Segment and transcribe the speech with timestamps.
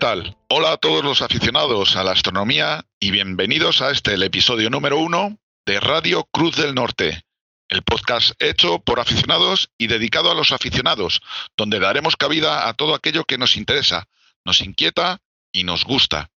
[0.00, 0.34] tal?
[0.48, 4.96] Hola a todos los aficionados a la astronomía y bienvenidos a este, el episodio número
[4.96, 7.22] uno de Radio Cruz del Norte,
[7.68, 11.20] el podcast hecho por aficionados y dedicado a los aficionados,
[11.54, 14.08] donde daremos cabida a todo aquello que nos interesa,
[14.42, 15.20] nos inquieta
[15.52, 16.30] y nos gusta,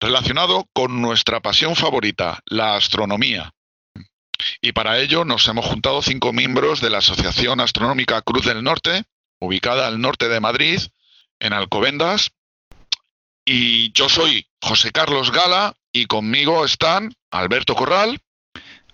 [0.00, 3.50] relacionado con nuestra pasión favorita, la astronomía.
[4.60, 9.02] Y para ello nos hemos juntado cinco miembros de la Asociación Astronómica Cruz del Norte,
[9.40, 10.80] ubicada al norte de Madrid,
[11.40, 12.30] en Alcobendas.
[13.44, 18.20] Y yo soy José Carlos Gala y conmigo están Alberto Corral.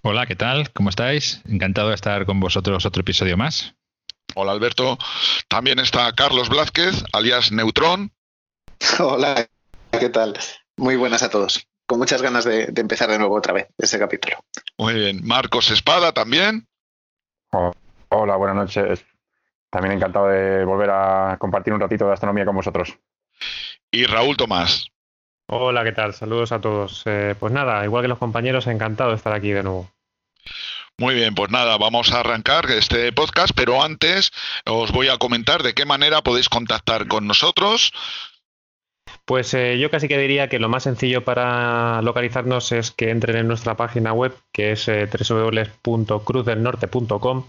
[0.02, 0.72] Hola, ¿qué tal?
[0.72, 1.42] ¿Cómo estáis?
[1.46, 3.74] Encantado de estar con vosotros otro episodio más.
[4.34, 4.98] Hola Alberto.
[5.48, 8.12] También está Carlos Blázquez, alias Neutrón.
[8.98, 9.48] Hola,
[9.98, 10.38] ¿qué tal?
[10.76, 11.66] Muy buenas a todos.
[11.86, 14.36] Con muchas ganas de, empezar de nuevo otra vez este capítulo.
[14.76, 15.20] Muy bien.
[15.24, 16.68] Marcos Espada también.
[18.10, 19.04] hola, buenas noches.
[19.70, 22.98] También encantado de volver a compartir un ratito de astronomía con vosotros.
[23.96, 24.92] Y Raúl Tomás.
[25.48, 26.12] Hola, ¿qué tal?
[26.12, 27.02] Saludos a todos.
[27.06, 29.90] Eh, pues nada, igual que los compañeros, encantado de estar aquí de nuevo.
[30.98, 34.32] Muy bien, pues nada, vamos a arrancar este podcast, pero antes
[34.66, 37.94] os voy a comentar de qué manera podéis contactar con nosotros.
[39.24, 43.38] Pues eh, yo casi que diría que lo más sencillo para localizarnos es que entren
[43.38, 47.46] en nuestra página web, que es eh, www.cruzdelnorte.com,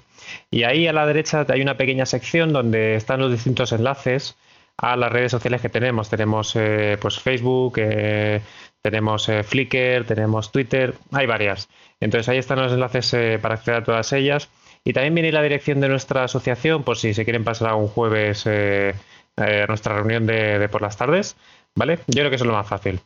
[0.50, 4.38] y ahí a la derecha hay una pequeña sección donde están los distintos enlaces
[4.78, 6.10] a las redes sociales que tenemos.
[6.10, 8.42] Tenemos eh, pues Facebook, eh,
[8.82, 11.70] tenemos eh, Flickr, tenemos Twitter, hay varias.
[12.00, 14.50] Entonces ahí están los enlaces para acceder a todas ellas.
[14.84, 17.88] Y también viene la dirección de nuestra asociación, por si se quieren pasar a un
[17.88, 21.36] jueves a nuestra reunión de, por las tardes.
[21.76, 21.98] ¿Vale?
[22.08, 23.00] Yo creo que eso es lo más fácil.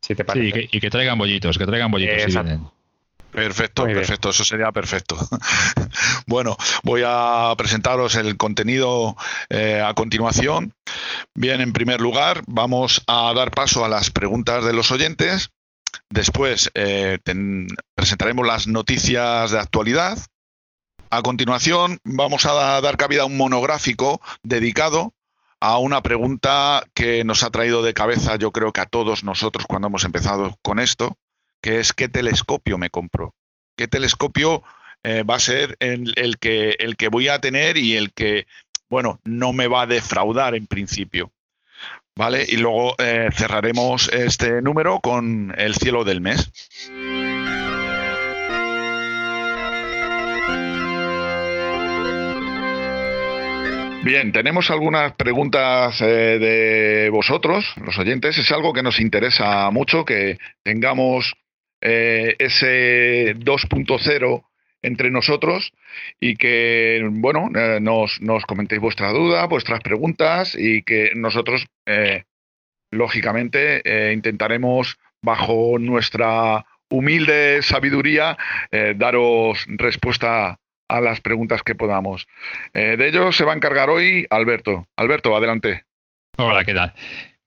[0.00, 0.52] Si te parece.
[0.52, 2.36] Sí, y que, traigan bollitos, que traigan bollitos.
[3.34, 5.16] Perfecto, perfecto, eso sería perfecto.
[6.28, 9.16] bueno, voy a presentaros el contenido
[9.48, 10.72] eh, a continuación.
[11.34, 15.50] Bien, en primer lugar, vamos a dar paso a las preguntas de los oyentes.
[16.10, 17.18] Después eh,
[17.96, 20.16] presentaremos las noticias de actualidad.
[21.10, 25.12] A continuación, vamos a dar cabida a un monográfico dedicado
[25.60, 29.64] a una pregunta que nos ha traído de cabeza, yo creo que a todos nosotros
[29.66, 31.16] cuando hemos empezado con esto,
[31.64, 33.34] que es qué telescopio me compro,
[33.74, 34.62] qué telescopio
[35.02, 38.46] eh, va a ser el, que, el que voy a tener y el que,
[38.90, 41.32] bueno, no me va a defraudar en principio.
[42.16, 42.44] ¿Vale?
[42.46, 46.52] Y luego eh, cerraremos este número con el cielo del mes.
[54.04, 58.36] Bien, tenemos algunas preguntas eh, de vosotros, los oyentes.
[58.36, 61.34] Es algo que nos interesa mucho, que tengamos
[61.86, 64.44] eh, ese 2.0
[64.80, 65.70] entre nosotros
[66.18, 72.24] y que, bueno, eh, nos, nos, comentéis vuestra duda, vuestras preguntas y que nosotros, eh,
[72.90, 73.82] lógicamente,
[74.14, 78.36] intentaremos, bajo nuestra humilde sabiduría,
[78.96, 80.58] daros respuesta
[80.88, 82.26] a las preguntas que podamos.
[82.72, 84.86] de ello se va a encargar hoy Alberto.
[84.96, 85.84] Alberto, adelante.
[86.36, 86.94] Hola, ¿qué tal?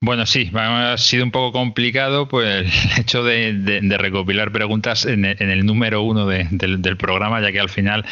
[0.00, 5.66] Bueno, sí, ha sido un poco complicado pues el hecho de, recopilar preguntas en, el
[5.66, 8.04] número uno del, programa, ya que al final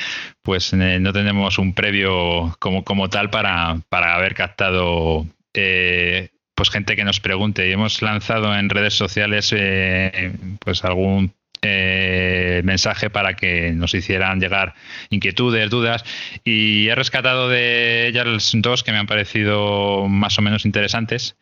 [0.42, 6.96] pues eh, no tenemos un previo como, como tal para, haber captado eh, pues gente
[6.96, 7.68] que nos pregunte.
[7.68, 11.34] Y hemos lanzado en redes sociales eh, pues algún
[11.66, 14.74] eh, mensaje para que nos hicieran llegar
[15.10, 16.04] inquietudes, dudas
[16.44, 21.36] y he rescatado de ellas dos que me han parecido más o menos interesantes.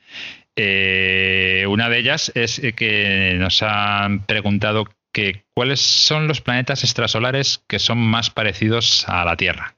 [0.56, 7.62] Eh, una de ellas es que nos han preguntado que cuáles son los planetas extrasolares
[7.68, 9.76] que son más parecidos a la Tierra.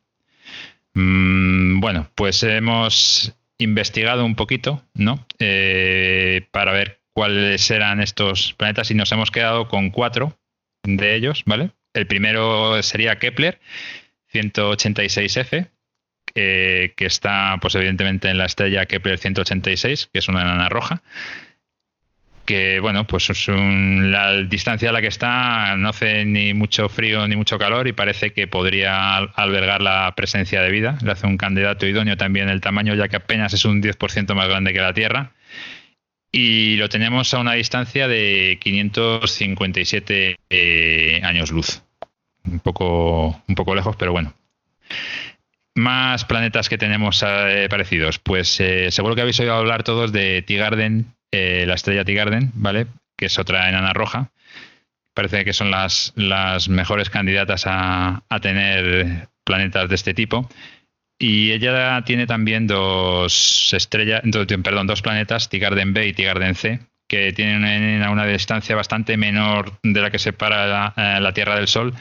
[0.94, 5.26] Mm, bueno, pues hemos investigado un poquito, ¿no?
[5.38, 10.38] Eh, para ver cuáles eran estos planetas y nos hemos quedado con cuatro
[10.82, 11.70] de ellos, ¿vale?
[11.94, 13.58] El primero sería Kepler
[14.34, 15.70] 186f,
[16.34, 21.02] que está, pues evidentemente, en la estrella Kepler 186, que es una enana roja.
[22.44, 27.26] Que, bueno, pues es la distancia a la que está no hace ni mucho frío
[27.26, 30.98] ni mucho calor y parece que podría albergar la presencia de vida.
[31.02, 34.48] Le hace un candidato idóneo también el tamaño, ya que apenas es un 10% más
[34.48, 35.32] grande que la Tierra
[36.36, 41.82] y lo tenemos a una distancia de 557 eh, años luz.
[42.44, 44.34] Un poco, un poco lejos, pero bueno.
[45.74, 48.18] Más planetas que tenemos eh, parecidos.
[48.18, 52.86] Pues eh, seguro que habéis oído hablar todos de Tigarden, la estrella Tigarden, ¿vale?
[53.16, 54.30] Que es otra enana roja.
[55.14, 60.50] Parece que son las, las mejores candidatas a, a tener planetas de este tipo.
[61.18, 64.22] Y ella tiene también dos estrellas,
[64.62, 70.00] perdón, dos planetas, Tigarden B y Tigarden C, que tienen una distancia bastante menor de
[70.00, 71.94] la que separa la, eh, Tierra del Sol.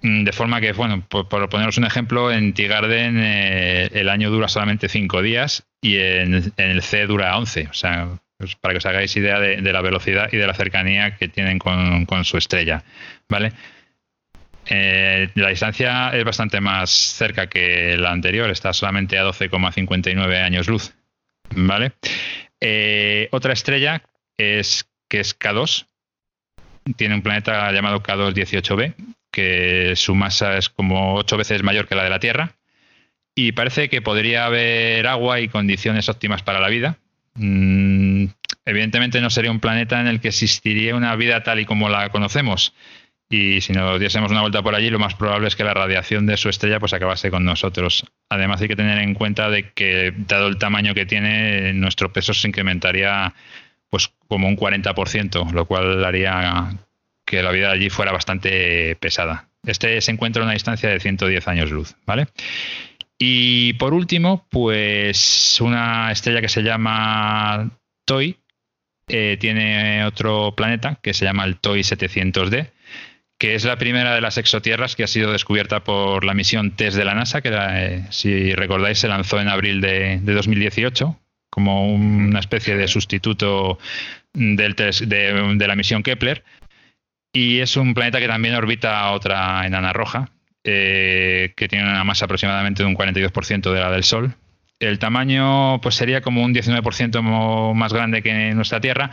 [0.00, 4.48] Mm, de forma que, bueno, por, poneros un ejemplo, en Tigarden eh, el año dura
[4.48, 7.68] solamente 5 días y en, el C dura 11.
[7.70, 11.16] O sea, pues para que os hagáis idea de, la velocidad y de la cercanía
[11.16, 12.84] que tienen con, con su estrella.
[13.28, 13.52] ¿Vale?
[14.66, 20.68] Eh, la distancia es bastante más cerca que la anterior, está solamente a 12,59 años
[20.68, 20.94] luz.
[21.54, 21.92] ¿Vale?
[22.60, 24.02] Eh, otra estrella
[24.36, 25.86] es que es K2.
[26.96, 28.94] Tiene un planeta llamado K2-18b,
[29.30, 32.56] que su masa es como ocho veces mayor que la de la Tierra.
[33.34, 36.98] Y parece que podría haber agua y condiciones óptimas para la vida.
[37.34, 38.26] Mm,
[38.64, 42.10] evidentemente no sería un planeta en el que existiría una vida tal y como la
[42.10, 42.74] conocemos
[43.32, 46.26] y si nos diésemos una vuelta por allí, lo más probable es que la radiación
[46.26, 48.04] de su estrella pues acabase con nosotros.
[48.28, 52.34] Además hay que tener en cuenta de que dado el tamaño que tiene, nuestro peso
[52.34, 53.32] se incrementaría
[53.88, 56.74] pues como un 40%, lo cual haría
[57.24, 59.48] que la vida allí fuera bastante pesada.
[59.64, 62.26] Este se encuentra a una distancia de 110 años luz, ¿vale?
[63.18, 67.70] Y por último, pues una estrella que se llama
[68.04, 68.36] TOI
[69.08, 72.72] eh, tiene otro planeta que se llama el TOI 700D
[73.42, 76.94] que es la primera de las exotierras que ha sido descubierta por la misión TESS
[76.94, 81.18] de la NASA, que eh, si recordáis se lanzó en abril de, 2018
[81.50, 83.80] como una especie de sustituto
[84.32, 86.44] del de, la misión Kepler.
[87.32, 90.28] Y es un planeta que también orbita otra enana roja,
[90.62, 94.36] eh, que tiene una masa aproximadamente de un 42% de la del Sol.
[94.78, 99.10] El tamaño pues sería como un 19% más grande que nuestra Tierra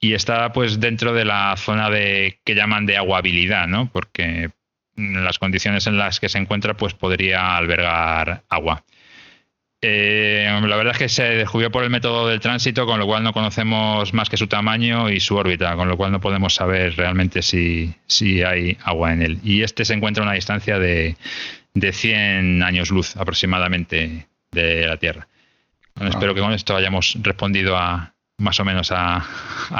[0.00, 3.90] y está pues dentro de la zona de que llaman de aguabilidad, ¿no?
[3.90, 4.50] Porque
[4.96, 8.84] las condiciones en las que se encuentra pues podría albergar agua.
[9.80, 13.22] Eh, la verdad es que se descubrió por el método del tránsito, con lo cual
[13.22, 16.96] no conocemos más que su tamaño y su órbita, con lo cual no podemos saber
[16.96, 19.38] realmente si, si hay agua en él.
[19.44, 21.16] Y este se encuentra a una distancia de,
[21.74, 25.28] de 100 años luz aproximadamente de la Tierra.
[26.00, 29.24] Espero que con esto hayamos respondido a, más o menos a,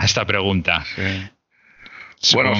[0.02, 0.84] esta pregunta.
[2.34, 2.52] Bueno,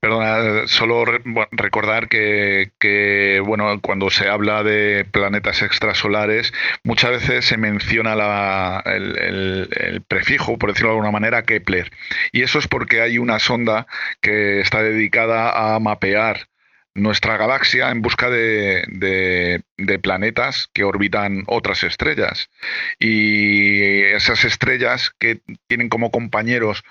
[0.00, 1.04] perdona, solo
[1.52, 6.52] recordar que, bueno, cuando se habla de planetas extrasolares,
[6.82, 11.92] muchas veces se menciona la, el, el, prefijo, por decirlo de alguna manera, Kepler.
[12.32, 13.86] Y eso es porque hay una sonda
[14.20, 16.48] que está dedicada a mapear
[16.94, 19.62] nuestra galaxia en busca de,
[20.02, 22.50] planetas que orbitan otras estrellas.
[22.98, 26.84] Y esas estrellas que tienen como compañeros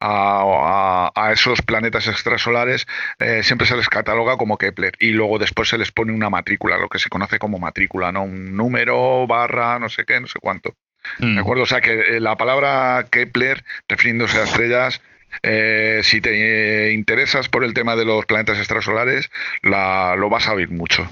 [0.00, 2.86] a, esos planetas extrasolares
[3.18, 6.76] eh, siempre se les cataloga como Kepler y luego después se les pone una matrícula,
[6.76, 8.24] lo que se conoce como matrícula, ¿no?
[8.24, 10.74] Un número, barra, no sé qué, no sé cuánto.
[11.18, 11.38] ¿De mm.
[11.38, 11.62] acuerdo?
[11.62, 15.00] O sea que eh, la palabra Kepler, refiriéndose a estrellas,
[15.42, 19.30] eh, si te interesas por el tema de los planetas extrasolares,
[19.62, 21.08] la, lo vas a oír mucho.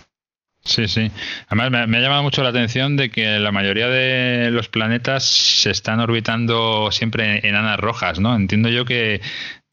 [0.65, 1.11] Sí, sí.
[1.49, 5.71] Además, me, ha llamado mucho la atención de que la mayoría de los planetas se
[5.71, 8.37] están orbitando siempre en enanas rojas, ¿no?
[8.37, 9.21] Entiendo yo que,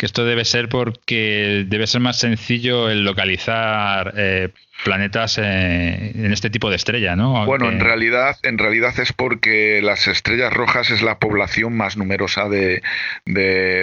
[0.06, 4.50] esto debe ser porque debe ser más sencillo el localizar eh,
[4.84, 7.46] planetas eh, en este tipo de estrella, ¿no?
[7.46, 12.48] Bueno, en realidad, en realidad es porque las estrellas rojas es la población más numerosa
[12.48, 12.82] de,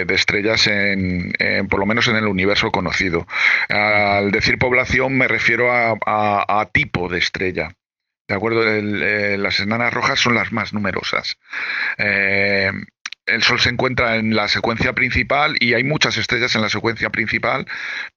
[0.09, 1.33] estrellas en,
[1.69, 3.27] por lo menos en el universo conocido.
[3.69, 7.73] Al decir población me refiero a, tipo de estrella.
[8.27, 8.67] ¿De acuerdo?
[8.67, 11.37] Eh, las enanas rojas son las más numerosas.
[13.27, 17.09] El Sol se encuentra en la secuencia principal y hay muchas estrellas en la secuencia
[17.09, 17.67] principal,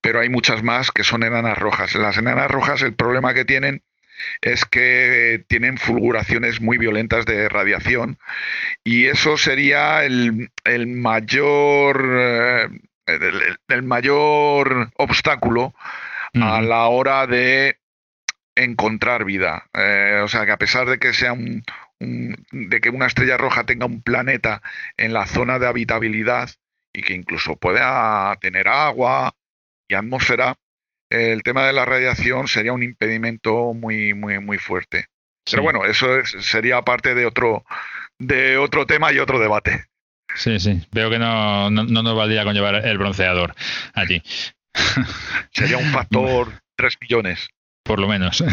[0.01, 1.95] pero hay muchas más que son enanas rojas.
[1.95, 3.83] Las enanas rojas el problema que tienen
[4.41, 8.19] es que tienen fulguraciones muy violentas de radiación
[8.85, 10.51] y eso sería el,
[10.87, 12.69] mayor eh,
[13.69, 15.75] el, mayor obstáculo
[16.35, 17.79] a la hora de
[18.55, 19.65] encontrar vida.
[19.75, 21.65] Eh, o sea que a pesar de que sea un,
[22.01, 24.63] de que una estrella roja tenga un planeta
[24.97, 26.51] en la zona de habitabilidad
[26.93, 29.35] y que incluso pueda tener agua
[29.87, 30.57] y atmósfera,
[31.11, 35.07] el tema de la radiación sería un impedimento muy, muy, muy fuerte.
[35.51, 37.65] Pero bueno, eso sería parte de otro,
[38.19, 39.85] de otro tema y otro debate.
[40.37, 40.87] Sí, sí.
[40.93, 43.55] Veo que no, no, nos valdría con llevar el bronceador
[43.95, 44.23] allí.
[45.53, 47.49] Sería un factor 3 millones
[47.91, 48.45] por lo menos.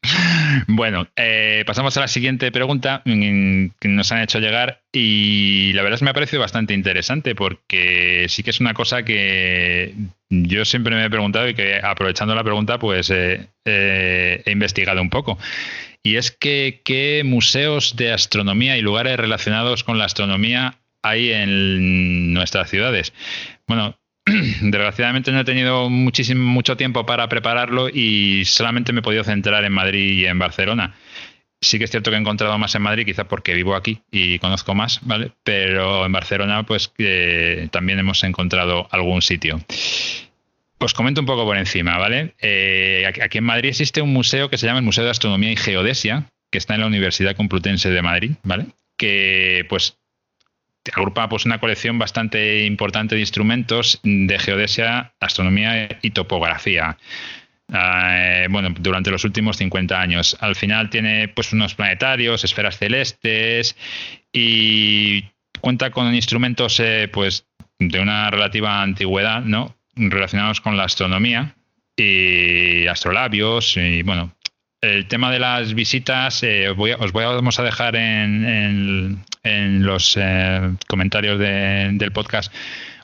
[0.66, 5.82] bueno, eh, pasamos a la siguiente pregunta mm, que nos han hecho llegar y la
[5.82, 9.92] verdad es que me ha parecido bastante interesante porque sí que es una cosa que
[10.30, 15.38] yo siempre me he preguntado y que aprovechando la pregunta, pues he investigado un poco.
[16.02, 22.32] Y es que qué museos de astronomía y lugares relacionados con la astronomía hay en
[22.32, 23.12] nuestras ciudades.
[23.66, 23.98] Bueno,
[24.62, 29.64] desgraciadamente no he tenido muchísimo, mucho tiempo para prepararlo y solamente me he podido centrar
[29.64, 30.94] en Madrid y en Barcelona.
[31.60, 34.38] Sí que es cierto que he encontrado más en Madrid, quizá porque vivo aquí y
[34.40, 35.30] conozco más, ¿vale?
[35.44, 36.92] Pero en Barcelona, pues
[37.70, 39.60] también hemos encontrado algún sitio.
[40.78, 42.34] Os comento un poco por encima, ¿vale?
[42.40, 45.56] Eh, aquí en Madrid existe un museo que se llama el Museo de Astronomía y
[45.56, 48.66] Geodesia, que está en la Universidad Complutense de Madrid, ¿vale?
[48.96, 49.98] Que pues
[50.94, 56.98] agrupa pues una colección bastante importante de instrumentos de geodesia, astronomía y topografía.
[57.72, 60.36] Eh, bueno, durante los últimos 50 años.
[60.40, 63.76] Al final tiene pues unos planetarios, esferas celestes
[64.32, 65.24] y
[65.60, 67.46] cuenta con instrumentos eh, pues
[67.78, 69.74] de una relativa antigüedad, ¿no?
[69.94, 71.54] Relacionados con la astronomía
[71.96, 74.34] y astrolabios y bueno,
[74.82, 80.18] el tema de las visitas eh, os, voy os vamos a dejar en, en, los
[80.88, 82.52] comentarios del podcast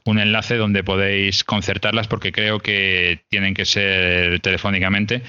[0.04, 5.22] un enlace donde podéis concertarlas porque creo que tienen que ser telefónicamente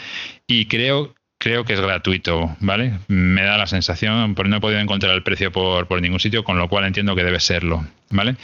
[0.47, 2.99] y creo creo que es gratuito, ¿vale?
[3.07, 6.43] Me da la sensación, pero no he podido encontrar el precio por, por ningún sitio,
[6.43, 8.35] con lo cual entiendo que debe serlo, ¿vale?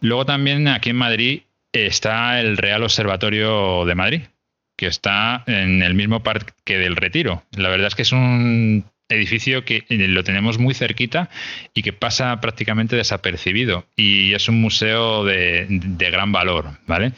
[0.00, 1.42] Luego también aquí en Madrid
[1.72, 4.22] está el Real Observatorio de Madrid,
[4.80, 7.42] que está en el mismo parque del Retiro.
[7.54, 11.28] La verdad es que es un edificio que eh, lo tenemos muy cerquita
[11.74, 17.12] y que pasa prácticamente desapercibido y es un museo de, de gran valor, ¿vale?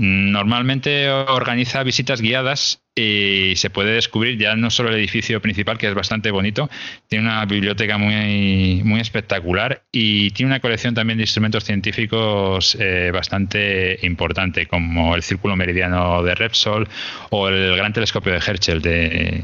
[0.00, 5.88] Normalmente organiza visitas guiadas y se puede descubrir ya no solo el edificio principal, que
[5.88, 6.70] es bastante bonito,
[7.08, 13.10] tiene una biblioteca muy, muy espectacular y tiene una colección también de instrumentos científicos eh,
[13.12, 16.86] bastante importante, como el Círculo Meridiano de Repsol
[17.30, 18.80] o el Gran Telescopio de Herschel.
[18.80, 19.42] De,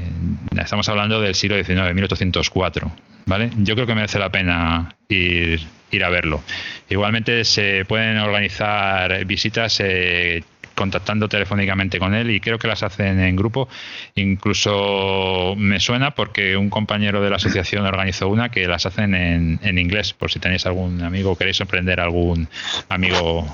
[0.57, 2.93] estamos hablando del siglo XIX, 1804.
[3.27, 3.51] ¿vale?
[3.59, 5.61] Yo creo que merece la pena ir
[5.95, 6.43] ir a verlo.
[6.89, 10.43] Igualmente se pueden organizar visitas eh,
[10.75, 13.69] contactando telefónicamente con él y creo que las hacen en grupo.
[14.15, 19.61] Incluso me suena porque un compañero de la asociación organizó una que las hacen en,
[19.63, 22.49] en inglés, por si tenéis algún amigo queréis sorprender algún
[22.89, 23.47] amigo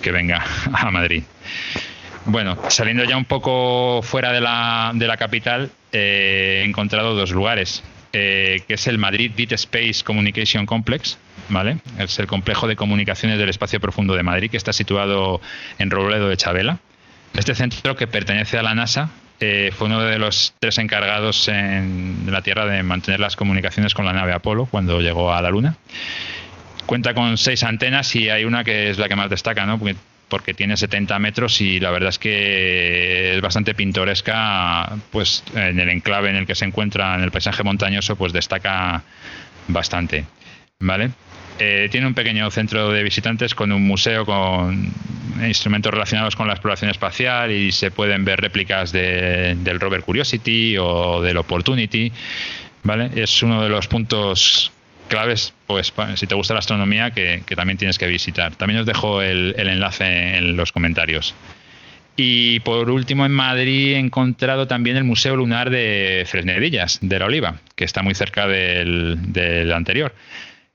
[0.00, 1.22] que venga a Madrid.
[2.24, 7.30] Bueno, saliendo ya un poco fuera de la, de la capital, eh, he encontrado dos
[7.30, 7.82] lugares.
[8.20, 11.18] Eh, que es el Madrid Deep Space Communication Complex,
[11.50, 11.78] ¿vale?
[12.00, 15.40] Es el complejo de comunicaciones del espacio profundo de Madrid, que está situado
[15.78, 16.80] en Robledo de Chabela.
[17.34, 22.26] Este centro, que pertenece a la NASA, eh, fue uno de los tres encargados en
[22.26, 25.76] la Tierra de mantener las comunicaciones con la nave Apolo cuando llegó a la Luna.
[26.86, 29.78] Cuenta con seis antenas y hay una que es la que más destaca, ¿no?
[30.54, 36.30] Tiene 70 metros y la verdad es que es bastante pintoresca, pues en el enclave
[36.30, 39.02] en el que se encuentra, en el paisaje montañoso, pues destaca
[39.68, 40.24] bastante,
[40.80, 41.10] ¿vale?
[41.58, 44.92] Eh, tiene un pequeño centro de visitantes con un museo con
[45.42, 51.20] instrumentos relacionados con la exploración espacial y se pueden ver réplicas del rover Curiosity o
[51.20, 52.12] del Opportunity,
[52.82, 53.10] ¿vale?
[53.16, 54.72] Es uno de los puntos
[55.08, 58.54] claves, pues si te gusta la astronomía, que, también tienes que visitar.
[58.54, 61.34] También os dejo el, enlace en los comentarios.
[62.16, 67.26] Y por último, en Madrid he encontrado también el Museo Lunar de Fresnedillas, de la
[67.26, 70.14] Oliva, que está muy cerca del, anterior.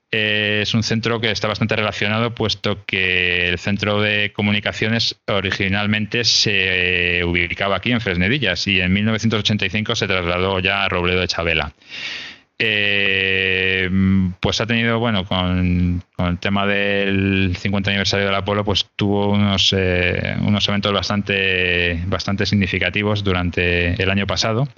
[0.10, 7.24] es un centro que está bastante relacionado, puesto que el centro de comunicaciones originalmente se
[7.25, 11.74] ubicaba aquí en Fresnedillas y en 1985 se trasladó ya a Robledo de Chabela.
[12.65, 13.89] Eh,
[14.39, 19.75] pues ha tenido, bueno, con, el tema del 50 aniversario del Apolo, pues tuvo unos,
[19.77, 24.70] eh, unos eventos bastante, bastante significativos durante el año pasado.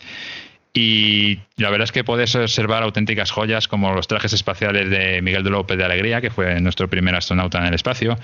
[0.74, 5.44] Y la verdad es que puedes observar auténticas joyas como los trajes espaciales de Miguel
[5.44, 8.18] de López de Alegría, que fue nuestro primer astronauta en el espacio,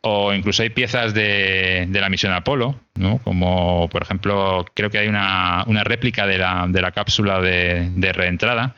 [0.00, 3.18] o incluso hay piezas de, la misión Apolo, ¿no?
[3.18, 7.90] como por ejemplo creo que hay una, una réplica de la, de la cápsula de,
[7.94, 8.74] de, reentrada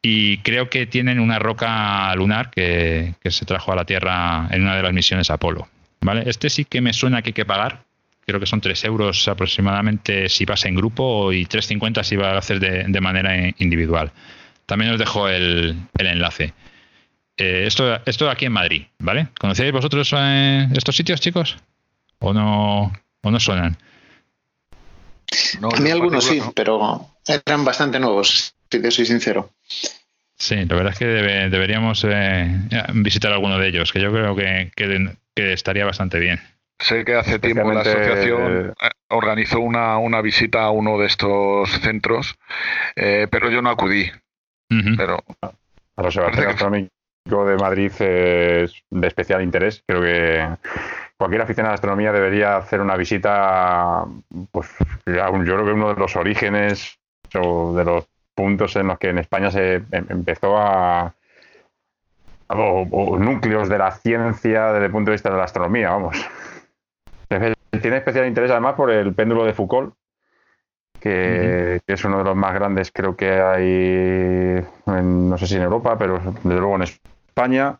[0.00, 4.76] y creo que tienen una roca lunar que, se trajo a la Tierra en una
[4.76, 5.68] de las misiones Apolo.
[6.00, 6.24] ¿vale?
[6.26, 7.82] Este sí que me suena que hay que pagar,
[8.26, 12.38] creo que son 3 euros aproximadamente si vas en grupo y 3,50 si vas a
[12.38, 14.12] hacer de, manera individual.
[14.66, 16.52] También os dejo el enlace.
[17.36, 19.28] Eh, esto, esto aquí en Madrid, ¿vale?
[19.40, 21.56] ¿Conocéis vosotros eh, estos sitios, chicos?
[22.18, 23.76] ¿O no, o no suenan?
[25.62, 29.50] a mí algunos sí, pero eran bastante nuevos, si te soy sincero.
[30.36, 32.50] Sí, la verdad es que deberíamos eh,
[32.94, 34.70] visitar alguno de ellos, que yo creo que,
[35.36, 36.40] estaría bastante bien.
[36.80, 41.70] Sé que hace tiempo la asociación eh, organizó una, una, visita a uno de estos
[41.82, 42.34] centros,
[42.96, 44.10] eh, pero yo no acudí.
[44.96, 45.22] pero
[45.96, 46.16] a los
[47.24, 49.82] de Madrid es de especial interés.
[49.86, 50.48] Creo que
[51.16, 54.04] cualquier aficionado a la astronomía debería hacer una visita,
[54.50, 54.68] pues
[55.06, 56.98] yo creo que uno de los orígenes
[57.34, 61.14] o de los puntos en los que en España se em, empezó a
[62.48, 66.16] o, núcleos de la ciencia desde el punto de vista de la astronomía, vamos.
[67.80, 69.94] Tiene especial interés además por el péndulo de Foucault,
[71.00, 75.96] que, es uno de los más grandes creo que hay, no sé si en Europa,
[75.98, 76.82] pero desde luego en
[77.32, 77.78] España.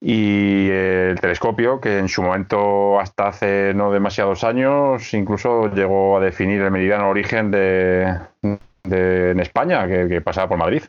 [0.00, 6.20] Y el telescopio, que en su momento, hasta hace no demasiados años, incluso llegó a
[6.20, 8.16] definir el meridiano origen de,
[8.84, 10.82] en España, que pasaba por Madrid.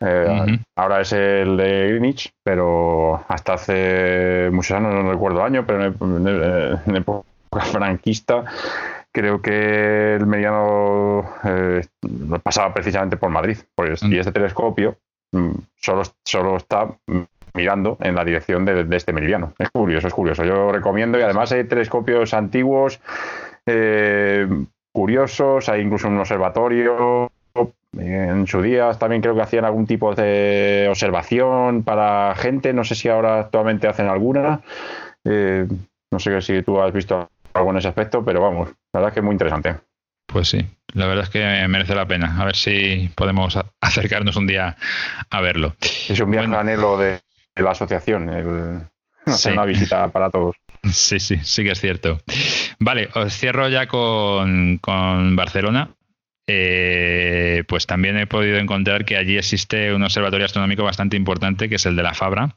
[0.00, 5.84] Eh, ahora es el de Greenwich, pero hasta hace muchos años, no recuerdo año, pero
[5.84, 7.24] en, época
[7.70, 8.44] franquista
[9.12, 11.86] creo que el mediano eh,
[12.42, 13.58] pasaba precisamente por Madrid.
[13.74, 14.96] Pues, Y este telescopio
[15.32, 16.88] mm, solo, solo está
[17.56, 19.52] mirando en la dirección de, este meridiano.
[19.58, 20.44] Es curioso, es curioso.
[20.44, 23.00] Yo recomiendo y además hay telescopios antiguos,
[23.66, 24.46] eh,
[24.92, 27.30] curiosos, hay incluso un observatorio
[27.98, 32.94] en su día también creo que hacían algún tipo de observación para gente, no sé
[32.94, 34.60] si ahora actualmente hacen alguna.
[35.24, 35.66] Eh,
[36.10, 39.14] no sé si tú has visto algo en ese aspecto, pero vamos, la verdad es
[39.14, 39.76] que es muy interesante.
[40.26, 42.40] Pues sí, la verdad es que merece la pena.
[42.40, 44.76] A ver si podemos acercarnos un día
[45.30, 45.74] a verlo.
[45.80, 47.20] Es un viaje anhelo de,
[47.56, 48.80] la asociación, el,
[49.24, 50.56] hacer una visita para todos.
[50.92, 52.20] Sí, sí, sí que es cierto.
[52.78, 55.96] Vale, os cierro ya con, con Barcelona.
[56.46, 61.74] Eh, pues también he podido encontrar que allí existe un observatorio astronómico bastante importante, que
[61.74, 62.54] es el de la Fabra.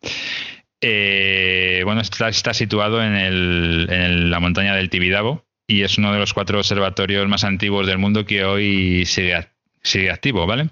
[0.82, 6.60] Eh, bueno, está, situado en, la montaña del Tibidabo y es uno de los cuatro
[6.60, 9.48] observatorios más antiguos del mundo que hoy sigue,
[9.82, 10.70] sigue activo, ¿vale?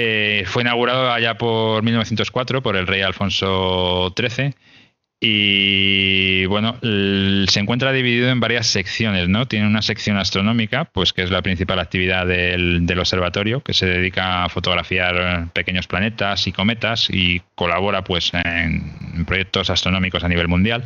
[0.00, 4.54] Eh, fue inaugurado allá por 1904 por el rey Alfonso XIII
[5.20, 9.48] y bueno, se encuentra dividido en varias secciones, ¿no?
[9.48, 14.44] Tiene una sección astronómica, pues que es la principal actividad del, observatorio, que se dedica
[14.44, 20.84] a fotografiar pequeños planetas y cometas y colabora pues en, proyectos astronómicos a nivel mundial.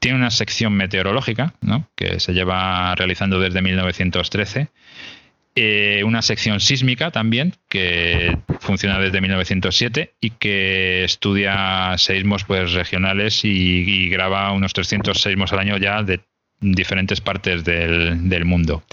[0.00, 1.88] Tiene una sección meteorológica, ¿no?
[1.94, 4.70] Que se lleva realizando desde 1913
[5.60, 13.44] eh, una sección sísmica también, que funciona desde 1907 y que estudia seismos pues, regionales
[13.44, 16.20] y, graba unos 300 seismos al año ya de
[16.60, 18.84] diferentes partes del, mundo.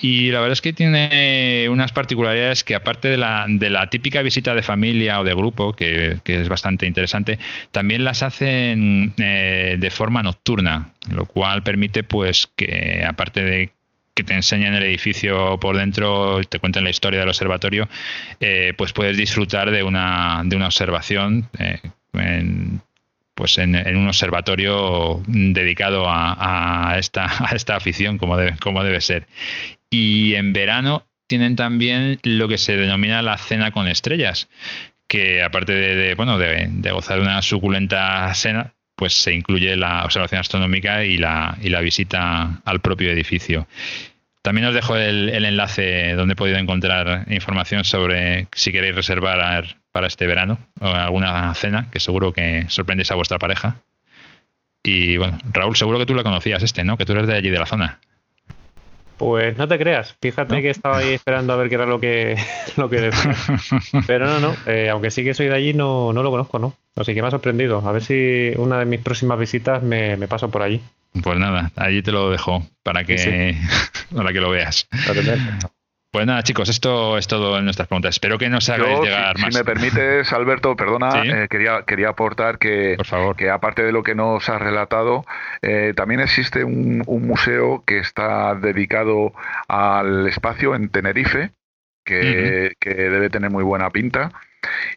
[0.00, 4.20] Y la verdad es que tiene unas particularidades que aparte de la, de la típica
[4.20, 7.38] visita de familia o de grupo, que, es bastante interesante,
[7.72, 13.70] también las hacen eh, de forma nocturna, lo cual permite pues que aparte de
[14.18, 17.88] que te enseñan el edificio por dentro, te cuentan la historia del observatorio,
[18.40, 21.78] eh, pues puedes disfrutar de una, de una observación eh,
[22.14, 22.80] en,
[23.36, 29.28] pues en, un observatorio dedicado a, esta, a esta afición como debe, como debe ser.
[29.88, 34.48] Y en verano tienen también lo que se denomina la cena con estrellas,
[35.06, 40.40] que aparte de, bueno, de, gozar de una suculenta cena, pues se incluye la observación
[40.40, 43.68] astronómica y la, y la visita al propio edificio.
[44.48, 50.06] También os dejo el, enlace donde he podido encontrar información sobre si queréis reservar para
[50.06, 53.76] este verano o alguna cena, que seguro que sorprendéis a vuestra pareja.
[54.82, 56.96] Y bueno, Raúl, seguro que tú la conocías este, ¿no?
[56.96, 58.00] Que tú eres de allí, de la zona.
[59.18, 62.38] Pues no te creas, fíjate que estaba ahí esperando a ver qué era lo que,
[62.78, 63.36] lo que decía.
[64.06, 66.72] Pero no, no, eh, aunque sí que soy de allí, no, no lo conozco, ¿no?
[66.96, 67.86] Así que me ha sorprendido.
[67.86, 70.80] A ver si una de mis próximas visitas me, paso por allí.
[71.22, 73.56] Pues nada, allí te lo dejo para que,
[74.14, 74.88] para que lo veas.
[76.10, 78.14] Pues nada, chicos, esto es todo en nuestras preguntas.
[78.14, 79.54] Espero que nos hagáis llegar si, más.
[79.54, 83.36] Si me permites, Alberto, perdona, eh, quería, quería aportar que, Por favor.
[83.36, 85.26] que aparte de lo que nos has relatado,
[85.60, 89.34] eh, también existe un, museo que está dedicado
[89.68, 91.50] al espacio en Tenerife,
[92.06, 94.32] que, que debe tener muy buena pinta.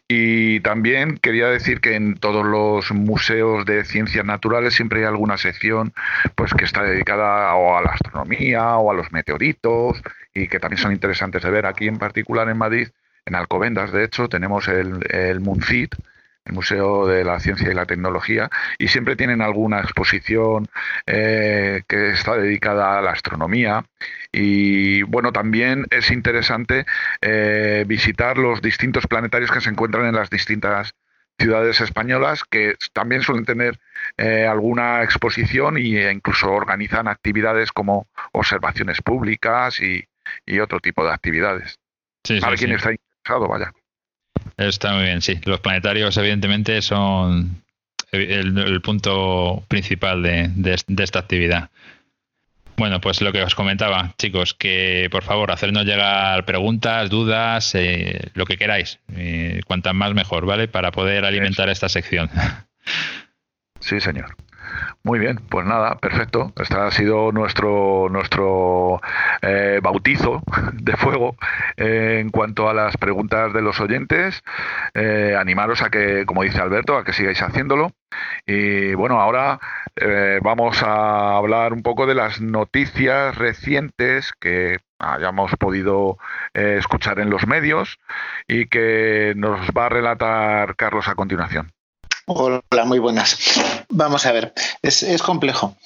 [0.08, 5.38] Y también quería decir que en todos los museos de ciencias naturales siempre hay alguna
[5.38, 5.92] sección
[6.34, 10.02] pues que está dedicada o a la astronomía o a los meteoritos
[10.34, 11.66] y que también son interesantes de ver.
[11.66, 12.88] Aquí en particular en Madrid,
[13.24, 15.94] en Alcobendas, de hecho, tenemos el, el MUNCIT,
[16.44, 20.68] el Museo de la Ciencia y la Tecnología, y siempre tienen alguna exposición
[21.06, 23.84] eh, que está dedicada a la astronomía.
[24.32, 26.86] Y bueno, también es interesante
[27.20, 30.94] eh, visitar los distintos planetarios que se encuentran en las distintas
[31.38, 33.78] ciudades españolas que también suelen tener
[34.16, 40.06] eh, alguna exposición e incluso organizan actividades como observaciones públicas y,
[40.60, 41.80] otro tipo de actividades.
[42.24, 43.72] Sí, Para quien está interesado, vaya.
[44.56, 45.38] Está muy bien, sí.
[45.44, 47.62] Los planetarios, evidentemente, son
[48.12, 51.70] el, punto principal de, esta actividad.
[52.76, 58.30] Bueno, pues lo que os comentaba, chicos, que por favor hacernos llegar preguntas, dudas, eh,
[58.34, 58.98] lo que queráis.
[59.14, 60.68] Eh, cuantas más mejor, ¿vale?
[60.68, 62.30] Para poder alimentar esta sección.
[63.82, 64.36] Sí, señor.
[65.04, 66.52] Muy bien, pues nada, perfecto.
[66.56, 69.00] Este ha sido nuestro nuestro
[69.42, 70.42] eh, bautizo
[70.74, 71.36] de fuego
[71.76, 74.42] eh, en cuanto a las preguntas de los oyentes.
[74.94, 77.92] Eh, animaros a que, como dice Alberto, a que sigáis haciéndolo.
[78.46, 79.58] Y bueno, ahora
[80.42, 86.18] vamos a hablar un poco de las noticias recientes que hayamos podido
[86.52, 87.98] escuchar en los medios
[88.46, 91.72] y que nos va a relatar Carlos a continuación.
[92.26, 93.36] Hola, muy buenas.
[93.88, 95.76] Vamos a ver, es, complejo,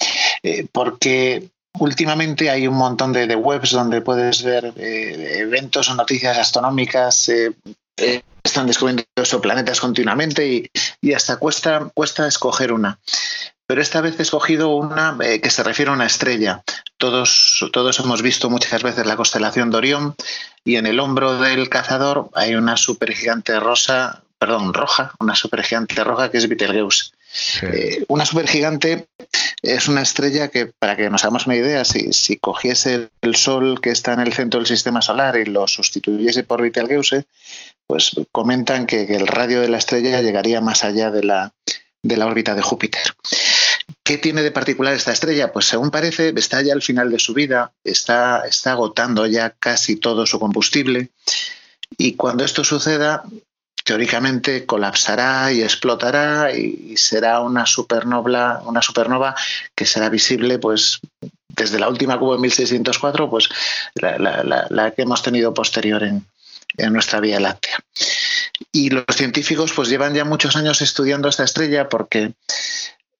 [0.43, 6.37] eh, porque últimamente hay un montón de, webs donde puedes ver eh, eventos o noticias
[6.37, 7.29] astronómicas.
[7.29, 7.53] Eh,
[8.43, 9.03] están descubriendo
[9.41, 10.69] planetas continuamente y,
[11.01, 12.99] y, hasta cuesta, cuesta escoger una.
[13.65, 16.63] Pero esta vez he escogido una que se refiere a una estrella.
[16.97, 20.15] Todos, todos hemos visto muchas veces la constelación de Orión
[20.63, 26.29] y en el hombro del cazador hay una supergigante rosa perdón, roja, una supergigante roja
[26.29, 27.11] que es Betelgeuse.
[27.63, 29.07] Eh, una supergigante
[29.61, 33.89] es una estrella que, para que nos hagamos una idea, si, cogiese el Sol que
[33.89, 37.25] está en el centro del sistema solar y lo sustituyese por Betelgeuse,
[37.85, 41.53] pues comentan que, el radio de la estrella llegaría más allá de la,
[42.03, 43.03] de la órbita de Júpiter.
[44.03, 45.51] ¿Qué tiene de particular esta estrella?
[45.51, 49.97] Pues según parece, está ya al final de su vida, está, está agotando ya casi
[49.97, 51.09] todo su combustible.
[51.97, 53.23] Y cuando esto suceda,
[53.87, 59.33] teóricamente colapsará y explotará y será una supernova, una supernova
[59.73, 60.99] que será visible pues
[61.47, 63.47] desde la última cubo en 1604, pues
[63.95, 66.25] la, que hemos tenido posterior en,
[66.91, 67.79] nuestra Vía Láctea.
[68.73, 72.33] Y los científicos pues llevan ya muchos años estudiando esta estrella porque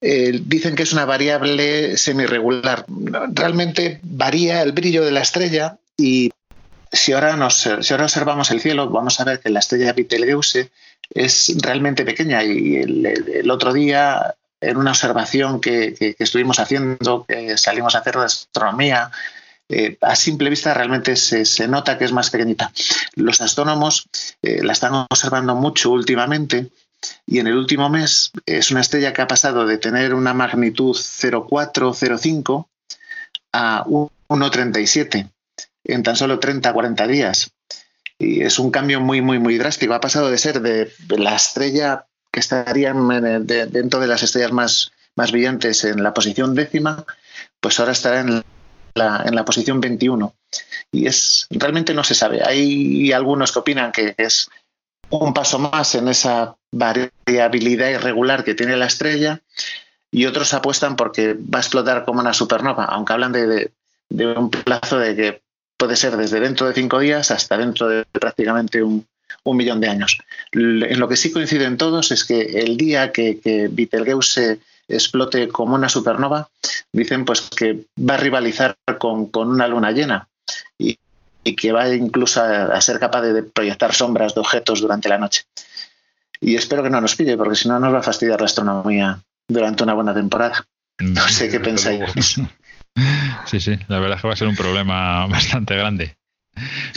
[0.01, 2.85] eh, dicen que es una variable semirregular.
[3.29, 6.29] Realmente varía el brillo de la estrella y
[6.97, 10.71] si ahora, observamos el cielo, vamos a ver que la estrella Betelgeuse
[11.09, 17.95] es realmente pequeña y el, otro día en una observación que, estuvimos haciendo, que salimos
[17.95, 19.11] a hacer de astronomía,
[19.69, 22.71] eh, a simple vista realmente se, nota que es más pequeñita.
[23.15, 24.07] Los astrónomos
[24.41, 26.71] eh, la están observando mucho últimamente
[27.25, 30.95] y en el último mes es una estrella que ha pasado de tener una magnitud
[30.95, 32.67] 0,4-0,5
[33.53, 35.29] a 1,37
[35.87, 37.51] en tan solo 30, 40 días.
[38.19, 39.93] Y es un cambio muy, muy, muy drástico.
[39.93, 45.31] Ha pasado de ser de la estrella que estaría dentro de las estrellas más, más
[45.31, 47.05] brillantes en la posición décima,
[47.59, 48.43] pues ahora estará en
[48.93, 50.35] la, en la posición 21.
[50.91, 52.43] Y es realmente no se sabe.
[52.43, 54.49] Hay algunos que opinan que es
[55.09, 59.41] un paso más en esa variabilidad irregular que tiene la estrella
[60.11, 63.71] y otros apuestan porque va a explotar como una supernova, aunque hablan de,
[64.09, 65.41] de un plazo de que
[65.77, 69.05] puede ser desde dentro de cinco días hasta dentro de prácticamente un,
[69.45, 70.17] millón de años.
[70.51, 75.75] En lo que sí coinciden todos es que el día que, que Betelgeuse explote como
[75.75, 76.49] una supernova,
[76.91, 80.27] dicen pues que va a rivalizar con, una luna llena
[80.77, 80.97] y,
[81.55, 85.43] que va incluso a, ser capaz de, proyectar sombras de objetos durante la noche.
[86.41, 89.19] Y espero que no nos pille, porque si no nos va a fastidiar la astronomía
[89.47, 90.65] durante una buena temporada.
[90.99, 92.01] No sé qué pensáis.
[93.45, 96.15] Sí, sí, la verdad es que va a ser un problema bastante grande.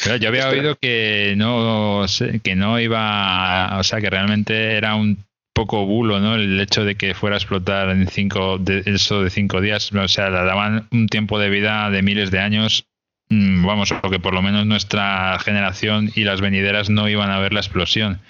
[0.03, 2.07] Pero yo había oído que no,
[2.43, 5.19] que no iba, o sea, que realmente era un
[5.53, 6.37] poco bulo, ¿no?
[6.37, 10.09] El hecho de que fuera a explotar en cinco, de, eso de cinco días, o
[10.09, 12.87] sea, le daban un tiempo de vida de miles de años.
[13.29, 17.39] Mm, vamos, o que por lo menos nuestra generación y las venideras no iban a
[17.39, 18.21] ver la explosión.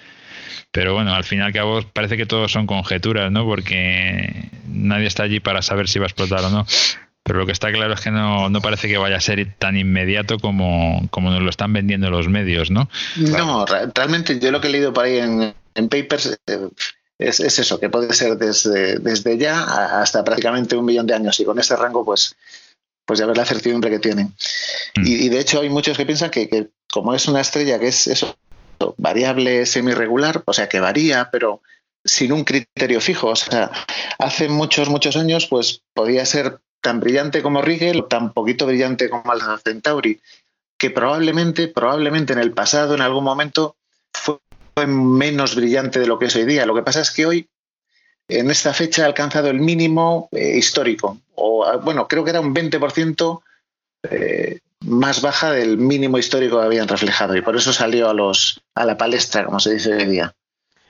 [0.71, 3.45] Pero bueno, al fin y al cabo parece que todos son conjeturas, ¿no?
[3.45, 6.65] Porque nadie está allí para saber si va a explotar o no.
[7.23, 10.39] Pero lo que está claro es que no, parece que vaya a ser tan inmediato
[10.39, 12.89] como, como nos lo están vendiendo los medios, ¿no?
[13.15, 16.69] No, realmente yo lo que he leído por ahí en, papers eh,
[17.19, 21.39] es, eso, que puede ser desde, desde ya hasta prácticamente un millón de años.
[21.39, 22.35] Y con ese rango, pues,
[23.05, 24.33] pues ya ves la certidumbre que tienen.
[24.95, 25.05] Mm.
[25.05, 28.35] Y, de hecho hay muchos que piensan que, como es una estrella que es eso,
[28.97, 31.61] variable semi-regular, o sea que varía, pero
[32.03, 33.27] sin un criterio fijo.
[33.27, 33.71] O sea,
[34.17, 39.31] hace muchos, muchos años, pues podía ser tan brillante como Rigel tan poquito brillante como
[39.31, 40.19] Alpha Centauri,
[40.77, 43.75] que probablemente, probablemente en el pasado, en algún momento,
[44.11, 44.39] fue
[44.87, 46.65] menos brillante de lo que es hoy día.
[46.65, 47.47] Lo que pasa es que hoy,
[48.27, 51.19] en esta fecha, ha alcanzado el mínimo eh, histórico.
[51.35, 53.41] O, ah, bueno, creo que era un 20%
[54.09, 57.35] eh, más baja del mínimo histórico que habían reflejado.
[57.35, 60.33] Y por eso salió a, los, a la palestra, como se dice hoy día.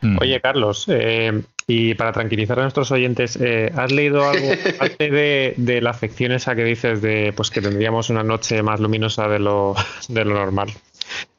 [0.01, 0.17] Mm.
[0.19, 3.39] Oye, Carlos, eh, y para tranquilizar a nuestros oyentes,
[3.75, 8.09] ¿has leído algo aparte de, de, la afección esa que dices de pues que tendríamos
[8.09, 9.75] una noche más luminosa de lo,
[10.09, 10.71] de lo normal?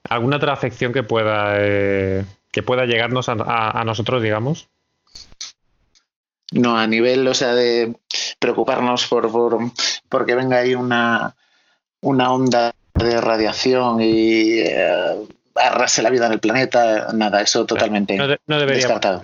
[0.09, 4.69] ¿Alguna otra afección que pueda, eh, que pueda llegarnos a, nosotros, digamos?
[6.51, 7.97] No, a nivel, o sea, de
[8.39, 9.59] preocuparnos por, por
[10.09, 11.35] porque venga ahí una,
[12.03, 18.17] una onda de radiación y eh, arrase la vida en el planeta, nada, eso totalmente
[18.17, 19.23] no, debería descartado.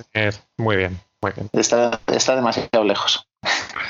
[0.56, 1.50] muy bien, muy bien.
[1.52, 2.00] Está,
[2.34, 3.26] demasiado lejos.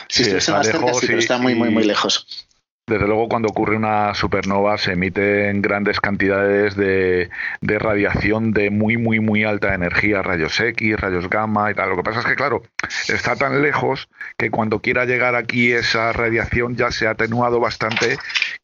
[0.09, 2.49] Sí, está más cerca, sí, pero está muy, muy, muy lejos.
[2.89, 7.29] Desde luego, cuando ocurre una supernova se emiten grandes cantidades de,
[7.61, 11.91] radiación de muy, muy, muy alta energía, rayos X, rayos gamma y tal.
[11.91, 12.63] Lo que pasa es que, claro,
[13.09, 18.17] está tan lejos que cuando quiera llegar aquí esa radiación ya se ha atenuado bastante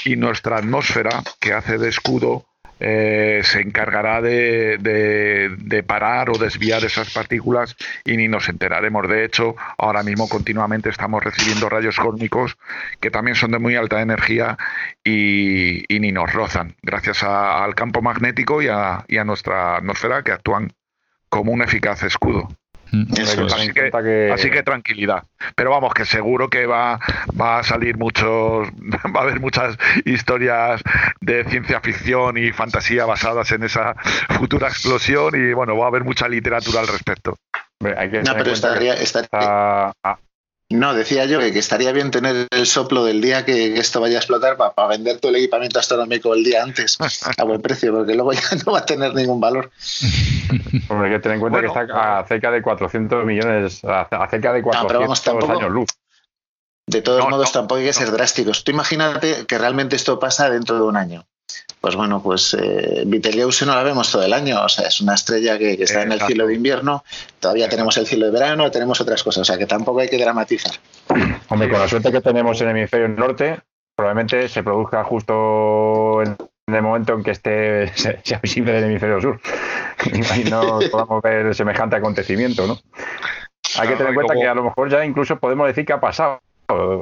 [0.06, 2.46] y nuestra atmósfera, que hace de escudo,
[2.80, 9.08] eh, se encargará de, parar o desviar esas partículas y ni nos enteraremos.
[9.08, 12.56] De hecho, ahora mismo continuamente estamos recibiendo rayos cósmicos
[13.00, 14.56] que también son de muy alta energía
[15.04, 20.72] y, ni nos rozan, gracias al campo magnético y a nuestra atmósfera que actúan
[21.28, 22.48] como un eficaz escudo
[24.32, 25.24] así, que, tranquilidad.
[25.56, 26.98] Pero vamos, que seguro que va,
[27.40, 28.68] va a salir muchos,
[29.14, 30.82] va a haber muchas historias
[31.20, 33.94] de ciencia ficción y fantasía basadas en esa
[34.38, 37.36] futura explosión y bueno, va a haber mucha literatura al respecto.
[37.80, 38.94] no, pero estaría,
[40.74, 44.18] no, decía yo que, estaría bien tener el soplo del día que, esto vaya a
[44.18, 46.98] explotar para, vender todo el equipamiento astronómico el día antes
[47.38, 49.70] a buen precio, porque luego ya no va a tener ningún valor.
[50.88, 54.52] Hombre, hay que tener en cuenta que está a cerca de 400 millones, a, cerca
[54.52, 55.88] de 400 años luz.
[56.86, 58.62] De todos modos, tampoco hay que ser drásticos.
[58.62, 61.26] Tú imagínate que realmente esto pasa dentro de un año
[61.84, 65.12] pues bueno, pues eh, Betelgeuse no la vemos todo el año, o sea, es una
[65.12, 67.04] estrella que, está en el cielo de invierno,
[67.40, 70.16] todavía tenemos el cielo de verano, tenemos otras cosas, o sea, que tampoco hay que
[70.16, 70.72] dramatizar.
[71.50, 73.60] Hombre, con la suerte que tenemos en el hemisferio norte,
[73.94, 76.38] probablemente se produzca justo en,
[76.74, 79.40] el momento en que esté sea visible en el hemisferio sur
[80.36, 82.78] y no podamos ver semejante acontecimiento, ¿no?
[83.78, 86.00] Hay que tener en cuenta que a lo mejor ya incluso podemos decir que ha
[86.00, 86.40] pasado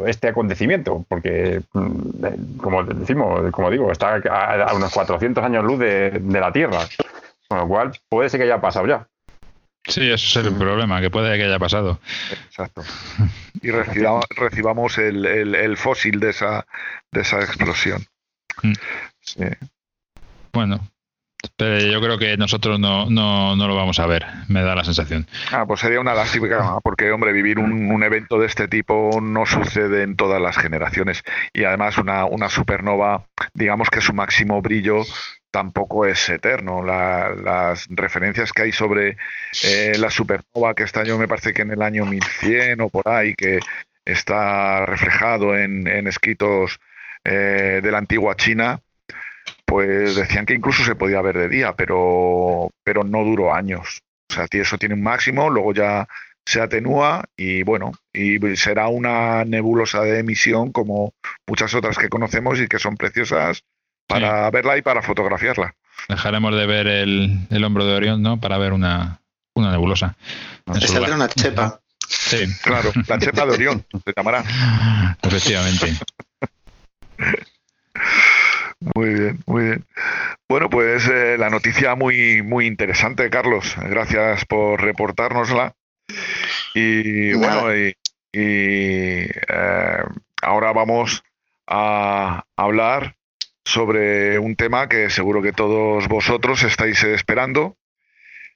[0.07, 6.21] este acontecimiento, porque, mm, como decimos, como digo, está a, unos 400 años luz de,
[6.29, 6.81] la Tierra,
[7.49, 9.07] con lo cual puede ser que haya pasado ya.
[9.85, 11.99] Sí, eso es el problema, que puede que haya pasado.
[12.47, 12.83] Exacto.
[13.61, 16.67] Y recibamos, el, fósil de esa,
[17.11, 18.05] de esa explosión.
[18.63, 18.73] Mm.
[19.21, 19.45] Sí.
[20.53, 20.81] Bueno,
[21.57, 24.85] pero yo creo que nosotros no, no, no, lo vamos a ver, me da la
[24.85, 25.27] sensación.
[25.51, 30.03] Ah, pues sería una lástima, porque, hombre, vivir un, evento de este tipo no sucede
[30.03, 31.23] en todas las generaciones.
[31.53, 35.05] Y además, una, una supernova, digamos que su máximo brillo
[35.53, 36.83] tampoco es eterno.
[36.83, 39.17] las referencias que hay sobre
[39.63, 43.09] eh, la supernova que está yo me parece que en el año 1100 o por
[43.09, 43.61] ahí, que
[44.05, 46.81] está reflejado en, en escritos
[47.25, 48.81] eh, de la antigua China,
[49.73, 54.03] pues decían que incluso se podía ver de día, pero, pero no duró años.
[54.31, 56.07] O sea, eso tiene un máximo, luego ya
[56.45, 61.15] se atenúa y bueno, y será una nebulosa de emisión como
[61.47, 63.65] muchas otras que conocemos y que son preciosas
[64.07, 65.75] para verla y para fotografiarla.
[66.07, 68.39] Dejaremos de ver el, el, hombro de Orión, ¿no?
[68.39, 69.23] Para ver una,
[69.55, 70.19] una nebulosa.
[70.81, 71.81] Saldrá una chepa.
[72.07, 72.45] Sí.
[72.63, 74.45] Claro, la chepa de Orión, se llamará.
[75.23, 75.97] Efectivamente.
[78.95, 79.87] Muy bien, muy bien.
[80.49, 83.77] Bueno, pues eh, la noticia muy, muy interesante, Carlos.
[83.79, 85.75] Gracias por reportárnosla.
[86.75, 87.95] Y bueno, y,
[88.33, 89.31] eh,
[90.43, 91.23] ahora vamos
[91.67, 93.17] a hablar
[93.65, 97.77] sobre un tema que seguro que todos vosotros estáis esperando,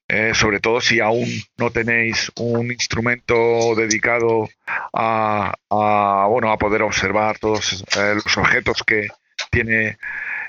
[0.08, 4.48] eh, sobre todo si aún no tenéis un instrumento dedicado
[4.92, 9.08] a, a bueno, a poder observar todos los objetos que,
[9.56, 9.96] tiene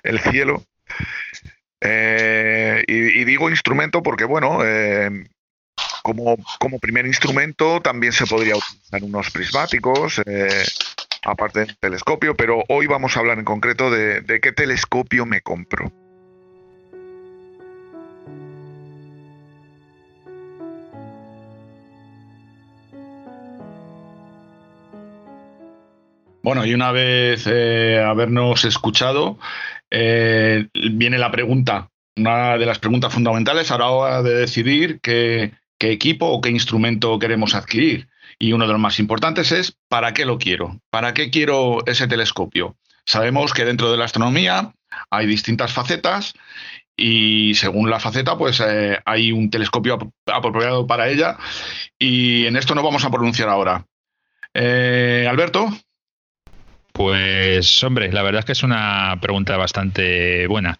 [0.03, 0.65] el cielo.
[1.79, 5.09] Eh, y, digo instrumento porque, bueno, eh,
[6.03, 10.65] como, como, primer instrumento también se podría utilizar unos prismáticos, eh,
[11.23, 15.41] aparte del telescopio, pero hoy vamos a hablar en concreto de, de qué telescopio me
[15.41, 15.91] compro.
[26.47, 29.37] Bueno, y una vez eh, habernos escuchado,
[29.91, 35.51] eh, viene la pregunta, una de las preguntas fundamentales a la hora de decidir qué,
[35.77, 38.07] equipo o qué instrumento queremos adquirir.
[38.39, 40.79] Y uno de los más importantes es ¿para qué lo quiero?
[40.89, 42.77] ¿Para qué quiero ese telescopio?
[43.05, 44.71] Sabemos que dentro de la astronomía
[45.09, 46.33] hay distintas facetas
[46.95, 51.35] y según la faceta, pues eh, hay un telescopio apropiado para ella
[51.99, 53.85] y en esto no vamos a pronunciar ahora.
[54.53, 55.69] Alberto.
[56.97, 60.79] Pues hombre, la verdad es que es una pregunta bastante buena,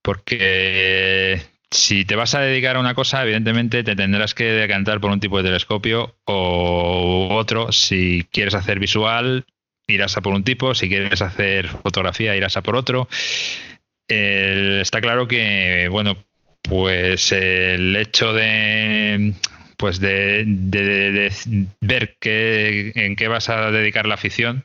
[0.00, 5.10] porque si te vas a dedicar a una cosa, evidentemente te tendrás que decantar por
[5.10, 7.72] un tipo de telescopio o otro.
[7.72, 9.46] Si quieres hacer visual,
[9.88, 13.08] irás a por un tipo, si quieres hacer fotografía, irás a por otro.
[14.06, 16.18] está claro que, bueno,
[16.62, 19.34] pues el hecho de
[19.76, 20.44] pues de,
[21.80, 24.64] ver en qué vas a dedicar la afición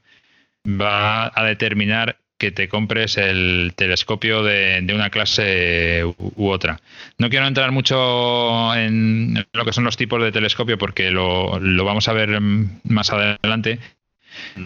[0.65, 6.79] va a determinar que te compres el telescopio de, una clase u, otra.
[7.19, 12.07] No quiero entrar mucho en lo que son los tipos de telescopio porque lo, vamos
[12.07, 13.77] a ver más adelante,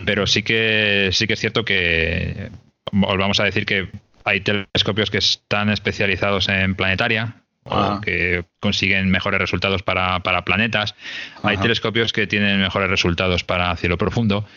[0.05, 2.49] pero sí que sí que es cierto que
[2.93, 3.89] os vamos a decir que
[4.23, 7.99] hay telescopios que están especializados en planetaria, ah.
[8.01, 10.95] que consiguen mejores resultados para, planetas.
[11.43, 14.47] Hay telescopios que tienen mejores resultados para cielo profundo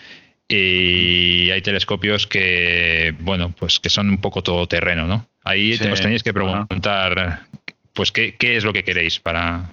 [0.49, 5.29] y hay telescopios que, bueno, pues que son un poco todoterreno, ¿no?
[5.45, 7.47] Ahí os tenéis que preguntar,
[7.93, 9.71] pues, ¿qué, es lo que queréis para,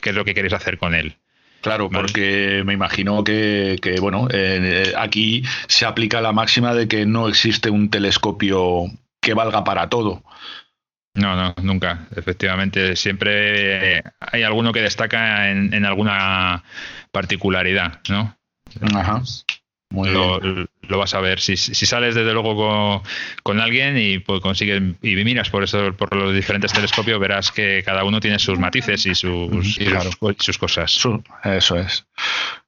[0.00, 1.16] qué es lo que queréis hacer con él.
[1.60, 7.28] Claro, porque me imagino que, bueno, eh, aquí se aplica la máxima de que no
[7.28, 8.86] existe un telescopio
[9.20, 10.24] que valga para todo.
[11.14, 12.08] No, no, nunca.
[12.16, 16.64] Efectivamente, siempre hay alguno que destaca en, en alguna
[17.12, 18.36] particularidad, ¿no?
[18.96, 19.22] Ajá
[19.92, 21.40] lo, vas a ver.
[21.40, 23.02] Si, sales desde luego
[23.42, 27.82] con, alguien y pues consigues y miras por eso por los diferentes telescopios, verás que
[27.84, 29.74] cada uno tiene sus matices y sus,
[30.38, 31.00] sus, cosas.
[31.44, 32.06] eso es.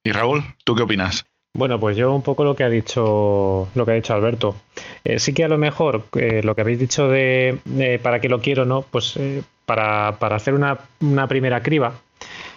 [0.02, 1.24] Y Raúl, ¿tú qué opinas?
[1.56, 4.56] Bueno, pues yo un poco lo que ha dicho lo que ha dicho Alberto.
[5.04, 8.40] Eh, sí que a lo mejor eh, lo que habéis dicho de para qué lo
[8.40, 8.82] quiero, ¿no?
[8.82, 11.94] Pues eh, para, para, hacer una, una, primera criba,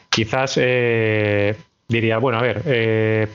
[0.10, 3.30] quizás diría, bueno, a ver,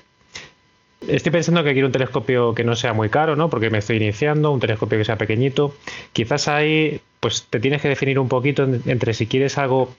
[1.09, 3.51] Estoy pensando que quiero un telescopio que no sea muy caro, ¿no?
[3.51, 5.75] Porque me estoy iniciando, un telescopio que sea pequeñito.
[6.13, 9.95] Quizás ahí, pues te tienes que definir un poquito entre si quieres algo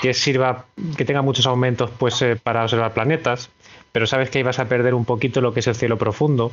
[0.00, 3.50] que sirva, que tenga muchos aumentos, pues eh, para observar planetas,
[3.90, 6.52] pero sabes que ahí vas a perder un poquito lo que es el cielo profundo.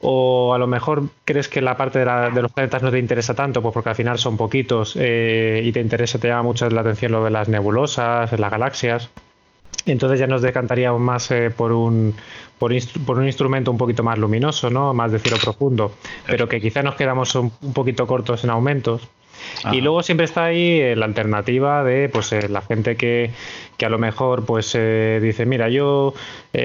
[0.00, 3.62] O a lo mejor crees que la parte de, los planetas no te interesa tanto,
[3.62, 7.10] pues porque al final son poquitos eh, y te interesa, te llama mucho la atención
[7.10, 9.10] lo de las nebulosas, las galaxias.
[9.92, 12.14] Entonces ya nos decantaríamos más eh, por, un,
[12.58, 14.94] por, un instrumento un poquito más luminoso, ¿no?
[14.94, 15.92] más de cielo profundo,
[16.26, 19.08] pero que quizá nos quedamos un, poquito cortos en aumentos.
[19.72, 23.30] Y luego siempre está ahí eh, la alternativa de pues eh, la gente que,
[23.76, 26.12] que, a lo mejor pues dice mira yo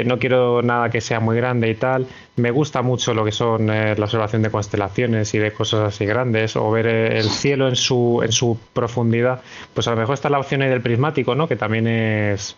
[0.06, 2.08] no quiero nada que sea muy grande y tal.
[2.36, 6.56] Me gusta mucho lo que son la observación de constelaciones y de cosas así grandes
[6.56, 9.44] o ver el cielo en su en su profundidad
[9.76, 12.58] pues a lo mejor está la opción ahí del prismático no que también es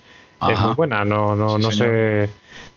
[0.49, 1.05] es muy buena.
[1.05, 2.29] No, no, no sé.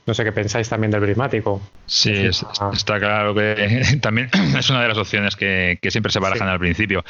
[0.07, 1.61] No sé qué pensáis también del prismático.
[1.85, 6.59] Sí, está claro que también es una de las opciones que, siempre se barajan al
[6.59, 7.05] principio.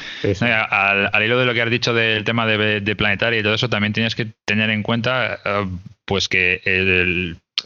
[0.51, 3.93] al, hilo de lo que has dicho del tema de, planetaria y todo eso, también
[3.93, 5.69] tienes que tener en cuenta eh,
[6.05, 6.61] pues que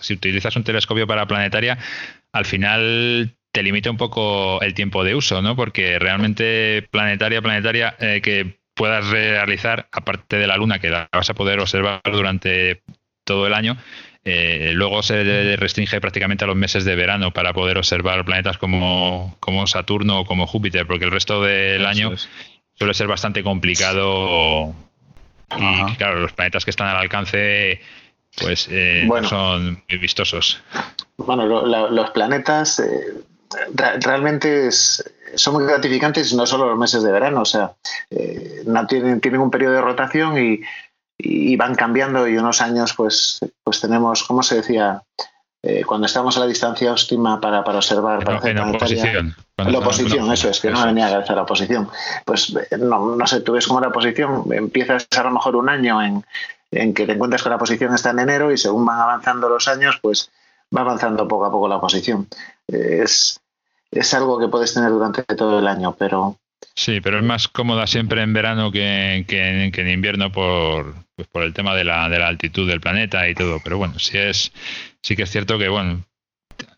[0.01, 1.79] si utilizas un telescopio para planetaria,
[2.33, 5.57] al final te limita un poco el tiempo de uso, ¿no?
[5.57, 11.31] Porque realmente planetaria, planetaria, eh, que puedas realizar, aparte de la luna, que la vas
[11.31, 12.83] a poder observar durante
[13.25, 13.77] todo el año,
[14.25, 19.37] eh, luego se restringe prácticamente a los meses de verano para poder observar planetas como,
[19.41, 22.13] como Saturno o como Júpiter, porque el resto del año
[22.75, 24.75] suele ser bastante complicado.
[25.57, 27.81] Y claro, los planetas que están al alcance
[28.39, 30.63] pues eh, son muy vistosos.
[31.17, 33.23] Bueno, los planetas eh,
[34.01, 35.05] realmente es,
[35.35, 37.73] son muy gratificantes no solo los meses de verano, o sea,
[38.11, 40.61] eh, no tienen, tienen un periodo de rotación y,
[41.57, 45.03] van cambiando y unos años pues, pues tenemos, ¿cómo se decía?
[45.63, 48.25] Eh, cuando estamos a la distancia óptima para, para observar.
[48.25, 49.37] Para en, oposición.
[49.57, 51.89] La oposición, eso es, que no me venía a cabeza la oposición.
[52.25, 55.69] Pues eh, no, no sé, tú ves cómo la oposición, empiezas a lo mejor un
[55.69, 56.25] año en,
[56.73, 59.69] en que te encuentras con la posición está en enero y según van avanzando los
[59.69, 60.31] años, pues
[60.75, 62.27] va avanzando poco a poco la posición.
[62.67, 63.42] Es,
[63.93, 66.39] es algo que puedes tener durante todo el año, pero...
[66.75, 71.43] Sí, pero es más cómoda siempre en verano que, que, en invierno por, pues por
[71.43, 73.61] el tema de la, de la altitud del planeta y todo.
[73.63, 74.53] Pero bueno, sí, es,
[75.03, 76.03] sí que es cierto que, bueno,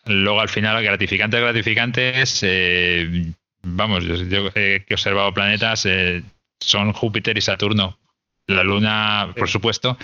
[0.06, 2.40] luego al final gratificante, gratificante es...
[2.42, 6.22] Eh, vamos, yo, que he observado planetas, eh,
[6.60, 7.98] son Júpiter y Saturno.
[8.46, 9.96] La Luna, por supuesto.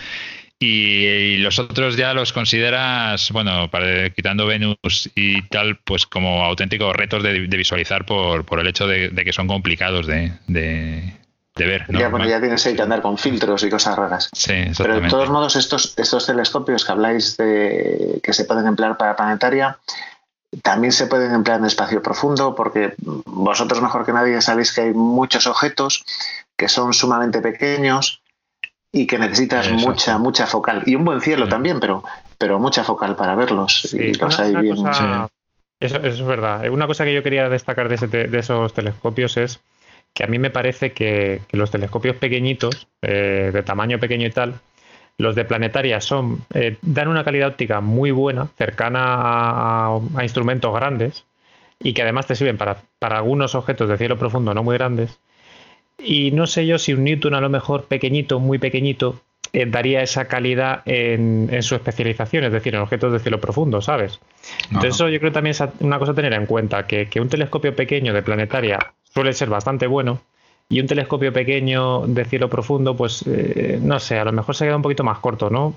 [0.63, 6.95] Y, los otros ya los consideras, bueno, para, quitando Venus y tal, pues como auténticos
[6.95, 10.33] retos de, visualizar por, por, el hecho de, que son complicados de,
[11.61, 11.87] de ver.
[11.89, 14.31] Ya, bueno, ya tienes que andar con filtros y cosas raras.
[14.33, 18.97] Sí, Pero de todos modos, estos, estos telescopios que habláis de que se pueden emplear
[18.97, 19.79] para planetaria,
[20.63, 24.95] también se pueden emplear en espacio profundo, porque vosotros mejor que nadie sabéis que hay
[24.95, 26.05] muchos objetos
[26.57, 28.20] que son sumamente pequeños
[28.93, 30.82] y que necesitas mucha, mucha focal.
[30.86, 32.03] Y un buen cielo también, pero,
[32.38, 33.93] pero mucha focal para verlos.
[33.95, 34.76] y los hay bien.
[35.78, 36.68] eso, es verdad.
[36.70, 39.61] Una cosa que yo quería destacar de, de esos telescopios es
[40.14, 44.61] que a mí me parece que, los telescopios pequeñitos, eh, de tamaño pequeño y tal,
[45.18, 51.26] los de planetaria son eh, dan una calidad óptica muy buena, cercana a, instrumentos grandes
[51.78, 55.18] y que además te sirven para, para, algunos objetos de cielo profundo no muy grandes.
[56.03, 59.20] Y no sé yo si un Newton a lo mejor pequeñito, muy pequeñito,
[59.53, 64.20] eh, daría esa calidad en, su especialización, es decir, en objetos de cielo profundo, ¿sabes?
[64.68, 67.28] Entonces eso yo creo también es una cosa a tener en cuenta, que, que un
[67.28, 70.20] telescopio pequeño de planetaria suele ser bastante bueno.
[70.68, 74.66] Y un telescopio pequeño de cielo profundo, pues eh, no sé, a lo mejor se
[74.66, 75.76] queda un poquito más corto, ¿no?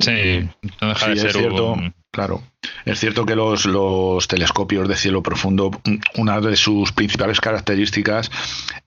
[0.00, 0.46] Sí,
[0.82, 1.76] no deja de ser cierto,
[2.14, 2.44] Claro.
[2.84, 5.72] Es cierto que los, telescopios de cielo profundo,
[6.14, 8.30] una de sus principales características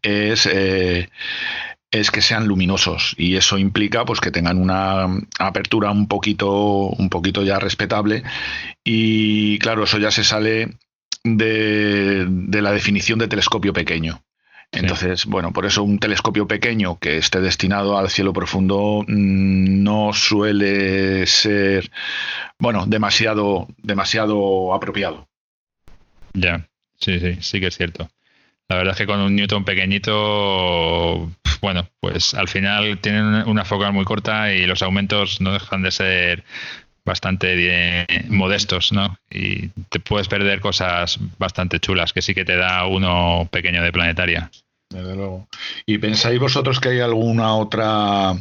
[0.01, 1.09] es, eh,
[1.91, 5.07] es que sean luminosos y eso implica pues que tengan una
[5.39, 8.23] apertura un poquito, un poquito ya respetable
[8.81, 10.77] y claro, eso ya se sale
[11.25, 14.21] de, la definición de telescopio pequeño.
[14.71, 20.11] Entonces, bueno, por eso un telescopio pequeño que esté destinado al cielo profundo mm, no
[20.13, 21.89] suele ser,
[22.59, 25.27] bueno, demasiado, demasiado apropiado.
[26.33, 26.67] Ya,
[26.99, 28.09] sí, sí, sí que es cierto.
[28.69, 33.93] La verdad es que con un Newton pequeñito, bueno, pues al final tienen una focal
[33.93, 36.43] muy corta y los aumentos no dejan de ser
[37.07, 39.17] bastante modestos, ¿no?
[39.31, 43.91] Y te puedes perder cosas bastante chulas que sí que te da uno pequeño de
[43.91, 44.51] planetaria.
[44.89, 45.47] Desde luego.
[45.85, 48.31] ¿Y pensáis vosotros que hay alguna otra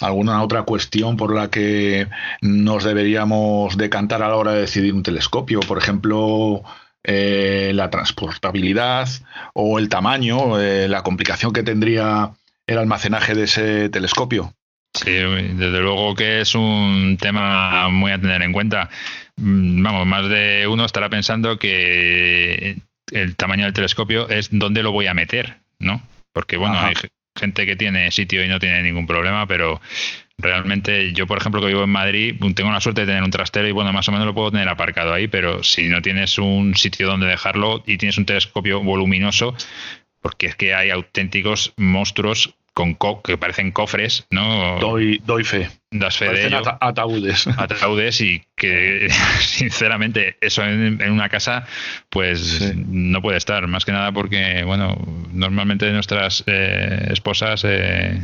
[0.00, 2.08] alguna otra cuestión por la que
[2.42, 5.60] nos deberíamos decantar a la hora de decidir un telescopio?
[5.60, 6.62] Por ejemplo,
[7.04, 9.08] eh, la transportabilidad
[9.54, 12.32] o el tamaño, eh, la complicación que tendría
[12.66, 14.52] el almacenaje de ese telescopio.
[14.94, 18.88] Sí, desde luego que es un tema muy a tener en cuenta.
[19.36, 22.78] Mm, vamos, más de uno estará pensando que
[23.12, 26.02] el tamaño del telescopio es dónde lo voy a meter, ¿no?
[26.32, 26.94] Porque, bueno, hay
[27.38, 29.80] gente que tiene sitio y no tiene ningún problema, pero
[30.36, 33.68] realmente yo, por ejemplo, que vivo en Madrid, tengo la suerte de tener un trastero
[33.68, 36.74] y, bueno, más o menos lo puedo tener aparcado ahí, pero si no tienes un
[36.76, 39.54] sitio donde dejarlo y tienes un telescopio voluminoso,
[40.20, 44.78] porque es que hay auténticos monstruos con que parecen cofres, ¿no?
[44.78, 45.68] Doy, doy fe.
[45.90, 46.62] Das fe de ello.
[46.80, 47.48] ataúdes.
[47.58, 49.08] Ataúdes y que,
[49.40, 51.66] sinceramente, eso en, una casa,
[52.08, 53.66] pues no puede estar.
[53.66, 54.96] Más que nada porque, bueno,
[55.32, 58.20] normalmente nuestras eh, esposas eh,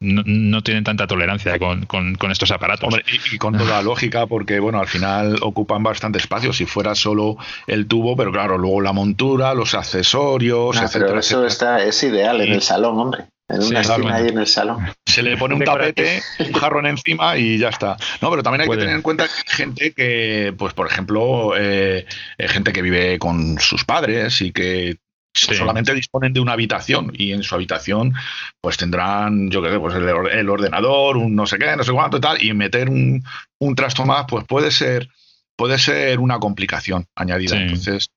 [0.00, 2.84] no, tienen tanta tolerancia con, estos aparatos.
[2.84, 6.54] Hombre, y, con toda lógica, porque bueno, al final ocupan bastante espacio.
[6.54, 7.36] Si fuera solo
[7.66, 11.20] el tubo, pero claro, luego la montura, los accesorios, etcétera.
[11.20, 13.26] eso está, es ideal en el salón, hombre.
[13.50, 14.86] En una esquina ahí en el salón.
[15.06, 17.96] Se le pone un tapete, un jarrón encima y ya está.
[18.20, 21.52] No, pero también hay que tener en cuenta que hay gente que, pues por ejemplo,
[21.56, 22.06] eh,
[22.38, 24.98] gente que vive con sus padres y que
[25.32, 28.14] solamente disponen de una habitación y en su habitación
[28.60, 32.16] pues tendrán, yo qué sé, pues el, ordenador, un no sé qué, no sé cuánto
[32.16, 33.22] y tal, y meter un,
[33.58, 35.08] un trasto más pues puede ser,
[35.56, 37.60] puede ser una complicación añadida.
[37.60, 38.10] Entonces,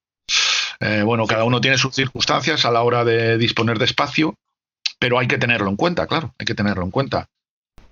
[0.80, 4.36] eh, bueno, cada uno tiene sus circunstancias a la hora de disponer de espacio
[5.04, 7.28] pero hay que tenerlo en cuenta, claro, hay que tenerlo en cuenta.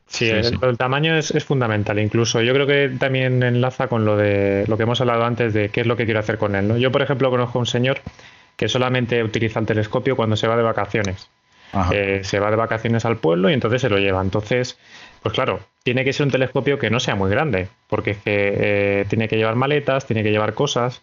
[0.08, 2.00] Sí, el, tamaño es, fundamental.
[2.00, 5.68] Incluso yo creo que también enlaza con lo de lo que hemos hablado antes de
[5.68, 6.70] qué es lo que quiero hacer con él.
[6.70, 6.78] ¿no?
[6.78, 8.00] Yo, por ejemplo, conozco a un señor
[8.56, 11.30] que solamente utiliza el telescopio cuando se va de vacaciones.
[11.92, 14.22] Eh, se va de vacaciones al pueblo y entonces se lo lleva.
[14.22, 14.78] Entonces,
[15.22, 19.28] pues claro, tiene que ser un telescopio que no sea muy grande, porque eh, tiene
[19.28, 21.02] que llevar maletas, tiene que llevar cosas.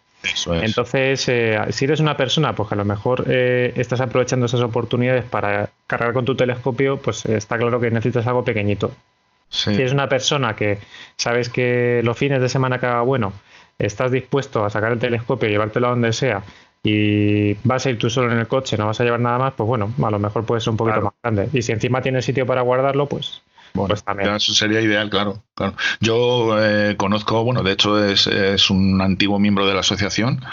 [0.61, 4.61] Entonces, eh, si eres una persona, pues que a lo mejor eh, estás aprovechando esas
[4.61, 8.91] oportunidades para cargar con tu telescopio, pues está claro que necesitas algo pequeñito.
[9.49, 10.77] Si eres una persona que
[11.17, 13.33] sabes que los fines de semana que haga bueno,
[13.79, 16.43] estás dispuesto a sacar el telescopio y llevártelo a donde sea
[16.83, 19.53] y vas a ir tú solo en el coche, no vas a llevar nada más,
[19.53, 21.49] pues bueno, a lo mejor puede ser un poquito más grande.
[21.53, 23.41] Y si encima tienes sitio para guardarlo, pues
[23.73, 25.43] Bueno, pues eso sería ideal, claro.
[25.53, 25.75] claro.
[25.99, 30.43] Yo eh, conozco, bueno, de hecho es, es, un antiguo miembro de la asociación,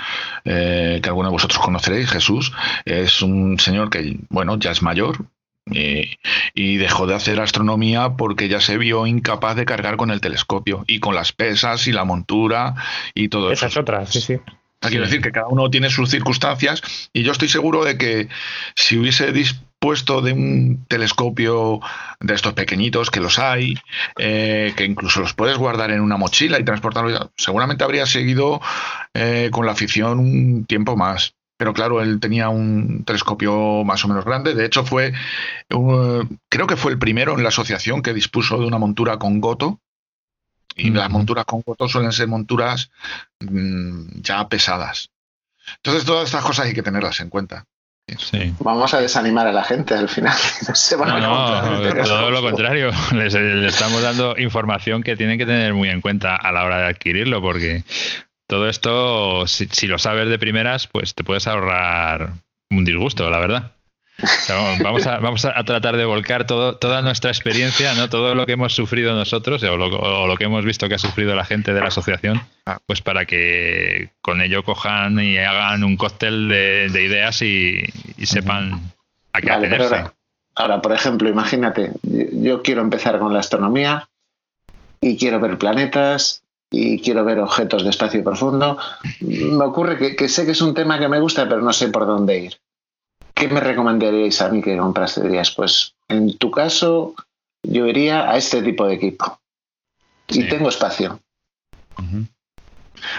[0.44, 2.52] eh, que alguno de vosotros conoceréis, Jesús.
[2.84, 5.26] Es un señor que, bueno, ya es mayor,
[5.68, 10.84] y dejó de hacer astronomía porque ya se vio incapaz de cargar con el telescopio
[10.86, 12.74] y con las pesas y la montura
[13.14, 13.66] y todo eso.
[13.66, 14.38] Esa es otra, sí,
[14.82, 14.88] sí.
[14.88, 18.28] Quiero decir que cada uno tiene sus circunstancias y yo estoy seguro de que
[18.74, 21.80] si hubiese dispuesto de un telescopio
[22.20, 23.78] de estos pequeñitos, que los hay,
[24.18, 28.60] eh, que incluso los puedes guardar en una mochila y transportarlos, seguramente habría seguido
[29.14, 31.34] eh, con la afición un tiempo más.
[31.58, 34.54] Pero claro, él tenía un telescopio más o menos grande.
[34.54, 35.12] De hecho, fue,
[35.68, 39.80] creo que fue el primero en la asociación que dispuso de una montura con goto.
[40.76, 42.90] Y las monturas con goto suelen ser monturas
[43.40, 45.10] mm, ya pesadas.
[45.76, 47.64] Entonces, todas estas cosas hay que tenerlas en cuenta.
[48.18, 48.54] Sí.
[48.60, 50.36] Vamos a desanimar a la gente al final.
[50.98, 52.90] no, no, todo lo contrario.
[53.12, 56.78] Les, les, estamos dando información que tienen que tener muy en cuenta a la hora
[56.78, 57.82] de adquirirlo, porque
[58.46, 62.34] todo esto, si, lo sabes de primeras, pues te puedes ahorrar
[62.70, 63.72] un disgusto, la verdad.
[64.82, 68.08] Vamos, a, vamos a tratar de volcar todo, toda nuestra experiencia, ¿no?
[68.08, 71.44] todo lo que hemos sufrido nosotros o lo, que hemos visto que ha sufrido la
[71.44, 72.40] gente de la asociación,
[72.86, 77.82] pues para que con ello cojan y hagan un cóctel de, ideas y,
[78.24, 78.92] sepan
[79.32, 80.04] a qué atenerse.
[80.54, 84.08] ahora, por ejemplo, imagínate, yo quiero empezar con la astronomía
[85.00, 88.78] y quiero ver planetas y quiero ver objetos de espacio profundo.
[89.20, 92.06] Me ocurre que, sé que es un tema que me gusta, pero no sé por
[92.06, 92.56] dónde ir.
[93.36, 95.20] ¿Qué me recomendaríais a mí que comprase?
[95.20, 97.14] Dirías, pues en tu caso
[97.62, 99.38] yo iría a este tipo de equipo.
[100.28, 101.20] Y tengo espacio.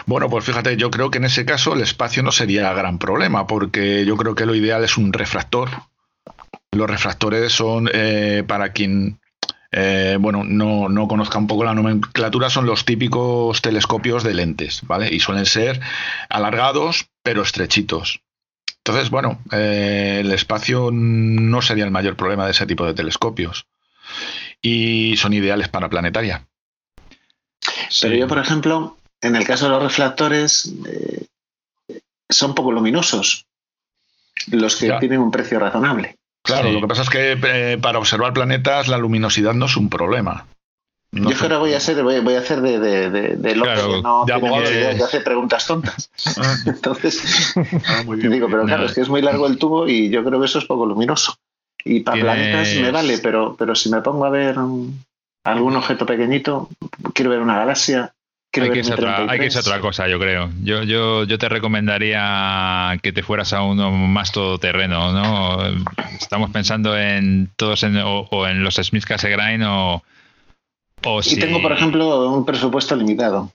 [0.07, 3.45] Bueno, pues fíjate, yo creo que en ese caso el espacio no sería gran problema,
[3.45, 5.69] porque yo creo que lo ideal es un refractor.
[6.71, 9.19] Los refractores son eh, para quien
[9.71, 14.81] eh, bueno, no, no, conozca un poco la nomenclatura, son los típicos telescopios de lentes,
[14.87, 15.13] ¿vale?
[15.13, 15.79] Y suelen ser
[16.27, 18.21] alargados, pero estrechitos.
[18.87, 23.65] Entonces, bueno, eh, el espacio no sería el mayor problema de ese tipo de telescopios.
[24.61, 26.47] Y son ideales para planetaria.
[28.01, 31.25] Pero yo, por ejemplo, en el caso de los reflectores, eh,
[32.29, 33.45] son poco luminosos
[34.51, 36.15] los que tienen un precio razonable.
[36.41, 39.89] Claro, lo que pasa es que eh, para observar planetas la luminosidad no es un
[39.89, 40.47] problema.
[41.11, 44.25] Yo creo voy a hacer, voy, a hacer de, de, de, loco que no
[44.63, 46.11] tiene hace preguntas tontas.
[46.37, 46.55] Ah.
[46.65, 50.39] Entonces, ah, digo, pero claro, es que es muy largo el tubo y yo creo
[50.39, 51.37] que eso es poco luminoso.
[51.83, 54.57] Y para planetas me vale, pero, pero si me pongo a ver
[55.45, 56.69] algún objeto pequeñito,
[57.13, 58.13] quiero ver una galaxia,
[58.61, 60.49] hay que, otra, hay que otra cosa, yo creo.
[60.63, 65.85] Yo, yo, yo te recomendaría que te fueras a uno más todoterreno, ¿no?
[66.19, 70.03] Estamos pensando en todos en, o, en los Smith Cassegrain o,
[71.03, 71.35] o si...
[71.35, 73.51] Y tengo, por ejemplo, un presupuesto limitado.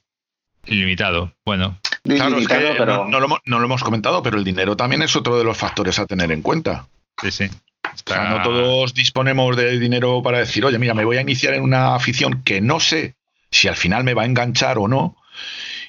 [0.66, 1.78] Ilimitado, bueno.
[2.04, 2.36] Claro,
[2.78, 3.08] pero...
[3.08, 6.30] no, lo, hemos comentado, pero el dinero también es otro de los factores a tener
[6.32, 6.86] en cuenta.
[7.20, 7.44] Sí, sí.
[8.08, 11.94] no todos disponemos de dinero para decir, oye, mira, me voy a iniciar en una
[11.94, 13.14] afición que no sé
[13.50, 15.16] si al final me va a enganchar o no.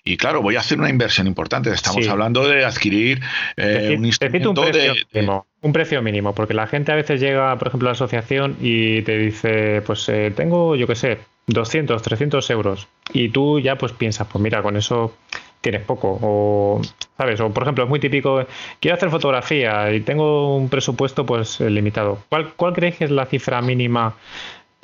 [0.06, 1.72] Y claro, voy a hacer una inversión importante.
[1.72, 3.22] Estamos hablando de adquirir
[3.56, 7.58] eh, un instrumento un precio, mínimo, un precio mínimo, porque la gente a veces llega,
[7.58, 12.02] por ejemplo, a la asociación y te dice, pues eh, tengo, yo qué sé, 200,
[12.02, 12.88] 300 euros.
[13.14, 15.14] Y tú ya pues piensas, pues mira, con eso
[15.62, 16.20] tienes poco.
[16.22, 16.82] O,
[17.18, 17.40] ¿sabes?
[17.40, 18.46] O, por ejemplo, es muy típico,
[18.80, 22.20] quiero hacer fotografía y tengo un presupuesto pues limitado.
[22.30, 24.16] ¿Cuál, cuál crees que es la cifra mínima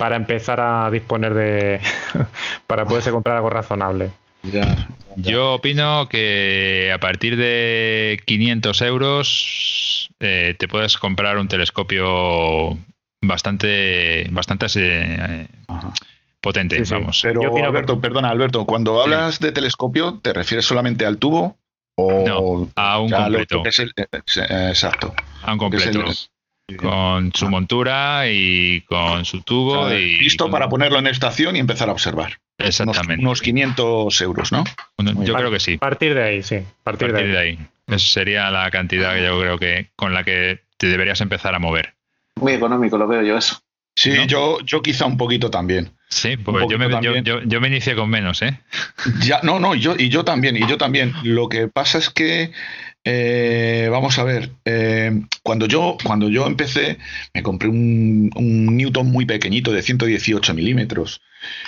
[0.00, 1.80] para empezar a disponer de.
[2.66, 4.10] para poderse comprar algo razonable.
[5.16, 12.78] Yo opino que a partir de 500 euros eh, te puedes comprar un telescopio
[13.20, 15.46] bastante, bastante eh,
[16.40, 17.20] potente, vamos.
[17.22, 21.56] Pero Alberto, perdona, Alberto, cuando hablas de telescopio, ¿te refieres solamente al tubo?
[21.96, 23.62] O no, a un completo.
[23.66, 25.14] Eh, exacto.
[25.42, 26.04] A un completo
[26.76, 29.90] con su montura y con su tubo.
[29.92, 32.38] y, listo para ponerlo en estación y empezar a observar.
[32.58, 33.22] Exactamente.
[33.22, 34.64] Unos, 500 euros, ¿no?
[34.98, 35.78] yo creo que sí.
[35.78, 36.58] Partir de ahí, sí.
[36.82, 37.58] Partir, de, ahí.
[37.86, 41.58] Esa sería la cantidad que yo creo que con la que te deberías empezar a
[41.58, 41.94] mover.
[42.36, 43.60] Muy económico, lo veo yo eso.
[44.00, 45.92] Sí, yo, yo quizá un poquito también.
[46.08, 46.88] Sí, pues yo me,
[47.22, 48.58] yo, yo me, inicié con menos, ¿eh?
[49.20, 51.12] Ya, no, no, yo, y yo también, y yo también.
[51.22, 52.50] Lo que pasa es que
[53.04, 56.96] eh, vamos a ver, eh, cuando, yo, cuando yo empecé,
[57.34, 58.30] me compré un,
[58.74, 61.20] Newton muy pequeñito de 118 milímetros.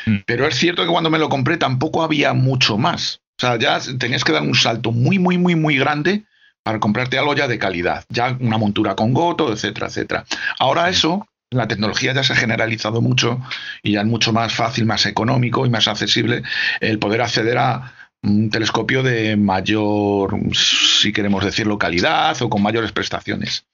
[0.06, 0.16] Mm.
[0.24, 3.20] Pero es cierto que cuando me lo compré tampoco había mucho más.
[3.36, 6.24] O sea, ya tenías que dar un salto muy, muy, muy, muy grande
[6.62, 8.06] para comprarte algo ya de calidad.
[8.08, 10.24] Ya una montura con goto, etcétera, etcétera.
[10.58, 13.40] Ahora eso la tecnología ya se ha generalizado mucho
[13.82, 16.42] y ya es mucho más fácil, más económico y más accesible
[16.80, 22.92] el poder acceder a un telescopio de mayor, si queremos decirlo, calidad o con mayores
[22.92, 23.64] prestaciones.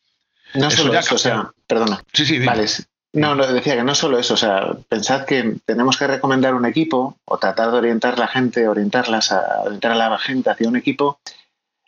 [0.55, 2.03] No solo eso, o sea, perdona.
[2.12, 2.66] Sí, sí, vale.
[3.12, 6.66] No, no, decía que no solo eso, o sea, pensad que tenemos que recomendar un
[6.66, 10.76] equipo o tratar de orientar la gente, orientarlas a orientar a la gente hacia un
[10.76, 11.18] equipo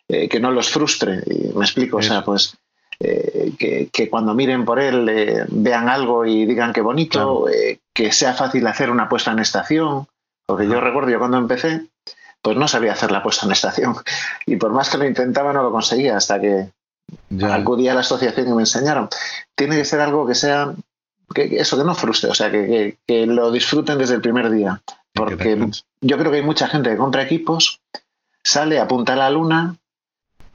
[0.07, 1.23] eh, que no los frustre.
[1.27, 2.57] Y me explico, o sea, pues
[3.03, 7.45] eh, que, cuando miren por él eh, vean algo y digan qué bonito,
[7.93, 10.07] que sea fácil hacer una puesta en estación,
[10.45, 11.87] porque yo recuerdo, yo cuando empecé,
[12.41, 13.95] pues no sabía hacer la puesta en estación.
[14.45, 16.69] Y por más que lo intentaba no lo conseguía hasta que
[17.43, 19.09] acudí a la asociación y me enseñaron.
[19.55, 20.73] Tiene que ser algo que sea,
[21.33, 24.81] que, eso, que no frustre, o sea, que, que lo disfruten desde el primer día.
[25.13, 25.69] Porque
[26.01, 27.81] yo creo que hay mucha gente que compra equipos,
[28.43, 29.75] sale, apunta a la luna,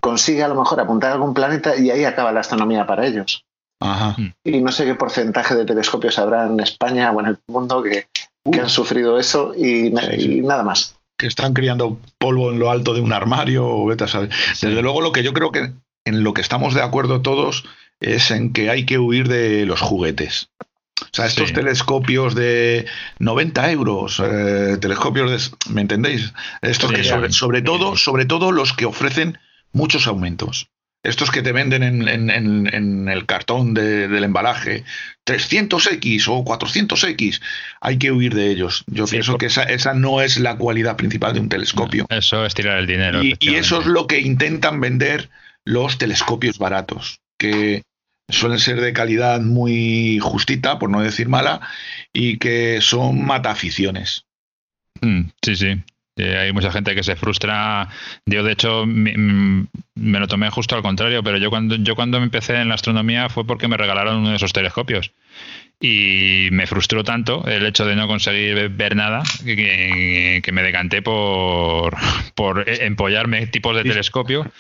[0.01, 3.45] consigue a lo mejor apuntar a algún planeta y ahí acaba la astronomía para ellos.
[3.81, 4.29] Hmm.
[4.45, 8.07] Y no sé qué porcentaje de telescopios habrá en España o en el mundo que,
[8.45, 8.69] han uh.
[8.69, 10.97] sufrido eso y, nada más.
[11.19, 15.01] Que están criando polvo en lo alto de un armario o vete a Desde luego,
[15.01, 15.73] lo que yo creo que
[16.05, 17.65] en lo que estamos de acuerdo todos
[18.01, 20.51] es en que hay que huir de los juguetes.
[21.03, 22.87] O sea, estos telescopios de
[23.19, 26.33] 90 euros, eh, telescopios de, ¿me entendéis?
[26.63, 29.39] Estos que sobre, todo, sobre todo los que ofrecen
[29.77, 30.69] muchos aumentos.
[31.03, 34.83] Estos que te venden en, el cartón del embalaje,
[35.25, 37.41] 300X o 400X,
[37.81, 38.83] hay que huir de ellos.
[38.89, 42.07] Yo pienso que esa, no es la cualidad principal de un telescopio.
[42.09, 43.23] eso es tirar el dinero.
[43.23, 45.31] Y, y eso es lo que intentan vender
[45.65, 47.83] los telescopios baratos, que
[48.29, 51.61] suelen ser de calidad muy justita, por no decir mala,
[52.13, 54.25] y que son mataficiones.
[55.01, 55.83] Mm, sí, sí.
[56.17, 57.89] Eh, hay mucha gente que se frustra.
[58.25, 62.17] Yo, de hecho, mm, me, lo tomé justo al contrario, pero yo cuando, yo cuando
[62.19, 65.13] empecé en la astronomía fue porque me regalaron uno de esos telescopios.
[65.79, 71.95] Y me frustró tanto el hecho de no conseguir ver nada que, me decanté por,
[72.35, 74.51] por empollarme tipos de telescopio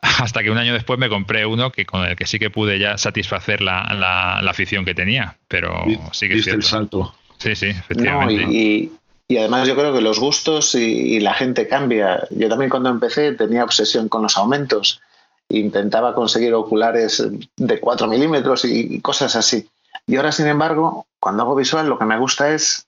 [0.00, 2.78] hasta que un año después me compré uno que con el que sí que pude
[2.78, 5.36] ya satisfacer la, la, afición que tenía.
[5.48, 7.14] Pero sí que es el salto.
[7.36, 8.44] Sí, sí, efectivamente.
[8.50, 8.90] Y
[9.36, 12.26] además yo creo que los gustos y, la gente cambia.
[12.30, 15.02] Yo también cuando empecé tenía obsesión con los aumentos.
[15.50, 17.22] Intentaba conseguir oculares
[17.56, 19.68] de 4 milímetros y, cosas así.
[20.06, 22.86] Y ahora, sin embargo, cuando hago visual lo que me gusta es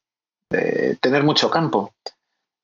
[0.50, 1.92] eh, tener mucho campo.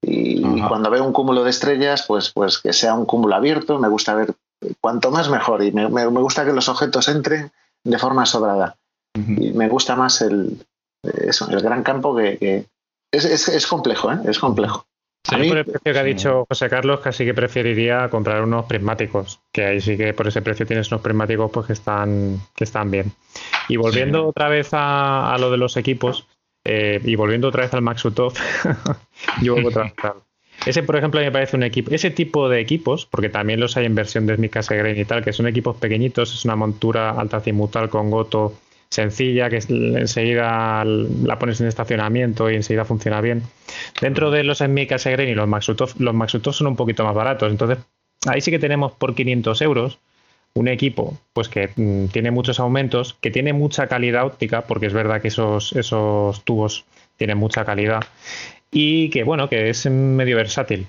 [0.01, 3.79] Y, cuando veo un cúmulo de estrellas, pues, pues que sea un cúmulo abierto.
[3.79, 4.35] Me gusta ver
[4.81, 5.63] cuanto más mejor.
[5.63, 7.53] Y me, gusta que los objetos entren
[7.85, 8.77] de forma sobrada.
[9.15, 10.65] Y me gusta más el,
[11.03, 12.67] eso, el gran campo que,
[13.13, 14.19] es, complejo, ¿eh?
[14.27, 14.87] Es complejo.
[15.31, 18.67] a mí, por el precio que ha dicho José Carlos, casi que preferiría comprar unos
[18.67, 22.65] prismáticos, que ahí sí que por ese precio tienes unos prismáticos pues que están, que
[22.65, 23.13] están bien.
[23.69, 26.27] Y volviendo otra vez a, lo de los equipos,
[26.65, 28.35] eh, y volviendo otra vez al Maxutov,
[29.43, 29.95] yo vuelvo otra vez
[30.67, 33.87] Ese, por ejemplo, me parece un equipo, ese tipo de equipos, porque también los hay
[33.87, 37.41] en versión de Smica Segrain y tal, que son equipos pequeñitos, es una montura alta
[37.41, 38.55] cimutal con goto
[38.97, 43.43] sencilla, que enseguida la pones en estacionamiento y enseguida funciona bien.
[44.01, 47.51] Dentro de los Enmica Segren y los Maxutov, los Maxutov son un poquito más baratos.
[47.51, 47.79] Entonces,
[48.27, 49.99] ahí sí que tenemos por 500 euros
[50.55, 54.93] un equipo pues que mm, tiene muchos aumentos, que tiene mucha calidad óptica, porque es
[54.93, 56.87] verdad que esos, esos tubos
[57.17, 58.03] tienen mucha calidad,
[58.71, 60.87] y que bueno, que es medio versátil.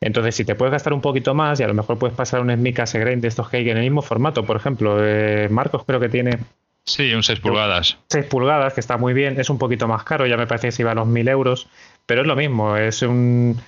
[0.00, 2.50] Entonces, si te puedes gastar un poquito más y a lo mejor puedes pasar un
[2.50, 6.00] Smica Segrain de estos que hay en el mismo formato, por ejemplo, eh, Marcos creo
[6.00, 6.38] que tiene
[6.84, 7.98] Sí, un 6 pulgadas.
[8.08, 10.72] 6 pulgadas, que está muy bien, es un poquito más caro, ya me parece que
[10.72, 11.68] se iba a los 1000 euros,
[12.06, 13.60] pero es lo mismo, es un,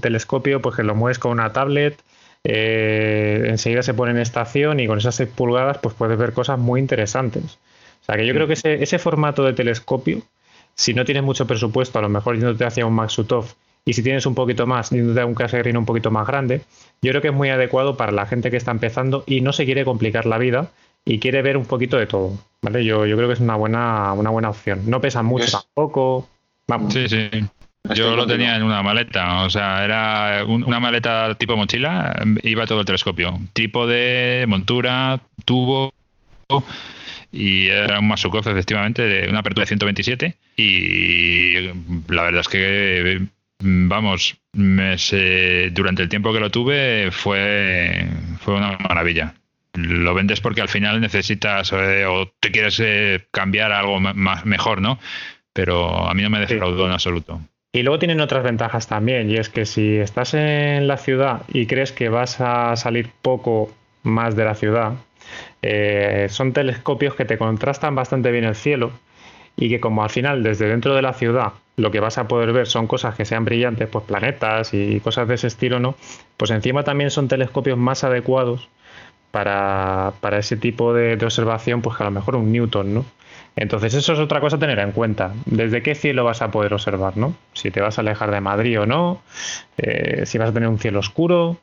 [0.00, 2.00] telescopio pues que lo mueves con una tablet,
[2.44, 6.58] eh, enseguida se pone en estación y con esas 6 pulgadas pues puedes ver cosas
[6.58, 7.58] muy interesantes.
[8.00, 10.22] O sea que yo creo que ese, ese formato de telescopio,
[10.74, 13.46] si no tienes mucho presupuesto, a lo mejor yéndote hacia un Maxutov,
[13.84, 16.62] y si tienes un poquito más, yéndote a un Cassegrain un poquito más grande,
[17.02, 19.64] yo creo que es muy adecuado para la gente que está empezando y no se
[19.64, 20.70] quiere complicar la vida,
[21.04, 22.38] y quiere ver un poquito de todo.
[22.62, 22.84] ¿vale?
[22.84, 24.82] Yo, yo creo que es una buena, una buena opción.
[24.86, 26.28] No pesa mucho tampoco.
[26.68, 26.92] Vamos.
[26.92, 27.28] Sí, sí.
[27.94, 32.80] Yo lo tenía en una maleta, o sea, era una maleta tipo mochila, iba todo
[32.80, 33.38] el telescopio.
[33.54, 35.92] Tipo de montura, tubo
[37.32, 41.60] y era un Masukov efectivamente de una apertura de 127 y
[42.08, 43.26] la verdad es que
[43.60, 48.08] vamos, durante el tiempo que lo tuve fue,
[48.40, 49.34] fue una maravilla
[49.74, 54.44] lo vendes porque al final necesitas eh, o te quieres eh, cambiar a algo más,
[54.44, 54.98] mejor, ¿no?
[55.52, 57.40] Pero a mí no me defraudó en absoluto.
[57.72, 61.66] Y luego tienen otras ventajas también, y es que si estás en la ciudad y
[61.66, 64.94] crees que vas a salir poco más de la ciudad,
[65.62, 68.90] eh, son telescopios que te contrastan bastante bien el cielo
[69.56, 72.52] y que como al final desde dentro de la ciudad lo que vas a poder
[72.52, 75.94] ver son cosas que sean brillantes, pues planetas y cosas de ese estilo, ¿no?
[76.36, 78.68] Pues encima también son telescopios más adecuados
[79.30, 83.04] para, ese tipo de, observación, pues que a lo mejor un Newton, ¿no?
[83.56, 85.32] Entonces eso es otra cosa a tener en cuenta.
[85.44, 87.34] ¿Desde qué cielo vas a poder observar, no?
[87.52, 89.22] Si te vas a alejar de Madrid o no,
[89.76, 91.58] eh, si vas a tener un cielo oscuro,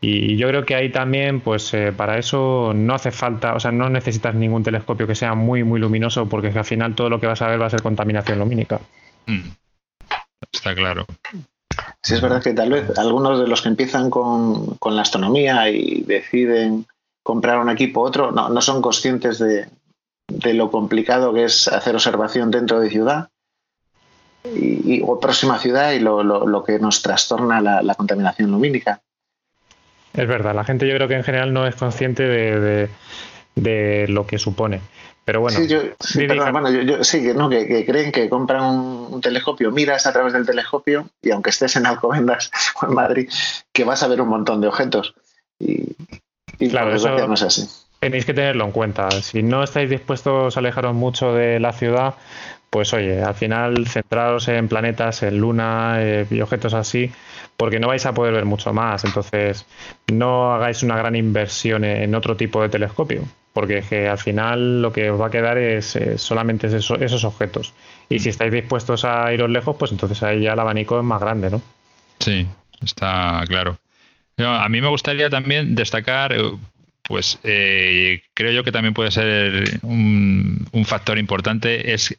[0.00, 3.72] y yo creo que ahí también, pues eh, para eso no hace falta, o sea,
[3.72, 7.26] no necesitas ningún telescopio que sea muy, muy luminoso, porque al final todo lo que
[7.26, 8.80] vas a ver va a ser contaminación lumínica.
[9.26, 9.50] Mm.
[10.52, 11.04] Está claro.
[12.02, 16.02] Sí, es verdad que tal vez algunos de los que empiezan con, la astronomía y
[16.02, 16.86] deciden
[17.22, 19.68] comprar un equipo u otro, no, no son conscientes de,
[20.54, 23.28] lo complicado que es hacer observación dentro de ciudad
[24.44, 29.00] y, o próxima ciudad y lo, lo, que nos trastorna la contaminación lumínica.
[30.18, 34.38] Es verdad, la gente yo creo que en general no es consciente de, lo que
[34.38, 34.80] supone.
[35.28, 40.46] Pero bueno, sí, yo, sí, que, creen que compran un, telescopio, miras a través del
[40.46, 42.50] telescopio y aunque estés en Alcobendas
[42.80, 43.28] o en Madrid,
[43.70, 45.14] que vas a ver un montón de objetos.
[45.58, 45.94] Y,
[46.70, 47.68] claro, eso no es así.
[48.00, 49.10] Tenéis que tenerlo en cuenta.
[49.10, 52.14] Si no estáis dispuestos a alejaros mucho de la ciudad,
[52.70, 57.12] pues oye, al final centraros en planetas, en luna eh, y objetos así,
[57.58, 59.04] porque no vais a poder ver mucho más.
[59.04, 59.66] Entonces,
[60.10, 63.24] no hagáis una gran inversión en otro tipo de telescopio,
[63.58, 67.74] porque que al final lo que os va a quedar es eh, solamente esos objetos.
[68.08, 71.20] Y si estáis dispuestos a iros lejos, pues entonces ahí ya el abanico es más
[71.20, 71.60] grande, ¿no?
[72.20, 72.46] Sí,
[72.84, 73.76] está claro.
[74.36, 76.52] a mí me gustaría también destacar eh,
[77.02, 82.16] pues eh, creo yo que también puede ser un, factor importante, es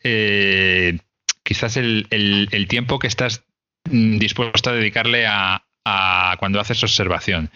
[1.43, 3.45] quizás el, tiempo que estás
[3.89, 5.63] mm, dispuesto a dedicarle a,
[6.37, 7.49] cuando haces observación,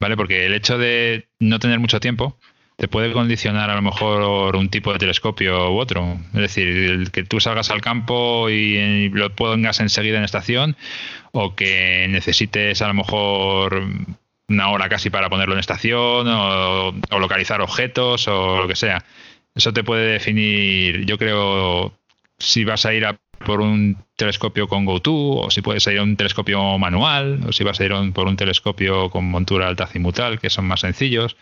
[0.00, 0.16] ¿vale?
[0.16, 2.36] Porque el hecho de no tener mucho tiempo
[2.78, 6.16] te puede condicionar a lo mejor un tipo de telescopio u otro.
[6.32, 10.76] Es decir, que tú salgas al campo y lo pongas enseguida en estación
[11.32, 13.82] o que necesites a lo mejor
[14.46, 19.04] una hora casi para ponerlo en estación o, localizar objetos o lo que sea.
[19.56, 21.92] Eso te puede definir, yo creo,
[22.38, 26.02] si vas a ir a por un telescopio con GoTo, o si puedes ir a
[26.04, 30.48] un telescopio manual, o si vas a ir por un telescopio con montura altazimutal, que
[30.48, 31.36] son más sencillos.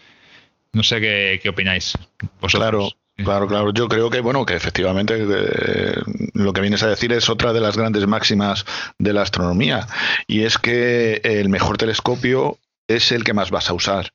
[0.72, 1.96] No sé qué, opináis
[2.40, 3.72] Claro, claro, claro.
[3.72, 5.94] Yo creo que, bueno, que efectivamente eh,
[6.34, 8.64] lo que vienes a decir es otra de las grandes máximas
[8.98, 9.86] de la astronomía,
[10.26, 12.58] y es que el mejor telescopio
[12.88, 14.10] es el que más vas a usar.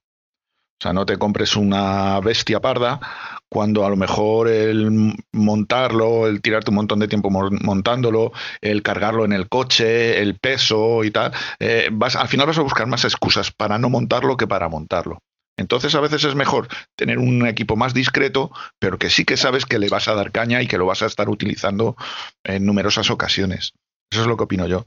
[0.80, 3.00] O sea, no te compres una bestia parda
[3.50, 8.32] cuando a lo mejor el montarlo, el tirarte un montón de tiempo montándolo,
[8.62, 12.64] el cargarlo en el coche, el peso y tal, eh, vas, al final vas a
[12.64, 15.20] buscar más excusas para no montarlo que para montarlo.
[15.62, 19.66] Entonces a veces es mejor tener un equipo más discreto, pero que sí que sabes
[19.66, 21.96] que le vas a dar caña y que lo vas a estar utilizando
[22.44, 23.74] en numerosas ocasiones.
[24.12, 24.86] Eso es lo que opino yo.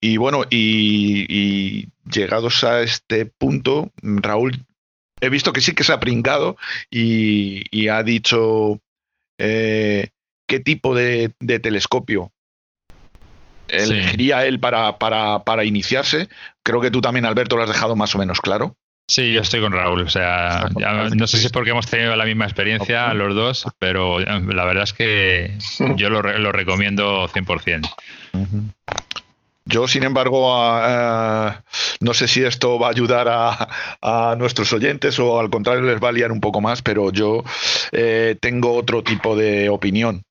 [0.00, 4.64] Y bueno, y, llegados a este punto, Raúl,
[5.20, 6.56] he visto que sí que se ha pringado
[6.90, 8.80] y, ha dicho
[9.38, 10.08] eh,
[10.48, 12.32] qué tipo de, telescopio
[13.68, 16.28] elegiría él para, para, para, iniciarse.
[16.62, 18.76] Creo que tú también, Alberto, lo has dejado más o menos claro.
[19.06, 20.02] Sí, yo estoy con Raúl.
[20.02, 20.68] O sea,
[21.14, 24.84] no sé si es porque hemos tenido la misma experiencia los dos, pero la verdad
[24.84, 25.58] es que
[25.96, 27.90] yo lo, lo recomiendo 100%.
[29.66, 30.54] Yo, sin embargo,
[32.00, 33.28] no sé si esto va a ayudar
[34.02, 37.42] a, nuestros oyentes o al contrario les va a liar un poco más, pero yo
[37.92, 40.22] eh, tengo otro tipo de opinión.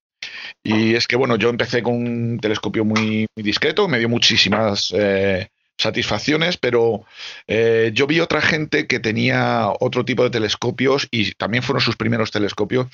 [0.64, 5.50] Y es que, bueno, yo empecé con un telescopio muy, discreto, me dio muchísimas eh,
[5.78, 7.06] satisfacciones, pero
[7.48, 11.96] eh, yo vi otra gente que tenía otro tipo de telescopios y también fueron sus
[11.96, 12.88] primeros telescopios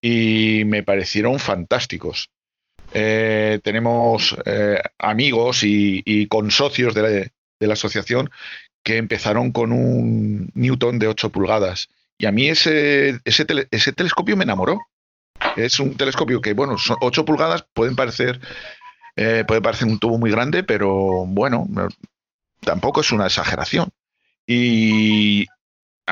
[0.00, 2.30] y me parecieron fantásticos.
[2.92, 8.30] Eh, tenemos eh, amigos y, con socios de la, asociación
[8.82, 11.88] que empezaron con un Newton de 8 pulgadas.
[12.16, 14.80] Y a mí ese, ese, ese telescopio me enamoró.
[15.56, 18.40] Es un telescopio que, bueno, son 8 pulgadas, pueden parecer,
[19.16, 21.68] eh, puede parecer un tubo muy grande, pero bueno,
[22.60, 23.90] tampoco es una exageración.
[24.46, 25.46] Y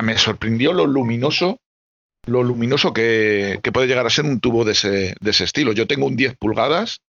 [0.03, 1.59] me sorprendió lo luminoso
[2.26, 5.72] lo luminoso que, puede llegar a ser un tubo de ese, de ese, estilo.
[5.72, 7.01] Yo tengo un 10 pulgadas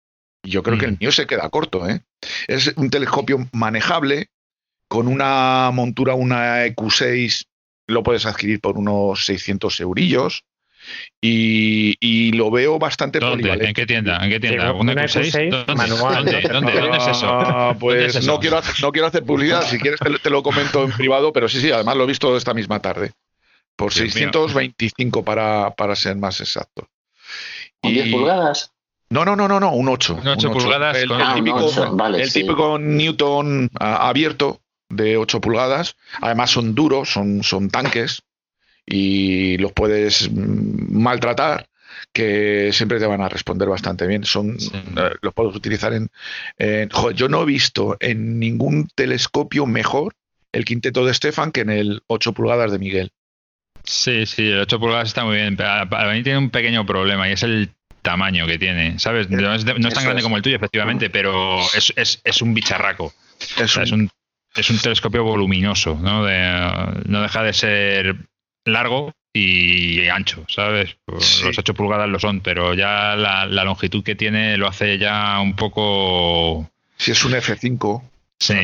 [0.43, 1.89] y yo creo que el mío se queda corto.
[1.89, 2.01] ¿eh?
[2.47, 4.29] Es un telescopio manejable
[4.88, 7.45] con una montura, una EQ6,
[7.88, 10.43] lo puedes adquirir por unos 600 eurillos.
[11.21, 13.51] Y, lo veo bastante ¿Dónde?
[13.51, 14.23] ¿En qué tienda?
[14.23, 14.71] ¿En qué tienda?
[14.73, 15.65] ¿Una EQ6?
[15.65, 16.41] ¿Dónde?
[16.41, 16.97] ¿Dónde?
[16.97, 17.27] es eso?
[17.27, 20.83] Ah, pues No, quiero hacer, no quiero hacer publicidad, si quieres te, te, lo comento
[20.83, 23.11] en privado, pero sí, sí, además lo he visto esta misma tarde.
[23.75, 26.88] por 625 para, para ser más exacto.
[27.81, 28.71] ¿Y 10 pulgadas?
[29.09, 30.19] No, no, no, no, no, un 8.
[30.21, 30.97] Un 8 pulgadas.
[30.97, 35.95] El, típico, Newton abierto de 8 pulgadas.
[36.21, 38.23] Además son duros, son, son tanques
[38.89, 41.67] y los puedes maltratar
[42.13, 44.23] que siempre te van a responder bastante bien.
[44.23, 46.09] Son, eh, los puedes utilizar en,
[47.13, 50.15] yo no he visto en ningún telescopio mejor
[50.53, 53.11] el quinteto de Stefan que en el 8 pulgadas de Miguel.
[53.83, 55.57] Sí, sí, el 8 pulgadas está muy bien.
[55.57, 57.69] Para mí tiene un pequeño problema y es el
[58.01, 59.29] tamaño que tiene, ¿sabes?
[59.29, 63.13] No es, tan grande como el tuyo, efectivamente, pero es, un bicharraco.
[63.57, 64.09] Es, un,
[64.55, 66.21] es un telescopio voluminoso, ¿no?
[66.21, 68.15] no deja de ser
[68.68, 70.97] largo y ancho, ¿sabes?
[71.05, 75.39] Pues los 8 pulgadas lo son, pero ya la, longitud que tiene lo hace ya
[75.39, 76.70] un poco...
[76.97, 78.01] Si es un F5,
[78.39, 78.55] sí.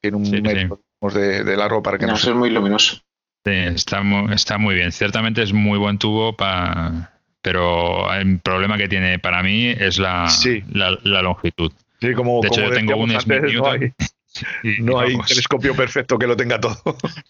[0.00, 0.80] tiene un metro
[1.14, 2.96] de, largo para que no, sea muy luminoso.
[3.44, 4.90] Sí, está muy, está muy bien.
[4.90, 7.12] Ciertamente es muy buen tubo para
[7.46, 10.26] pero el problema que tiene para mí es la,
[10.72, 11.70] la, longitud.
[12.00, 13.20] Sí, como, de hecho, yo tengo un no
[14.80, 16.76] no hay telescopio perfecto que lo tenga todo.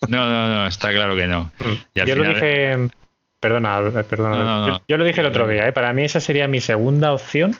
[0.08, 1.50] No, no, no, está claro que no.
[1.94, 2.88] yo lo dije,
[3.40, 5.72] perdona, perdona yo, lo dije el otro día, ¿eh?
[5.72, 7.56] para mí esa sería mi segunda opción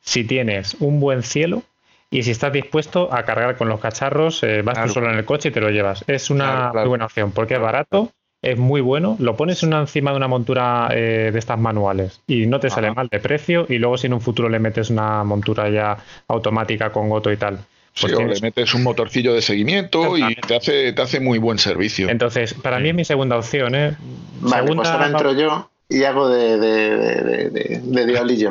[0.00, 1.62] si tienes un buen cielo
[2.10, 5.24] y si estás dispuesto a cargar con los cacharros, eh, vas tú solo en el
[5.24, 6.04] coche y te lo llevas.
[6.06, 9.16] Es una muy buena opción porque es barato es muy bueno.
[9.18, 12.92] Lo pones una, encima de una montura eh, de estas manuales y no te sale
[12.92, 13.66] mal de precio.
[13.68, 15.96] Y luego, si en un futuro le metes una montura ya
[16.28, 17.58] automática con goto y tal.
[18.00, 21.58] Pues o le metes un motorcillo de seguimiento y te hace, te hace muy buen
[21.58, 22.10] servicio.
[22.10, 23.74] Entonces, para mí es mi segunda opción.
[23.74, 23.96] ¿eh?
[24.40, 28.50] Vale, pues ahora entro yo y hago de, de, diablillo.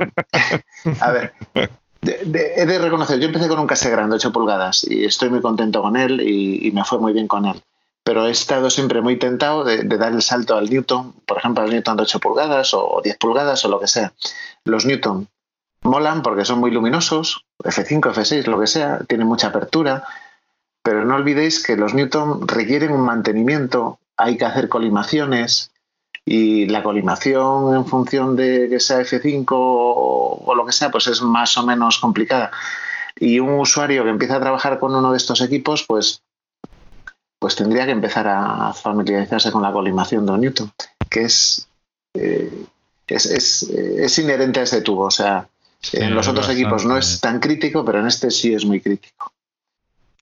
[0.99, 1.33] A ver,
[2.01, 5.81] he de reconocer, yo empecé con un case grande, 8 pulgadas, y estoy muy contento
[5.81, 7.61] con él y, me fue muy bien con él
[8.03, 11.71] pero he estado siempre muy tentado de, dar el salto al Newton, por ejemplo, al
[11.71, 14.13] Newton de 8 pulgadas o 10 pulgadas o lo que sea.
[14.63, 15.27] Los Newton
[15.85, 20.03] molan porque son muy luminosos, F5, F6, lo que sea, tienen mucha apertura,
[20.83, 25.71] pero no olvidéis que los Newton requieren un mantenimiento, hay que hacer colimaciones
[26.25, 31.21] y la colimación en función de que sea F5 o, lo que sea, pues es
[31.21, 32.51] más o menos complicada.
[33.17, 36.21] Y un usuario que empieza a trabajar con uno de estos equipos, pues
[37.39, 40.71] pues tendría que empezar a familiarizarse con la colimación de Newton,
[41.11, 41.67] que es,
[42.15, 42.65] eh,
[43.07, 45.03] es, inherente a este tubo.
[45.03, 45.47] O sea,
[45.93, 49.31] en los otros equipos no es tan crítico, pero en este sí es muy crítico.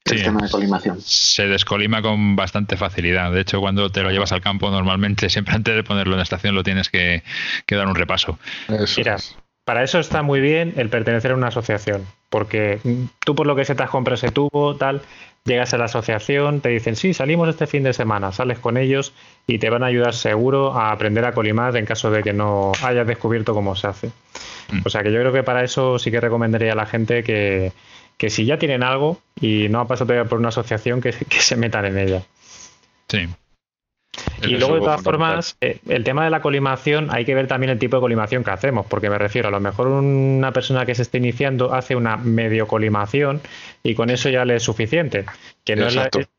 [0.05, 1.01] El tema de colimación.
[1.01, 3.31] Se descolima con bastante facilidad.
[3.31, 6.23] De hecho, cuando te lo llevas al campo, normalmente, siempre antes de ponerlo en la
[6.23, 7.23] estación, lo tienes que,
[7.69, 8.37] dar un repaso.
[8.97, 9.17] Mira,
[9.63, 12.79] para eso está muy bien el pertenecer a una asociación, porque
[13.23, 15.03] tú por lo que se te has comprado ese tubo, tal,
[15.45, 19.13] llegas a la asociación, te dicen, sí, salimos este fin de semana, sales con ellos
[19.45, 22.71] y te van a ayudar seguro a aprender a colimar en caso de que no
[22.81, 24.07] hayas descubierto cómo se hace.
[24.71, 24.79] Mm.
[24.83, 27.71] O sea que yo creo que para eso sí que recomendaría a la gente que,
[28.17, 31.39] que si ya tienen algo y no ha pasado todavía por una asociación, que, que
[31.39, 32.23] se metan en ella.
[33.09, 33.29] Sí.
[34.43, 37.69] Y luego, de todas formas, eh, el tema de la colimación, hay que ver también
[37.69, 40.95] el tipo de colimación que hacemos, porque me refiero, a lo mejor una persona que
[40.95, 43.41] se esté iniciando hace una medio colimación
[43.83, 45.25] y con eso ya le es suficiente.
[45.63, 45.95] Que no es,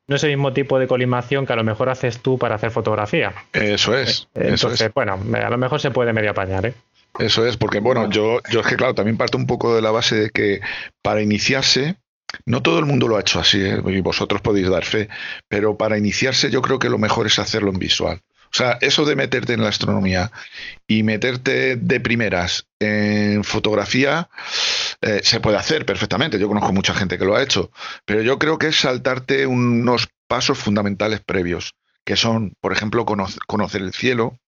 [0.06, 2.70] no es, el mismo tipo de colimación que a lo mejor haces tú para hacer
[2.70, 3.32] fotografía.
[3.52, 4.28] Eso es.
[4.34, 6.74] Entonces, bueno, a lo mejor se puede medio apañar, ¿eh?
[7.18, 9.92] Eso es, porque bueno, yo, yo es que claro, también parto un poco de la
[9.92, 10.60] base de que
[11.00, 11.96] para iniciarse
[12.46, 13.80] no todo el mundo lo ha hecho así, ¿eh?
[13.86, 15.08] y vosotros podéis dar fe,
[15.48, 18.20] pero para iniciarse yo creo que lo mejor es hacerlo en visual.
[18.54, 20.30] O sea, eso de meterte en la astronomía
[20.86, 24.28] y meterte de primeras en fotografía
[25.00, 26.38] eh, se puede hacer perfectamente.
[26.38, 27.72] Yo conozco mucha gente que lo ha hecho,
[28.04, 31.74] pero yo creo que es saltarte unos pasos fundamentales previos,
[32.04, 34.38] que son, por ejemplo, conocer el cielo,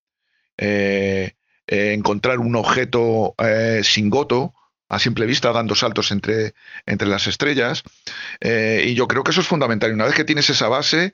[0.57, 1.33] eh,
[1.67, 3.35] encontrar un objeto
[3.83, 4.55] sin goto,
[4.89, 6.55] a simple vista, dando saltos entre,
[6.87, 7.83] entre las estrellas.
[8.41, 9.93] Eh, y yo creo que eso es fundamental.
[9.93, 11.13] Una vez que tienes esa base,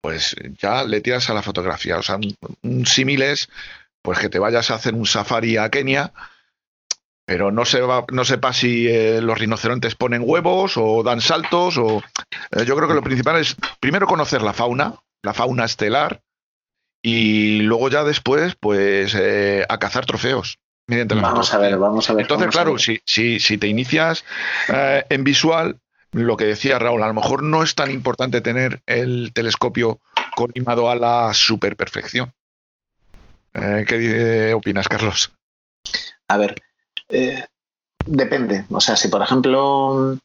[0.00, 1.98] pues ya le tiras a la fotografía.
[1.98, 2.18] O sea,
[2.62, 3.48] un, símil es
[4.02, 6.12] pues que te vayas a hacer un safari a Kenia,
[7.24, 11.78] pero no, se va, no sepa si eh, los rinocerontes ponen huevos o dan saltos.
[11.78, 12.02] O,
[12.50, 16.20] eh, yo creo que lo principal es primero conocer la fauna, la fauna estelar,
[17.02, 22.22] y luego ya después, pues, a cazar trofeos vamos a ver, vamos a ver.
[22.22, 24.24] Entonces, claro, Si, si, si, te inicias
[24.68, 25.78] eh, en visual,
[26.12, 30.00] lo que decía Raúl, a lo mejor no es tan importante tener el telescopio
[30.36, 32.32] colimado a la superperfección.
[33.54, 35.32] Eh, ¿Qué opinas, Carlos?
[36.28, 36.60] A ver,
[37.08, 37.44] eh,
[38.04, 38.64] depende.
[38.70, 40.18] O sea, si por ejemplo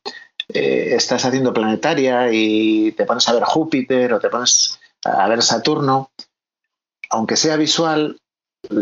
[0.51, 6.09] estás haciendo planetaria y te pones a ver Júpiter o te pones a ver Saturno,
[7.11, 8.19] aunque sea visual,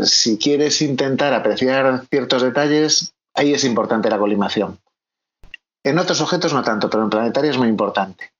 [0.04, 4.80] si quieres intentar apreciar ciertos detalles, ahí es importante la colimación.
[5.84, 8.32] En otros objetos no tanto, pero en planetaria es muy importante.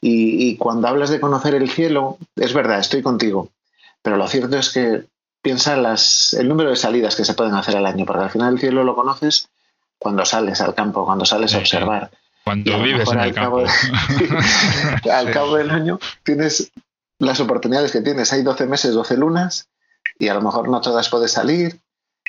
[0.00, 3.50] Y, cuando hablas de conocer el cielo, es verdad, estoy contigo,
[4.00, 5.06] pero lo cierto es que
[5.42, 8.54] piensa las, el número de salidas que se pueden hacer al año, porque al final
[8.54, 9.48] el cielo lo conoces
[9.98, 12.12] cuando sales al campo, cuando sales a observar.
[12.44, 13.64] Cuando vives en el campo.
[15.12, 16.70] al cabo del año tienes
[17.18, 18.32] las oportunidades que tienes.
[18.32, 19.68] Hay 12 meses, 12 lunas,
[20.18, 21.78] y a lo mejor no todas puedes salir.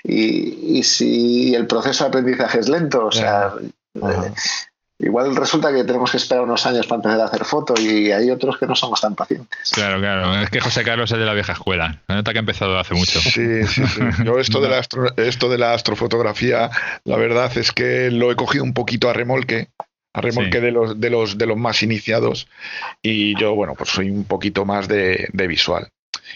[0.04, 3.54] Y, si el proceso de aprendizaje es lento, o sea,
[3.96, 4.34] eh,
[5.00, 8.32] igual resulta que tenemos que esperar unos años para empezar a hacer fotos y hay
[8.32, 9.72] otros que no somos tan pacientes.
[9.72, 10.42] Claro, claro.
[10.42, 12.02] Es que José Carlos es de la vieja escuela.
[12.08, 13.20] Se nota que ha empezado hace mucho.
[13.20, 14.02] Sí, sí, sí.
[14.24, 14.80] Yo esto de, la
[15.18, 16.70] esto de la astrofotografía,
[17.04, 19.68] la verdad es que lo he cogido un poquito a remolque
[20.14, 22.48] a remolque de, los, de, los, de los más iniciados
[23.02, 25.90] y yo, bueno, pues soy un poquito más de, visual.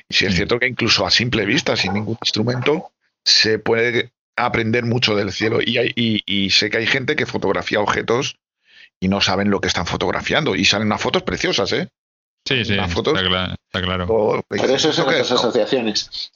[0.10, 2.92] Y sí es cierto que incluso a simple vista, sin ningún instrumento,
[3.24, 8.38] se puede aprender mucho del cielo y, y, sé que hay gente que fotografía objetos
[9.00, 11.90] y no saben lo que están fotografiando y salen unas fotos preciosas, ¿eh?
[12.46, 14.44] Sí, sí, está, claro.
[14.50, 16.32] Pero eso son otras asociaciones.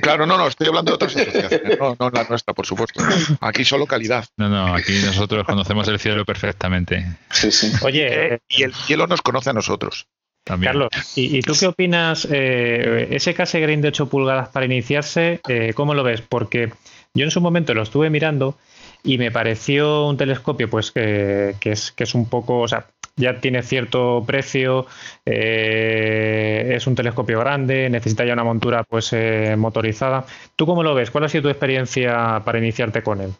[0.00, 3.02] Claro, no, no, estoy hablando de otras asociaciones, no, no la nuestra, por supuesto.
[3.40, 4.24] Aquí solo calidad.
[4.36, 7.04] No, no, aquí nosotros conocemos el cielo perfectamente.
[7.30, 7.72] Sí, sí.
[7.82, 10.06] Oye, y el cielo nos conoce a nosotros.
[10.44, 10.72] También.
[10.72, 12.28] Carlos, ¿y, tú qué opinas?
[12.30, 16.20] Eh, ese Cassegrain de 8 pulgadas para iniciarse, eh, ¿cómo lo ves?
[16.20, 16.70] Porque
[17.14, 18.58] yo en su momento lo estuve mirando
[19.02, 22.86] y me pareció un telescopio pues que, que, es, que es un poco, o sea,
[23.16, 24.86] ya tiene cierto precio,
[25.24, 30.26] eh, es un telescopio grande, necesita ya una montura pues eh, motorizada.
[30.56, 31.10] ¿Tú cómo lo ves?
[31.10, 33.32] ¿Cuál ha sido tu experiencia para iniciarte con él?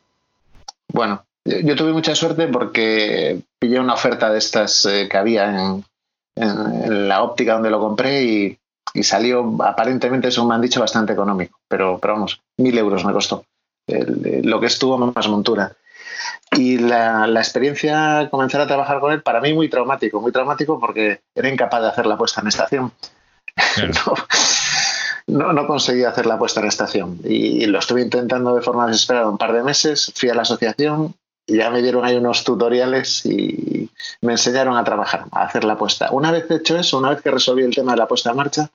[0.92, 5.84] Bueno, yo tuve mucha suerte porque pillé una oferta de estas eh, que había en,
[6.36, 8.58] la óptica donde lo compré y,
[9.02, 13.44] salió aparentemente, eso me han dicho, bastante económico, pero, pero vamos, mil euros me costó
[13.86, 15.76] lo que estuvo más montura.
[16.52, 21.20] Y la, experiencia, comenzar a trabajar con él, para mí muy traumático, muy traumático porque
[21.34, 22.92] era incapaz de hacer la puesta en estación.
[25.26, 29.28] no, no, conseguí hacer la puesta en estación y lo estuve intentando de forma desesperada
[29.28, 30.12] un par de meses.
[30.14, 33.90] Fui a la asociación y ya me dieron ahí unos tutoriales y
[34.20, 36.08] me enseñaron a trabajar, a hacer la puesta.
[36.10, 38.70] Una vez hecho eso, una vez que resolví el tema de la puesta en marcha,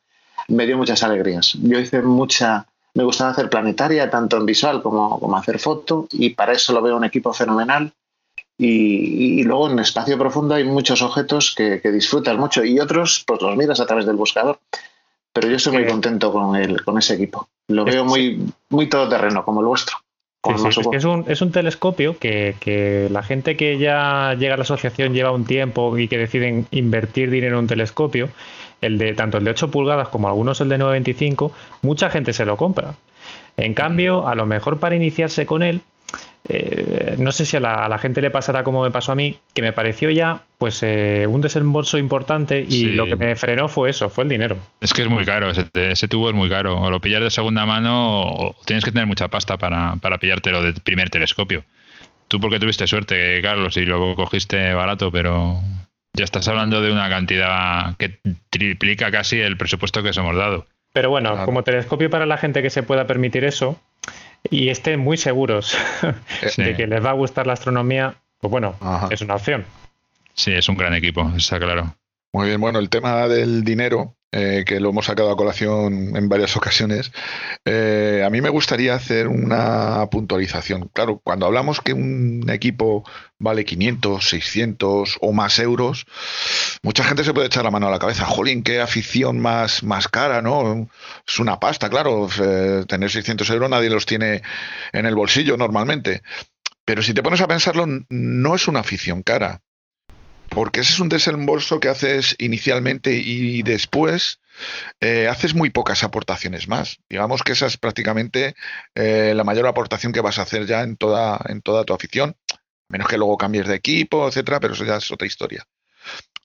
[0.47, 1.53] me dio muchas alegrías.
[1.61, 6.31] Yo hice mucha me gustaba hacer planetaria, tanto en visual como, como hacer foto, y
[6.31, 7.93] para eso lo veo un equipo fenomenal.
[8.57, 13.41] Y, luego en espacio profundo hay muchos objetos que, que, disfrutas mucho y otros pues
[13.41, 14.59] los miras a través del buscador.
[15.31, 17.47] Pero yo estoy muy contento con, el, con ese equipo.
[17.69, 19.97] Lo veo muy, muy todoterreno, como el vuestro.
[20.43, 25.13] Es, un, es, un, telescopio que, que, la gente que ya llega a la asociación
[25.13, 28.29] lleva un tiempo y que deciden invertir dinero en un telescopio,
[28.79, 32.45] el de tanto el de 8 pulgadas como algunos el de 9.25, mucha gente se
[32.45, 32.95] lo compra.
[33.57, 35.81] En cambio, a lo mejor para iniciarse con él,
[36.51, 39.61] eh, no sé si a la, gente le pasará como me pasó a mí, que
[39.61, 44.09] me pareció ya pues eh, un desembolso importante y lo que me frenó fue eso,
[44.09, 44.57] fue el dinero.
[44.81, 46.81] Es que es muy caro, ese, tubo es muy caro.
[46.81, 50.63] O lo pillas de segunda mano o tienes que tener mucha pasta para, para pillártelo
[50.63, 51.63] de primer telescopio.
[52.27, 55.59] Tú porque tuviste suerte, Carlos, y luego cogiste barato, pero
[56.13, 58.19] ya estás hablando de una cantidad que
[58.49, 60.65] triplica casi el presupuesto que os hemos dado.
[60.93, 63.79] Pero bueno, como telescopio para la gente que se pueda permitir eso
[64.49, 65.77] y estén muy seguros
[66.57, 68.75] de que les va a gustar la astronomía, pues bueno,
[69.09, 69.65] es una opción.
[70.33, 71.95] Sí, es un gran equipo, está claro.
[72.31, 76.29] Muy bien, bueno, el tema del dinero eh, que lo hemos sacado a colación en
[76.29, 77.11] varias ocasiones,
[77.65, 80.89] eh, a mí me gustaría hacer una puntualización.
[80.93, 83.03] Claro, cuando hablamos que un equipo
[83.39, 86.05] vale 500, 600 o más euros,
[86.83, 88.25] mucha gente se puede echar la mano a la cabeza.
[88.25, 90.89] Jolín, qué afición más, más cara, ¿no?
[91.27, 92.27] Es una pasta, claro.
[92.39, 94.43] Eh, tener 600 euros nadie los tiene
[94.93, 96.21] en el bolsillo normalmente.
[96.85, 99.61] Pero si te pones a pensarlo, no es una afición cara
[100.49, 104.39] porque ese es un desembolso que haces inicialmente y después
[104.99, 106.99] eh, haces muy pocas aportaciones más.
[107.09, 108.55] Digamos que esa es prácticamente
[108.95, 112.35] eh, la mayor aportación que vas a hacer ya en toda, en toda tu afición,
[112.89, 115.65] menos que luego cambies de equipo, etcétera, pero eso ya es otra historia.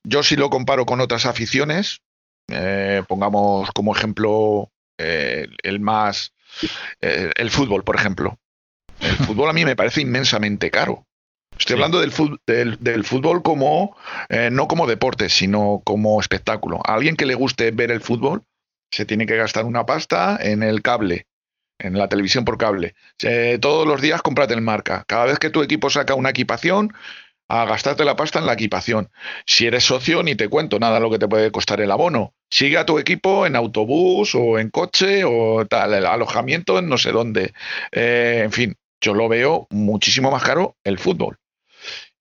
[0.04, 2.02] Yo si lo comparo con otras aficiones,
[2.48, 6.32] eh, pongamos como ejemplo el más,
[7.00, 8.38] el fútbol, por ejemplo.
[9.00, 11.04] El fútbol a mí me parece inmensamente caro.
[11.58, 12.12] Estoy hablando del,
[13.04, 13.96] fútbol, como,
[14.28, 16.80] eh, no como deporte, sino como espectáculo.
[16.84, 18.42] A alguien que le guste ver el fútbol,
[18.90, 21.26] se tiene que gastar una pasta en el cable,
[21.78, 22.94] en la televisión por cable.
[23.60, 25.04] todos los días cómprate el marca.
[25.06, 26.92] Cada vez que tu equipo saca una equipación,
[27.48, 29.10] a gastarte la pasta en la equipación.
[29.46, 32.34] Si eres socio, ni te cuento nada lo que te puede costar el abono.
[32.50, 36.98] Sigue a tu equipo en autobús o en coche o tal, el alojamiento en no
[36.98, 37.52] sé dónde.
[37.92, 41.38] Eh, en fin, yo lo veo muchísimo más caro el fútbol.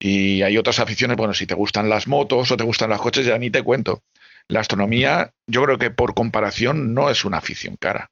[0.03, 3.25] Y hay otras aficiones, bueno, si te gustan las motos o te gustan los coches,
[3.25, 4.03] ya ni te cuento.
[4.49, 8.11] La astronomía, yo creo que por comparación no es una afición cara.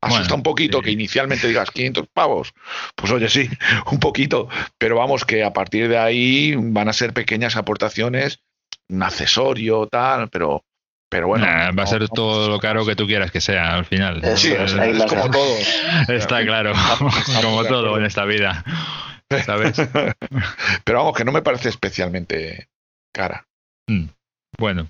[0.00, 2.52] Asusta un poquito que inicialmente digas 500 pavos.
[2.96, 3.48] Pues oye, sí,
[3.92, 4.48] un poquito.
[4.78, 8.40] Pero vamos, que a partir de ahí van a ser pequeñas aportaciones,
[8.88, 10.64] un accesorio, tal, pero.
[11.08, 11.46] Pero bueno.
[11.46, 14.20] va a ser todo lo caro que tú quieras que sea al final.
[14.36, 14.74] Sí, es,
[15.04, 15.56] como todo.
[16.08, 16.72] Está claro,
[17.42, 18.64] como todo en esta vida.
[19.44, 19.76] ¿Sabes?
[20.84, 22.68] pero vamos, que no me parece especialmente
[23.12, 23.46] cara.
[23.88, 24.06] Mm,
[24.58, 24.88] bueno,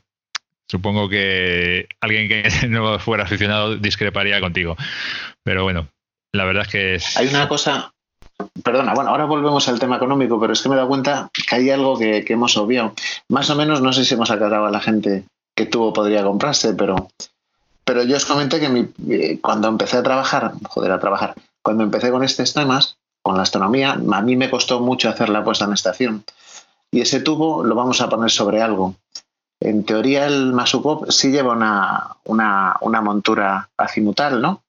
[0.70, 4.76] Supongo que alguien que no fuera aficionado discreparía contigo.
[5.42, 5.88] Pero bueno,
[6.32, 7.16] la verdad es que es...
[7.16, 7.92] Hay una cosa,
[8.62, 11.54] perdona, bueno, ahora volvemos al tema económico, pero es que me he dado cuenta que
[11.54, 12.92] hay algo que, hemos obviado.
[13.28, 15.24] Más o menos, no sé si hemos aclarado a la gente
[15.56, 17.08] que tuvo podría comprarse, pero,
[17.84, 22.10] pero yo os comenté que eh, cuando empecé a trabajar, joder, a trabajar, cuando empecé
[22.10, 22.97] con estos temas,
[23.28, 26.24] con la astronomía, a mí me costó mucho hacer la puesta en estación.
[26.90, 28.94] Y ese tubo lo vamos a poner sobre algo.
[29.60, 32.16] En teoría el Masukov sí lleva una,
[32.80, 34.62] una, montura azimutal, ¿no?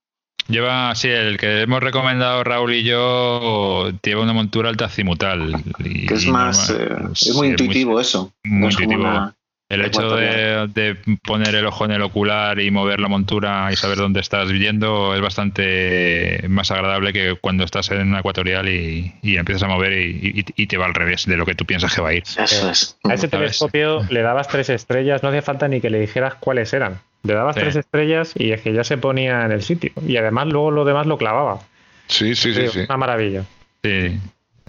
[0.49, 5.63] Lleva, sí, el que hemos recomendado Raúl y yo lleva una montura alta azimutal.
[5.77, 8.33] que es más, eh, es muy intuitivo eso.
[8.43, 9.31] Muy intuitivo.
[9.69, 13.99] El hecho de, poner el ojo en el ocular y mover la montura y saber
[13.99, 19.63] dónde estás viendo es bastante más agradable que cuando estás en una ecuatorial y, empiezas
[19.63, 22.13] a mover y, te va al revés de lo que tú piensas que va a
[22.15, 22.23] ir.
[22.23, 22.97] Eso es.
[23.03, 26.73] A ese telescopio le dabas tres estrellas, no hacía falta ni que le dijeras cuáles
[26.73, 26.99] eran.
[27.21, 29.91] Le dabas tres estrellas y es que ya se ponía en el sitio.
[30.07, 31.59] Y además luego lo demás lo clavaba.
[32.07, 32.67] Sí, sí, sí.
[32.69, 33.43] sí, Una maravilla.
[33.83, 34.17] Sí.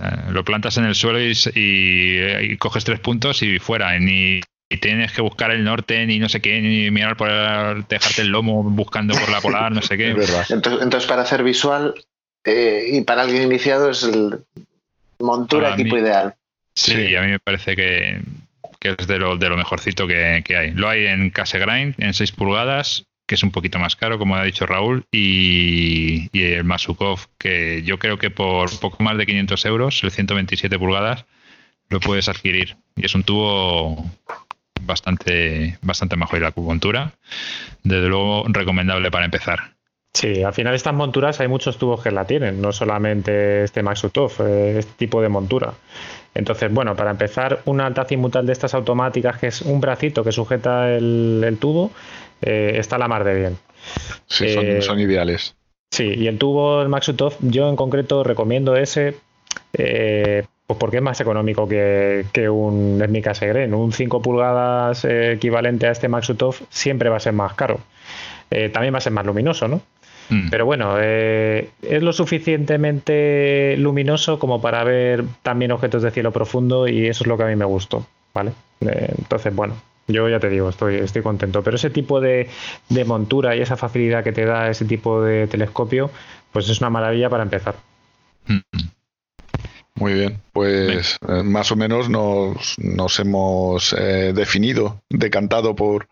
[0.02, 3.98] Eh, lo plantas en el suelo y, coges tres puntos y fuera.
[3.98, 4.40] Ni,
[4.72, 7.28] y tienes que buscar el norte ni no sé qué, ni mirar por
[7.88, 10.14] dejarte el lomo buscando por la polar, no sé qué.
[10.48, 11.94] entonces, para hacer visual
[12.44, 14.38] eh, y para alguien iniciado es el
[15.18, 16.36] montura equipo ideal.
[16.72, 18.20] Sí, a mí me parece que,
[18.80, 20.70] es de lo, de lo mejorcito que, hay.
[20.70, 24.44] Lo hay en Cassegrain, en 6 pulgadas, que es un poquito más caro, como ha
[24.44, 29.64] dicho Raúl, y, y el Masukov, que yo creo que por poco más de 500
[29.66, 31.26] euros, el 127 pulgadas,
[31.88, 32.76] lo puedes adquirir.
[32.96, 34.08] Y es un tubo
[34.82, 37.12] bastante, bastante mejor y la acupuntura,
[37.82, 39.74] desde luego recomendable para empezar.
[40.12, 44.32] Sí, al final estas monturas hay muchos tubos que la tienen, no solamente este Maxutov,
[44.40, 45.72] eh, este tipo de montura.
[46.34, 50.32] Entonces, bueno, para empezar, una alta azimutal de estas automáticas, que es un bracito que
[50.32, 51.92] sujeta el, tubo,
[52.42, 53.58] eh, está la mar de bien.
[54.26, 55.54] Sí, son, eh, son, ideales.
[55.90, 59.16] Sí, y el tubo, el Maxutov, yo en concreto recomiendo ese
[60.70, 63.74] pues porque es más económico que, un Smica Segren.
[63.74, 67.80] Un 5 pulgadas eh, equivalente a este Maxutov siempre va a ser más caro.
[68.52, 69.82] Eh, también va a ser más luminoso, ¿no?
[70.28, 70.48] Mm.
[70.48, 76.86] Pero bueno, eh, es lo suficientemente luminoso como para ver también objetos de cielo profundo
[76.86, 78.52] y eso es lo que a mí me gustó, ¿vale?
[78.80, 79.74] entonces, bueno,
[80.06, 81.64] yo ya te digo, estoy, estoy contento.
[81.64, 82.48] Pero ese tipo de,
[83.06, 86.12] montura y esa facilidad que te da ese tipo de telescopio,
[86.52, 87.74] pues es una maravilla para empezar.
[88.46, 88.99] Mm.
[90.00, 96.08] Muy bien, pues eh, más o menos nos, nos hemos eh, definido, decantado por,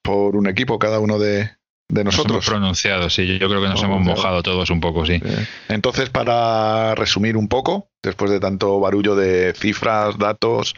[0.00, 1.50] por un equipo cada uno de,
[1.90, 2.30] nosotros.
[2.30, 5.20] hemos pronunciado, sí, yo creo que nos hemos mojado todos un poco, sí.
[5.68, 10.74] Entonces, para resumir un poco, después de tanto barullo de cifras, datos,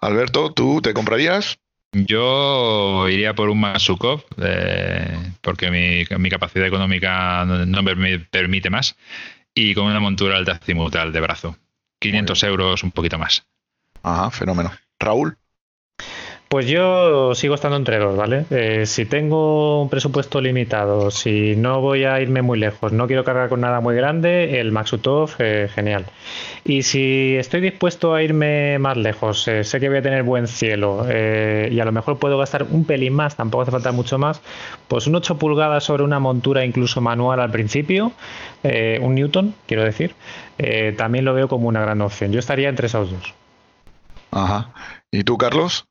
[0.00, 1.58] Alberto, ¿tú te comprarías?
[1.92, 8.96] Yo iría por un Masukov, eh, porque mi, mi, capacidad económica no, me permite más,
[9.54, 11.56] y con una montura alta cimutal de brazo.
[12.00, 13.46] 500 euros, un poquito más.
[14.02, 14.70] Ajá, fenómeno.
[14.98, 15.36] Raúl.
[16.48, 18.44] Pues yo sigo estando entre dos, ¿vale?
[18.50, 23.24] Eh, si tengo un presupuesto limitado, si no voy a irme muy lejos, no quiero
[23.24, 26.06] cargar con nada muy grande, el Maxutov, eh, genial.
[26.64, 30.46] Y si estoy dispuesto a irme más lejos, eh, sé que voy a tener buen
[30.46, 34.40] cielo y a lo mejor puedo gastar un pelín más, tampoco hace falta mucho más,
[34.86, 38.12] pues un 8 pulgadas sobre una montura incluso manual al principio,
[38.62, 40.14] un Newton, quiero decir,
[40.96, 42.32] también lo veo como una gran opción.
[42.32, 43.34] Yo estaría entre esos dos.
[44.30, 44.72] Ajá.
[45.10, 45.86] ¿Y tú, Carlos?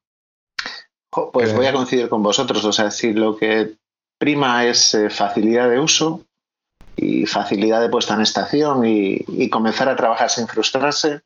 [1.31, 2.63] Pues voy a coincidir con vosotros.
[2.65, 3.75] O sea, si lo que
[4.17, 6.21] prima es eh, facilidad de uso
[6.95, 11.21] y facilidad de puesta en estación y, comenzar a trabajar sin frustrarse,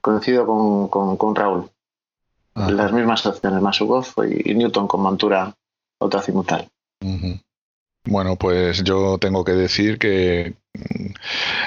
[0.00, 1.70] coincido con, Raúl.
[2.54, 5.54] Las mismas opciones, Masugov y, Newton con montura
[6.00, 6.68] autoazimutal.
[8.06, 10.54] Bueno, pues yo tengo que decir que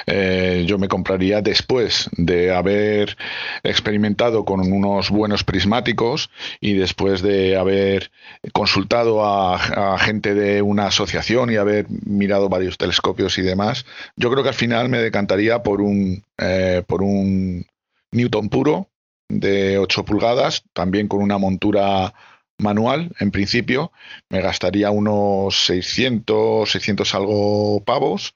[0.06, 3.16] eh, yo me compraría después de haber
[3.64, 8.12] experimentado con unos buenos prismáticos y después de haber
[8.52, 13.84] consultado a, gente de una asociación y haber mirado varios telescopios y demás,
[14.16, 17.66] yo creo que al final me decantaría por un, eh, por un
[18.12, 18.88] Newton puro
[19.28, 22.14] de 8 pulgadas, también con una montura
[22.58, 23.92] manual, en principio,
[24.28, 28.34] me gastaría unos 600, 600 algo pavos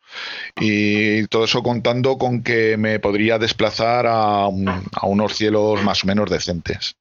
[0.61, 6.07] y todo eso contando con que me podría desplazar a, a unos cielos más o
[6.07, 6.97] menos decentes.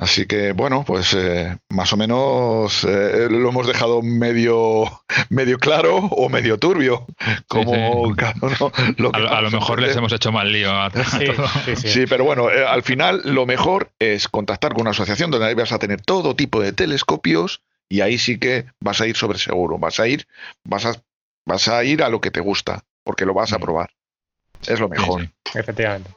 [0.00, 5.96] Así que bueno, pues eh, más o menos eh, lo hemos dejado medio, medio claro
[5.98, 7.04] o medio turbio.
[7.48, 7.74] Como
[9.12, 12.82] a, lo mejor les hemos hecho mal lío a, sí, Sí, pero bueno, eh, al
[12.82, 16.62] final lo mejor es contactar con una asociación donde ahí vas a tener todo tipo
[16.62, 19.76] de telescopios y ahí sí que vas a ir sobre seguro.
[19.76, 20.26] Vas a ir,
[20.64, 20.94] vas a,
[21.44, 23.90] vas a ir a lo que te gusta, porque lo vas a probar.
[24.66, 25.28] Es lo mejor.
[25.54, 26.10] Efectivamente.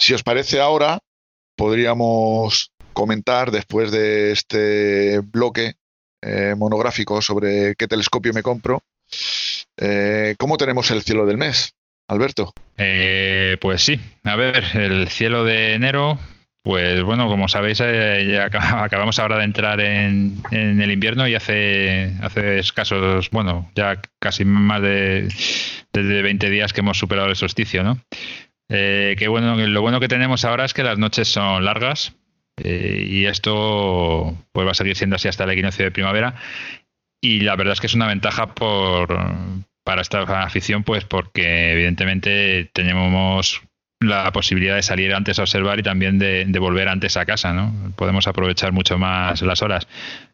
[0.00, 0.98] Si os parece ahora,
[1.56, 5.74] podríamos comentar después de este bloque
[6.22, 8.82] eh, monográfico sobre qué telescopio me compro,
[9.76, 11.74] eh, ¿cómo tenemos el cielo del mes,
[12.08, 12.54] Alberto?
[12.78, 16.18] Eh, pues sí, a ver, el cielo de enero,
[16.62, 18.46] pues bueno, como sabéis, ya
[18.82, 24.80] acabamos ahora de entrar en, el invierno y hace, hace escasos, bueno, ya casi más
[24.80, 25.28] de,
[25.92, 28.00] de 20 días que hemos superado el solsticio, ¿no?
[28.70, 32.14] Eh, que bueno, lo bueno que tenemos ahora es que las noches son largas
[32.62, 36.36] eh, y esto pues va a seguir siendo así hasta el equinoccio de primavera.
[37.20, 39.18] Y la verdad es que es una ventaja por,
[39.84, 43.60] para esta afición, pues porque evidentemente tenemos
[44.00, 47.92] la posibilidad de salir antes a observar y también de, volver antes a casa, ¿no?
[47.96, 49.86] Podemos aprovechar mucho más las horas.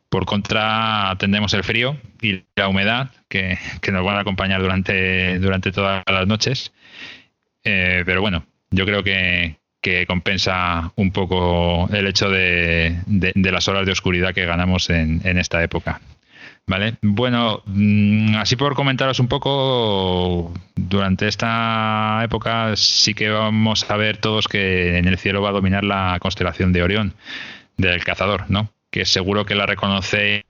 [0.09, 5.41] Por contra, tendremos el frío y la humedad que, que nos van a acompañar durante,
[5.41, 6.73] durante todas las noches.
[7.69, 9.57] Eh, pero bueno, yo creo que,
[10.09, 12.97] compensa un poco el hecho de,
[13.35, 16.01] las horas de oscuridad que ganamos en, esta época.
[16.69, 23.97] Vale, bueno, mm, así por comentaros un poco, durante esta época sí que vamos a
[23.97, 27.15] ver todos que en el cielo va a dominar la constelación de Orión,
[27.77, 28.71] del cazador, ¿no?
[28.91, 30.45] Que seguro que la reconocéis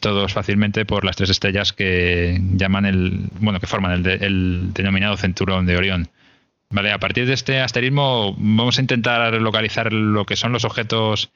[0.00, 5.16] todos fácilmente por las tres estrellas que llaman el, bueno, que forman el, el denominado
[5.16, 6.08] cinturón de Orión.
[6.70, 11.30] Vale, a partir de este asterismo vamos a intentar localizar lo que son los objetos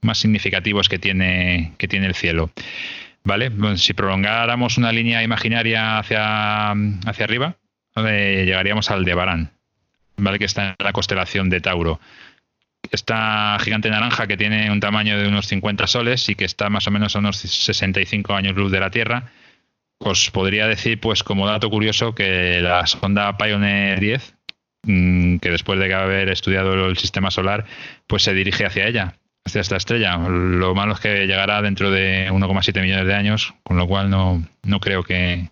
[0.00, 2.50] más significativos que tiene, que tiene el cielo.
[3.24, 3.52] ¿Vale?
[3.76, 7.54] si prolongáramos una línea imaginaria hacia, hacia arriba,
[7.94, 9.52] llegaríamos al de Barán,
[10.16, 10.40] ¿vale?
[10.40, 12.00] que está en la constelación de Tauro.
[12.90, 16.88] Esta gigante naranja que tiene un tamaño de unos 50 soles y que está más
[16.88, 19.30] o menos a unos 65 años luz de la Tierra,
[19.98, 24.34] os podría decir, pues como dato curioso, que la sonda Pioneer 10,
[24.84, 27.66] Mm, que después de haber estudiado el sistema solar,
[28.08, 29.14] pues se dirige hacia ella,
[29.44, 30.16] hacia esta estrella.
[30.16, 34.44] Lo malo es que llegará dentro de 1,7 millones de años, con lo cual no,
[34.64, 35.50] no creo que,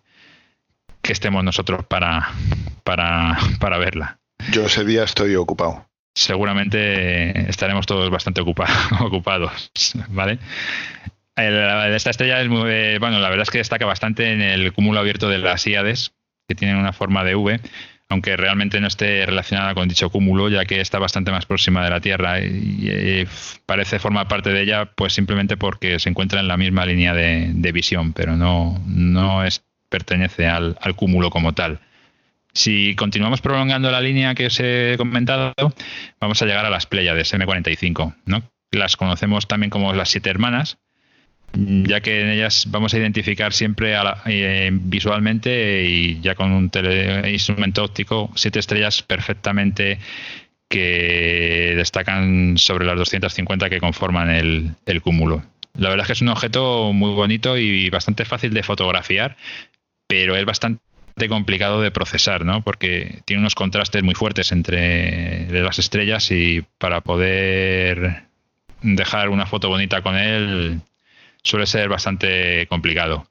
[1.00, 2.32] que estemos nosotros para,
[2.82, 4.18] para, para verla.
[4.50, 5.86] Yo ese día estoy ocupado.
[6.12, 8.40] Seguramente estaremos todos bastante
[9.00, 9.70] ocupados,
[10.08, 10.38] ¿vale?
[11.36, 15.28] esta estrella es muy, bueno, la verdad es que destaca bastante en el cúmulo abierto
[15.28, 16.12] de las Íades,
[16.46, 17.60] que tienen una forma de V,
[18.10, 21.90] aunque realmente no esté relacionada con dicho cúmulo, ya que está bastante más próxima de
[21.90, 23.24] la Tierra y,
[23.66, 27.72] parece formar parte de ella, pues simplemente porque se encuentra en la misma línea de,
[27.72, 31.78] visión, pero no, no es, pertenece al, cúmulo como tal.
[32.52, 35.54] Si continuamos prolongando la línea que os he comentado,
[36.20, 38.42] vamos a llegar a las Pléyades M45, ¿no?
[38.72, 40.78] Las conocemos también como las siete hermanas,
[41.52, 43.94] ya que en ellas vamos a identificar siempre
[44.26, 46.70] eh, visualmente y ya con un
[47.28, 49.98] instrumento óptico siete estrellas perfectamente
[50.68, 55.42] que destacan sobre las 250 que conforman el, el cúmulo.
[55.76, 59.36] La verdad es que es un objeto muy bonito y bastante fácil de fotografiar,
[60.06, 60.80] pero es bastante
[61.28, 62.62] complicado de procesar, ¿no?
[62.62, 68.24] Porque tiene unos contrastes muy fuertes entre las estrellas y para poder
[68.82, 70.80] dejar una foto bonita con él
[71.42, 73.26] suele ser bastante complicado.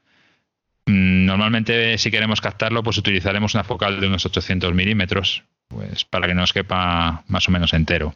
[0.85, 6.27] Mm, normalmente, si queremos captarlo, pues utilizaremos una focal de unos 800 milímetros, pues para
[6.27, 8.15] que nos quepa más o menos entero.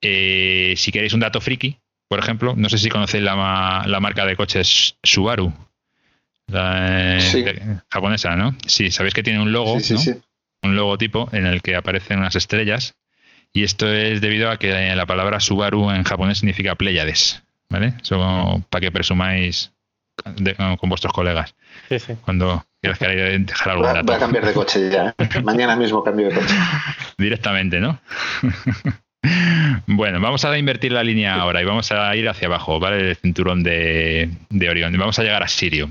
[0.00, 1.76] Eh, si queréis un dato friki,
[2.08, 5.52] por ejemplo, no sé si conocéis la, la marca de coches Subaru,
[6.46, 8.56] la, eh, japonesa, ¿no?
[8.66, 9.74] Sí, sabéis que tiene un logo,
[10.62, 12.94] un logotipo en el que aparecen unas estrellas,
[13.52, 17.42] y esto es debido a que la palabra Subaru en japonés significa Pléyades.
[17.70, 17.94] ¿Vale?
[18.02, 19.72] Eso para que presumáis
[20.78, 21.54] con vuestros colegas.
[21.88, 22.14] Sí, sí.
[22.22, 24.02] Cuando quieras dejar algún dato.
[24.04, 25.14] Voy a cambiar de coche ya.
[25.16, 25.40] ¿eh?
[25.44, 26.54] Mañana mismo cambio de coche.
[27.16, 28.00] Directamente, ¿no?
[29.86, 33.10] Bueno, vamos a invertir la línea ahora y vamos a ir hacia abajo, ¿vale?
[33.10, 34.96] El cinturón de, de Orión.
[34.96, 35.90] Vamos a llegar a Sirio,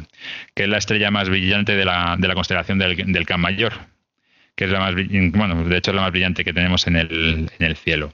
[0.56, 3.74] que es la estrella más brillante de la, de la constelación del, del Can Mayor,
[4.56, 7.52] que es la más, bueno, de hecho es la más brillante que tenemos en el,
[7.60, 8.14] en el cielo.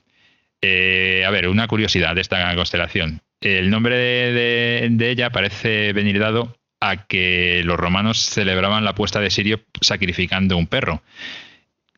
[0.62, 3.22] Eh, a ver, una curiosidad de esta constelación.
[3.44, 9.30] El nombre de, ella parece venir dado a que los romanos celebraban la puesta de
[9.30, 11.04] Sirio sacrificando un perro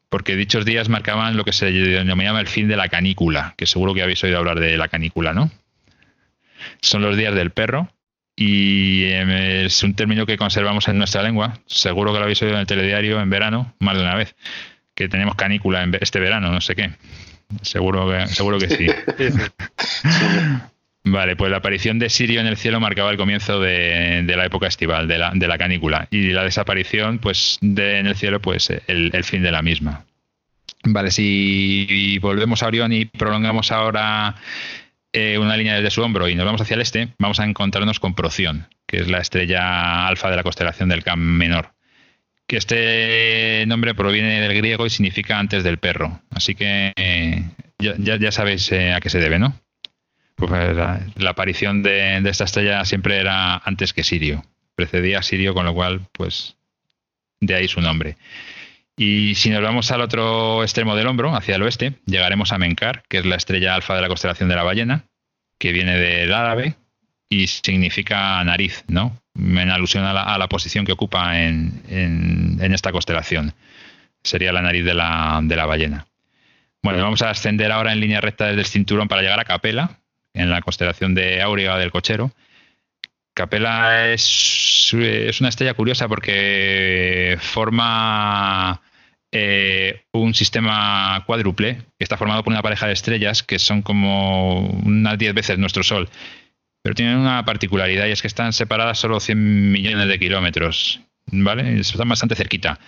[0.09, 3.93] porque dichos días marcaban lo que se denominaba el fin de la canícula, que seguro
[3.93, 5.51] que habéis oído hablar de la canícula, ¿no?
[6.81, 7.89] Son los días del perro
[8.35, 11.59] y em, es un término que conservamos en nuestra lengua.
[11.65, 14.35] Seguro que lo habéis oído en el telediario en verano, más de una vez,
[14.95, 16.91] que tenemos canícula en este verano, no sé qué.
[17.61, 18.87] Seguro que, seguro que sí.
[21.07, 24.65] Vale, pues la aparición de Sirio en el cielo marcaba el comienzo de, la época
[24.65, 28.71] estival, de la, de la, canícula, y la desaparición, pues, de, en el cielo, pues,
[28.87, 30.03] el, fin de la misma.
[30.83, 34.35] Vale, si volvemos a Orión y prolongamos ahora
[35.13, 37.99] eh, una línea desde su hombro y nos vamos hacia el este, vamos a encontrarnos
[37.99, 41.73] con Proción, que es la estrella alfa de la constelación del Cam Menor.
[42.47, 46.21] Que este nombre proviene del griego y significa antes del perro.
[46.31, 47.43] Así que eh,
[47.77, 49.55] ya, sabéis eh, a qué se debe, ¿no?
[50.35, 54.43] Pues la, aparición de, esta estrella siempre era antes que Sirio.
[54.75, 56.57] Precedía a Sirio, con lo cual, pues,
[57.39, 58.17] de ahí su nombre.
[58.97, 63.03] Y si nos vamos al otro extremo del hombro, hacia el oeste, llegaremos a Menkar,
[63.07, 65.05] que es la estrella alfa de la constelación de la ballena,
[65.57, 66.75] que viene del árabe
[67.29, 69.17] y significa nariz, ¿no?
[69.35, 73.53] En alusión a la, posición que ocupa en, en, esta constelación.
[74.23, 76.07] Sería la nariz de la, de la ballena.
[76.81, 79.99] Bueno, vamos a ascender ahora en línea recta desde el cinturón para llegar a Capela,
[80.35, 82.31] en la constelación de Áurea del Cochero.
[83.33, 88.81] Capela es, es una estrella curiosa porque forma
[89.31, 94.61] eh, un sistema cuádruple que está formado por una pareja de estrellas que son como
[94.61, 96.09] unas 10 veces nuestro Sol.
[96.81, 101.01] Pero tienen una particularidad y es que están separadas solo 100 millones de kilómetros.
[101.27, 101.79] ¿Vale?
[101.79, 102.79] Están bastante cerquita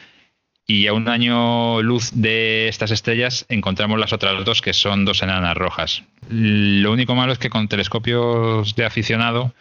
[0.67, 5.23] y a un año luz de estas estrellas encontramos las otras dos que son dos
[5.23, 6.03] enanas rojas.
[6.29, 9.53] Lo único malo es que con telescopios de aficionado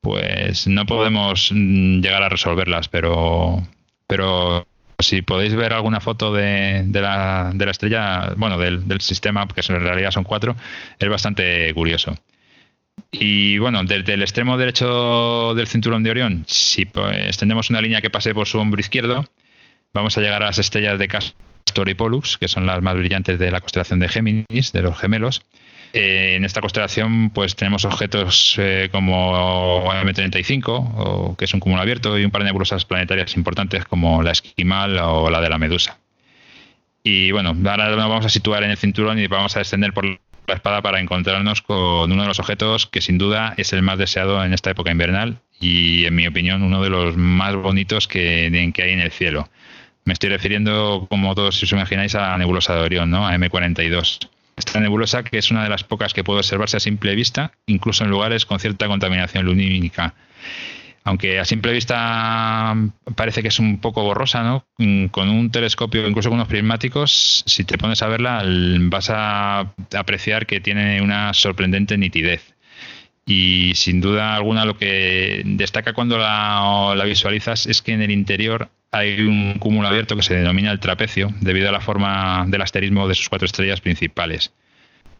[0.00, 3.62] pues no podemos mm, llegar a resolverlas, pero,
[4.08, 4.66] pero
[4.98, 9.80] si podéis ver alguna foto de, la, de la, estrella, bueno, del, sistema, que en
[9.80, 10.56] realidad son cuatro,
[10.98, 12.16] es bastante curioso.
[13.12, 18.00] Y bueno, desde el extremo derecho del cinturón de Orión, si pues, tenemos una línea
[18.00, 19.24] que pase por su hombro izquierdo,
[19.92, 23.38] vamos a llegar a las estrellas de Castor y Pollux, que son las más brillantes
[23.38, 25.42] de la constelación de Géminis, de los gemelos.
[25.92, 32.18] Eh, en esta constelación pues tenemos objetos eh, como M35, que es un cúmulo abierto,
[32.18, 35.98] y un par de nebulosas planetarias importantes como la Esquimal o la de la Medusa.
[37.02, 40.04] Y bueno, ahora nos vamos a situar en el cinturón y vamos a descender por
[40.04, 43.98] la espada para encontrarnos con uno de los objetos que sin duda es el más
[43.98, 48.70] deseado en esta época invernal y en mi opinión uno de los más bonitos que,
[48.74, 49.48] que hay en el cielo.
[50.08, 53.28] Me estoy refiriendo, como todos si os imagináis, a la nebulosa de Orión, ¿no?
[53.28, 54.26] a M42.
[54.56, 58.04] Esta nebulosa que es una de las pocas que puede observarse a simple vista, incluso
[58.04, 60.14] en lugares con cierta contaminación lumínica.
[61.04, 62.74] Aunque a simple vista
[63.16, 64.64] parece que es un poco borrosa, ¿no?
[65.10, 70.46] Con un telescopio, incluso con unos prismáticos, si te pones a verla, vas a apreciar
[70.46, 72.54] que tiene una sorprendente nitidez.
[73.28, 78.70] Y sin duda alguna lo que destaca cuando la, visualizas es que en el interior
[78.90, 83.08] hay un cúmulo abierto que se denomina el trapecio debido a la forma del asterismo
[83.08, 84.52] de sus cuatro estrellas principales.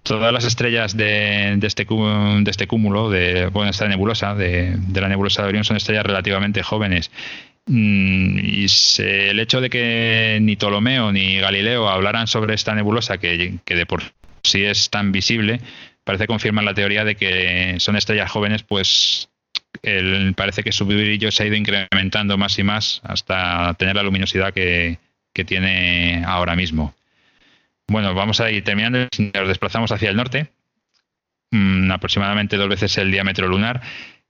[0.03, 5.43] Todas las estrellas de, este, de este cúmulo, de bueno, esta nebulosa, de, la nebulosa
[5.43, 7.11] de Orión, son estrellas relativamente jóvenes.
[7.67, 8.67] Mm, y
[8.99, 13.85] el hecho de que ni Ptolomeo ni Galileo hablaran sobre esta nebulosa, que, que de
[13.85, 14.03] por
[14.43, 15.61] sí es tan visible,
[16.05, 19.29] parece confirmar la teoría de que son estrellas jóvenes, pues
[20.37, 24.53] parece que su brillo se ha ido incrementando más y más hasta tener la luminosidad
[24.53, 24.99] que,
[25.47, 26.97] tiene ahora mismo.
[27.87, 29.07] Bueno, vamos a ir terminando.
[29.19, 30.51] Nos desplazamos hacia el norte,
[31.53, 33.81] mm, aproximadamente dos veces el diámetro lunar,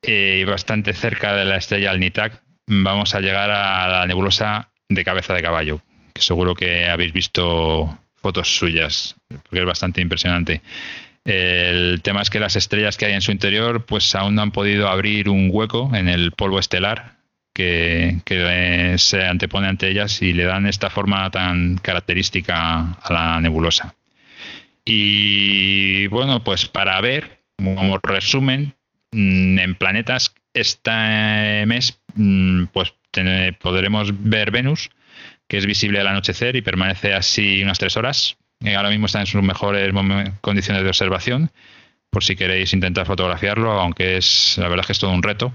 [0.02, 2.42] eh, y bastante cerca de la estrella Alnitak.
[2.66, 5.80] Vamos a llegar a la nebulosa de cabeza de caballo,
[6.12, 10.60] que seguro que habéis visto fotos suyas, porque es bastante impresionante.
[11.24, 14.52] El tema es que las estrellas que hay en su interior pues aún no han
[14.52, 17.18] podido abrir un hueco en el polvo estelar
[17.58, 23.94] que, se antepone ante ellas y le dan esta forma tan característica a la nebulosa.
[24.84, 28.74] Y bueno, pues para ver, como resumen,
[29.12, 32.94] mm, en planetas, este mes mm, pues
[33.60, 34.90] podremos ver Venus,
[35.48, 38.36] que es visible al anochecer y permanece así unas tres horas.
[38.64, 39.92] Eh, ahora mismo está en sus mejores
[40.40, 41.50] condiciones de observación,
[42.10, 45.52] por si queréis intentar fotografiarlo, aunque es la verdad es que es todo un reto.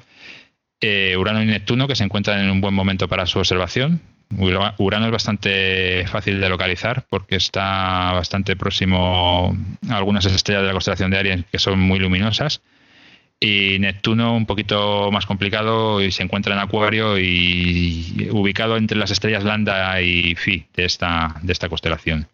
[0.81, 4.01] Eh, Urano y Neptuno, que se encuentran en un buen momento para su observación.
[4.37, 9.55] Urano es bastante fácil de localizar porque está bastante próximo
[9.89, 12.61] a algunas estrellas de la constelación de Aries que son muy luminosas
[13.43, 19.11] y Neptuno un poquito más complicado y se encuentra en Acuario y ubicado entre las
[19.11, 22.27] estrellas Lambda y Phi de esta, de esta constelación.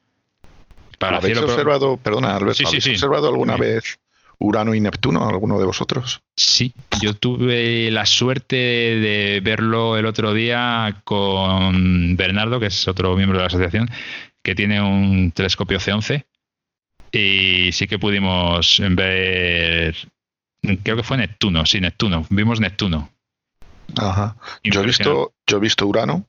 [1.00, 4.00] Para ¿Habéis observado, perdona Alberto, ¿habéis observado alguna vez
[4.38, 6.22] Urano y Neptuno, alguno de vosotros?
[6.36, 13.16] Sí, yo tuve la suerte de verlo el otro día con Bernardo, que es otro
[13.16, 13.90] miembro de la asociación,
[14.44, 16.26] que tiene un telescopio C11
[17.12, 19.96] y sí que pudimos ver
[20.84, 22.26] Creo que fue Neptuno, sí, Neptuno.
[22.30, 23.10] Vimos Neptuno.
[23.98, 24.36] Ajá.
[24.64, 26.28] Yo he visto, yo he visto Urano,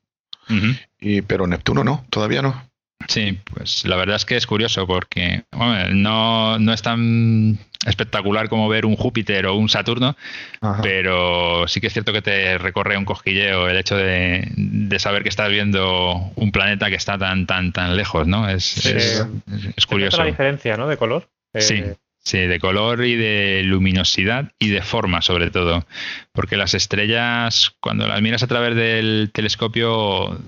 [0.99, 2.70] y, pero Neptuno no, todavía no.
[3.11, 8.69] Sí, pues la verdad es que es curioso porque no, no, es tan espectacular como
[8.69, 10.16] ver un Júpiter o un Saturno,
[10.81, 14.47] pero sí que es cierto que te recorre un cosquilleo el hecho de,
[15.01, 18.49] saber que estás viendo un planeta que está tan tan tan lejos, ¿no?
[18.49, 20.19] Es, es, curioso.
[20.19, 20.87] la diferencia, ¿no?
[20.87, 21.28] De color.
[21.59, 21.74] sí.
[21.78, 25.87] Eh, Sí, de color y de luminosidad y de forma sobre todo.
[26.32, 30.39] Porque las estrellas, cuando las miras a través del telescopio,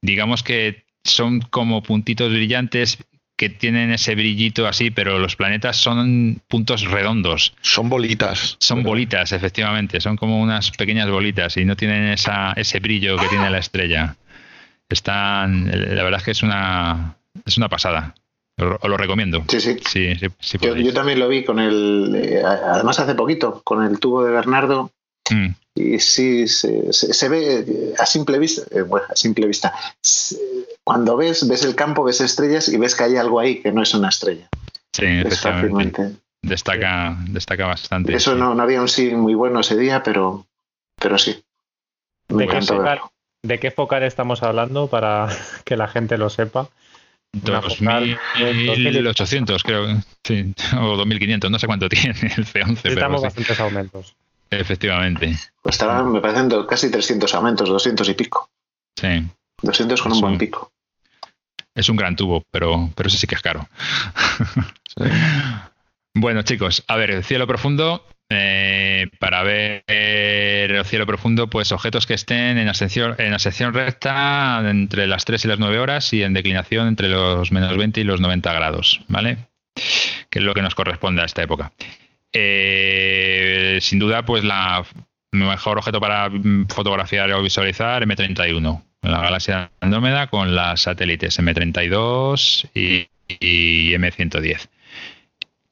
[0.00, 2.98] digamos que son como puntitos brillantes
[3.36, 7.54] que tienen ese brillito así, pero los planetas son puntos redondos.
[7.60, 8.56] Son bolitas.
[8.60, 10.00] Son bolitas, efectivamente.
[10.00, 14.16] Son como unas pequeñas bolitas y no tienen esa, ese brillo que tiene la estrella.
[14.88, 18.14] Están, la verdad es que es una, es una pasada.
[18.58, 19.44] Os lo recomiendo.
[19.48, 19.76] Sí, sí.
[19.84, 22.14] sí, yo, también lo vi con el.
[22.14, 24.90] Eh, además, hace poquito, con el tubo de Bernardo.
[25.30, 25.48] Mm.
[25.76, 28.62] Y sí, se, ve eh, a simple vista.
[28.70, 29.74] Eh, bueno, a simple vista.
[30.82, 33.82] Cuando ves, ves el campo, ves estrellas y ves que hay algo ahí que no
[33.82, 34.48] es una estrella.
[34.92, 36.12] Sí, fácilmente.
[36.40, 38.14] Destaca, destaca bastante.
[38.14, 40.46] Eso no, no había un sí muy bueno ese día, pero,
[40.98, 41.44] pero sí.
[42.28, 43.00] ¿De qué, focal,
[43.42, 45.28] ¿De qué focal estamos hablando para
[45.64, 46.70] que la gente lo sepa?
[47.34, 49.88] 2.800 creo,
[50.24, 52.68] sí, o 2.500, no sé cuánto tiene el C11.
[52.68, 54.16] Necesitamos bastantes aumentos.
[54.50, 55.36] Efectivamente.
[55.62, 58.50] Pues me parecen casi 300 aumentos, 200 y pico.
[58.94, 59.24] Sí.
[59.62, 60.72] 200 con un, buen pico.
[61.74, 63.68] Es un gran tubo, pero, pero ese sí que es caro.
[66.18, 72.06] Bueno, chicos, a ver, el cielo profundo eh, para ver el cielo profundo, pues objetos
[72.06, 76.22] que estén en ascensión, en ascensión recta entre las 3 y las 9 horas y
[76.22, 79.38] en declinación entre los menos 20 y los 90 grados, ¿vale?
[80.30, 81.72] Que es lo que nos corresponde a esta época.
[82.38, 84.84] Eh, sin duda, pues la
[85.32, 86.30] mejor objeto para
[86.68, 94.68] fotografiar o visualizar M31, la galaxia Andrómeda con las satélites M32 y, y M110.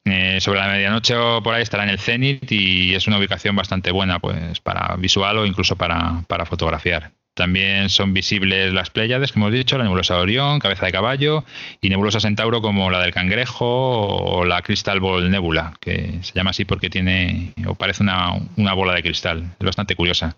[0.07, 3.55] Eh, sobre la medianoche o por ahí estará en el cenit y es una ubicación
[3.55, 7.11] bastante buena pues para visual o incluso para, fotografiar.
[7.35, 11.43] También son visibles las Pléyades, que hemos dicho, la nebulosa de Orión, Cabeza de Caballo
[11.81, 16.51] y nebulosa Centauro como la del Cangrejo o la Crystal Ball Nebula, que se llama
[16.51, 19.53] así porque tiene o parece una, una bola de cristal.
[19.59, 20.37] Es bastante curiosa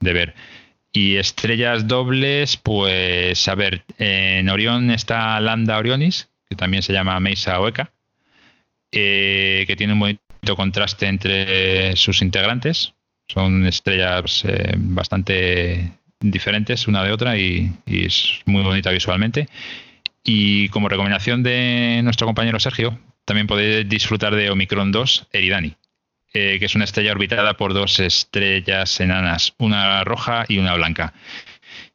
[0.00, 0.34] de ver.
[0.92, 7.20] Y estrellas dobles, pues a ver, en Orión está Lambda Orionis, que también se llama
[7.20, 7.92] Mesa Oeca,
[8.90, 12.94] eh, que tiene un bonito contraste entre sus integrantes.
[13.28, 15.92] Son estrellas eh, bastante
[16.30, 19.48] diferentes una de otra y, es muy bonita visualmente.
[20.22, 25.76] Y como recomendación de nuestro compañero Sergio, también podéis disfrutar de Omicron 2 Eridani,
[26.32, 31.12] eh, que es una estrella orbitada por dos estrellas enanas, una roja y una blanca,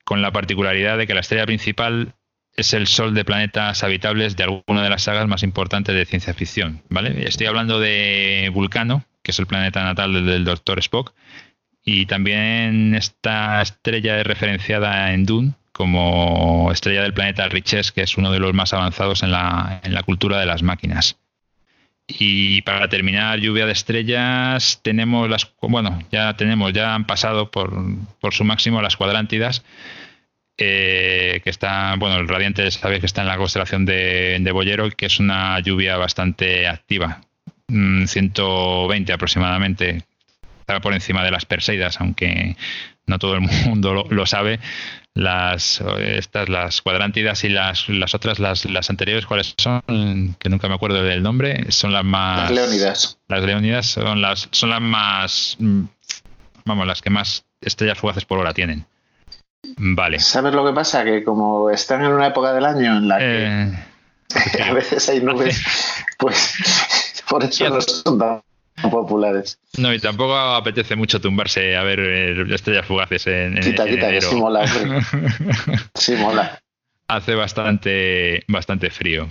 [0.04, 2.14] con la particularidad de que la estrella principal
[2.56, 6.34] es el sol de planetas habitables de alguna de las sagas más importantes de ciencia
[6.34, 6.84] ficción.
[6.90, 7.28] ¿vale?
[7.28, 11.14] Estoy hablando de Vulcano, que es el planeta natal del, Doctor Spock,
[11.84, 18.18] y también esta estrella es referenciada en Dune como estrella del planeta Riches, que es
[18.18, 21.18] uno de los más avanzados en la, en la cultura de las máquinas.
[22.06, 27.72] Y para terminar, lluvia de estrellas, tenemos las, bueno, ya tenemos, ya han pasado por,
[28.32, 29.64] su máximo las cuadrántidas,
[30.58, 34.90] eh, que está, bueno, el radiante sabéis que está en la constelación de, de Bollero,
[34.90, 37.22] que es una lluvia bastante activa,
[37.68, 40.04] 120 mm, aproximadamente,
[40.70, 42.56] está por encima de las Perseidas, aunque
[43.08, 44.60] no todo el mundo lo, sabe.
[45.16, 50.70] Las estas las cuadrántidas y las, las otras las, las anteriores cuáles son que nunca
[50.70, 51.72] me acuerdo del nombre.
[51.72, 53.18] Son las más las leónidas.
[53.28, 55.82] Las leónidas son las son las más mm,
[56.66, 58.86] vamos las que más estrellas fugaces por hora tienen.
[59.78, 60.20] Vale.
[60.20, 63.48] Sabes lo que pasa que como están en una época del año en la que
[63.54, 65.62] eh, a veces hay nubes
[66.18, 68.42] pues por eso no son tan
[68.82, 69.60] populares.
[69.78, 74.10] No, y tampoco apetece mucho tumbarse a ver eh, estrellas fugaces en, en Quita, quita,
[74.10, 74.66] que sí mola.
[75.96, 76.60] sí mola.
[77.08, 79.28] Hace bastante, bastante frío.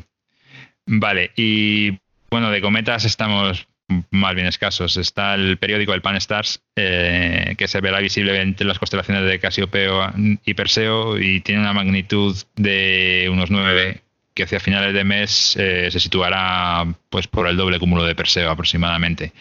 [0.86, 1.98] Vale, y
[2.30, 3.68] bueno, de cometas estamos
[4.10, 4.96] más bien escasos.
[4.96, 9.38] Está el periódico El Pan Stars, eh, que se verá visible entre las constelaciones de
[9.38, 10.12] Casiopeo
[10.44, 14.02] y Perseo y tiene una magnitud de unos 9
[14.38, 18.48] que hacia finales de mes eh, se situará pues por el doble cúmulo de Perseo
[18.48, 19.32] aproximadamente.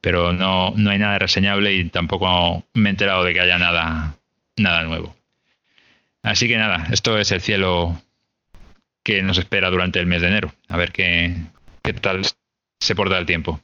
[0.00, 4.14] Pero no, no hay nada reseñable y tampoco me he enterado de que haya nada,
[4.56, 5.16] nada nuevo.
[6.22, 8.00] Así que nada, esto es el cielo
[9.02, 10.54] que nos espera durante el mes de enero.
[10.68, 11.34] A ver qué,
[11.82, 12.22] qué tal
[12.78, 13.60] se porta el tiempo.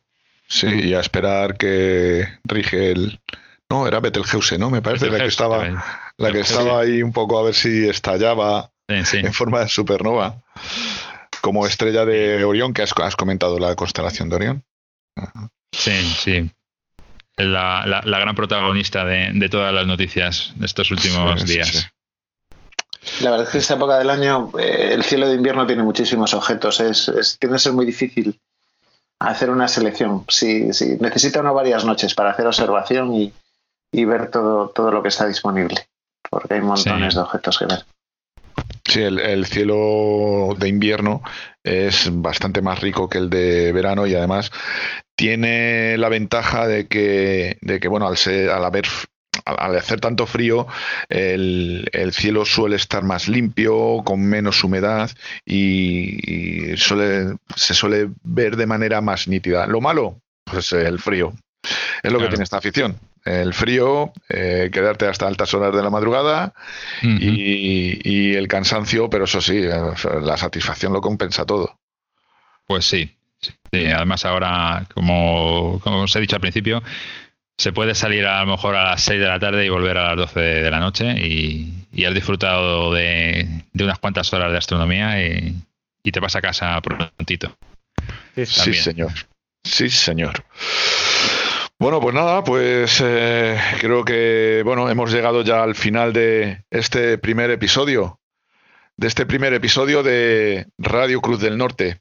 [0.49, 3.21] Sí, y a esperar que rige el...
[3.71, 4.71] No, era Betelgeuse, ¿no?
[4.71, 5.85] Me parece la que estaba,
[6.17, 10.44] la que estaba ahí un poco a ver si estallaba en forma de supernova,
[11.41, 14.65] como estrella de Orión, que has, comentado la constelación de Orión.
[15.73, 16.51] Sí, sí.
[17.37, 21.91] La, la, gran protagonista de, todas las noticias de estos últimos días.
[23.21, 26.33] La verdad es que esta época del año eh, el cielo de invierno tiene muchísimos
[26.33, 26.81] objetos.
[26.81, 28.41] Es, tiene que ser muy difícil
[29.19, 30.25] hacer una selección.
[30.29, 35.09] Sí, sí, necesita uno varias noches para hacer observación y, ver todo, todo lo que
[35.09, 35.89] está disponible,
[36.31, 37.85] porque hay montones de objetos que ver.
[38.95, 41.21] Sí, el, cielo de invierno
[41.65, 44.53] es bastante más rico que el de verano y además
[45.17, 48.85] tiene la ventaja de que, de que bueno, al, ser, al haber
[49.47, 50.69] al hacer tanto frío,
[51.09, 55.11] el, cielo suele estar más limpio, con menos humedad
[55.45, 59.67] y, suele, se suele ver de manera más nítida.
[59.67, 61.33] Lo malo, pues el frío.
[62.01, 65.91] Es lo que tiene esta afición el frío, eh, quedarte hasta altas horas de la
[65.91, 66.53] madrugada
[67.03, 69.71] y, el cansancio, pero eso sí, eh,
[70.23, 71.79] la satisfacción lo compensa todo.
[72.67, 73.87] Pues sí, sí.
[73.87, 76.83] además ahora, como, como os he dicho al principio,
[77.57, 80.09] se puede salir a lo mejor a las 6 de la tarde y volver a
[80.09, 85.23] las 12 de, la noche y, y, has disfrutado de, unas cuantas horas de astronomía
[85.27, 85.63] y,
[86.11, 87.57] te vas a casa prontito.
[88.37, 89.13] sí señor.
[89.65, 90.45] Sí, señor.
[91.79, 97.19] Bueno, pues nada, pues eh, creo que bueno, hemos llegado ya al final de este
[97.19, 98.21] primer episodio,
[98.97, 102.01] de este primer episodio de Radio Cruz del Norte.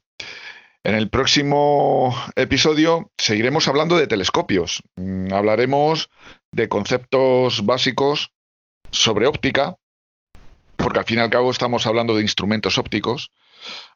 [0.84, 4.82] En el próximo episodio seguiremos hablando de telescopios.
[4.94, 6.08] Mm, hablaremos
[6.52, 8.32] de conceptos básicos
[8.92, 9.76] sobre óptica,
[10.76, 13.32] porque al fin y al cabo estamos hablando de instrumentos ópticos.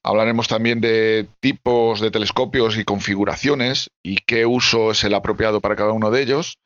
[0.03, 5.77] Hablaremos también de tipos de telescopios y configuraciones y qué uso es el apropiado para
[5.77, 6.59] cada uno de ellos.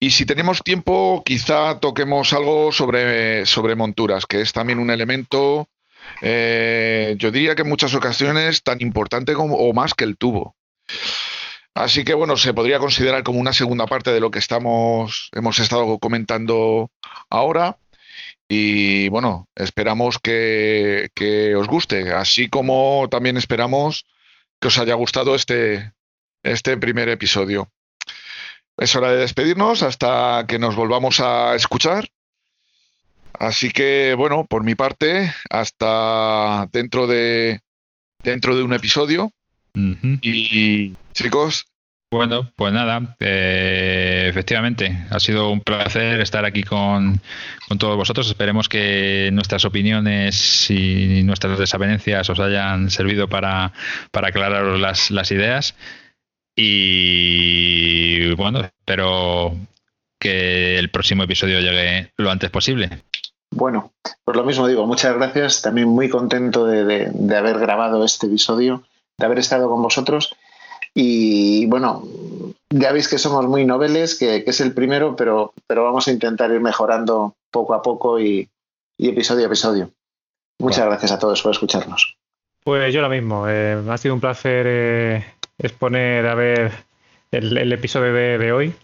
[0.00, 5.68] Y si tenemos tiempo, quizá toquemos algo sobre, sobre monturas, que es también un elemento,
[6.22, 10.56] eh, yo diría que en muchas ocasiones tan importante como, o más que el tubo.
[11.74, 15.58] Así que bueno, se podría considerar como una segunda parte de lo que estamos, hemos
[15.58, 16.90] estado comentando
[17.30, 17.78] ahora.
[18.48, 21.10] Y bueno, esperamos que,
[21.56, 24.06] os guste, así como también esperamos
[24.58, 25.92] que os haya gustado este,
[26.42, 27.70] este primer episodio.
[28.78, 32.08] Es hora de despedirnos hasta que nos volvamos a escuchar.
[33.34, 37.60] Así que bueno, por mi parte, hasta dentro de
[38.22, 39.32] dentro de un episodio.
[39.74, 41.66] Y chicos,
[42.10, 47.20] bueno, pues nada, eh, efectivamente, ha sido un placer estar aquí con,
[47.78, 48.28] todos vosotros.
[48.28, 53.72] Esperemos que nuestras opiniones y nuestras desavenencias os hayan servido para,
[54.10, 55.74] para aclararos las, las ideas.
[56.56, 59.54] Y bueno, espero
[60.18, 63.02] que el próximo episodio llegue lo antes posible.
[63.50, 63.92] Bueno,
[64.24, 65.60] pues lo mismo digo, muchas gracias.
[65.60, 68.82] También muy contento de, de haber grabado este episodio,
[69.18, 70.34] de haber estado con vosotros
[71.00, 72.02] y bueno,
[72.70, 76.50] ya veis que somos muy noveles, que, es el primero, pero, pero vamos a intentar
[76.50, 78.48] ir mejorando poco a poco y,
[78.98, 79.92] episodio a episodio.
[80.58, 82.16] Muchas gracias a todos por escucharnos.
[82.64, 83.48] Pues yo lo mismo.
[83.48, 85.24] Eh, ha sido un placer eh,
[85.56, 86.72] exponer a ver
[87.30, 88.74] el, episodio de, hoy.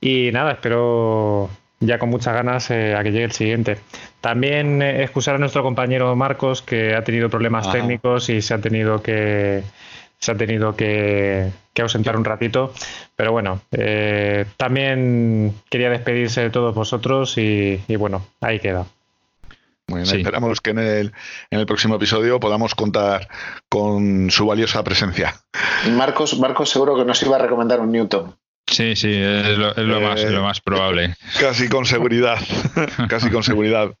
[0.00, 3.78] Y nada, espero ya con muchas ganas eh, a que llegue el siguiente.
[4.20, 9.00] También excusar a nuestro compañero Marcos, que ha tenido problemas técnicos y se ha tenido
[9.00, 9.62] que,
[10.24, 12.72] se ha tenido que, ausentar un ratito.
[13.14, 18.86] Pero bueno, eh, también quería despedirse de todos vosotros y, bueno, ahí queda.
[19.86, 21.12] Muy bien, esperamos que en el,
[21.50, 23.28] en el próximo episodio podamos contar
[23.68, 25.34] con su valiosa presencia.
[25.90, 28.34] Marcos, Marcos seguro que nos iba a recomendar un Newton.
[28.66, 31.16] Sí, sí, es lo, más, lo más probable.
[31.38, 32.38] Casi con seguridad,
[33.10, 33.92] casi con seguridad.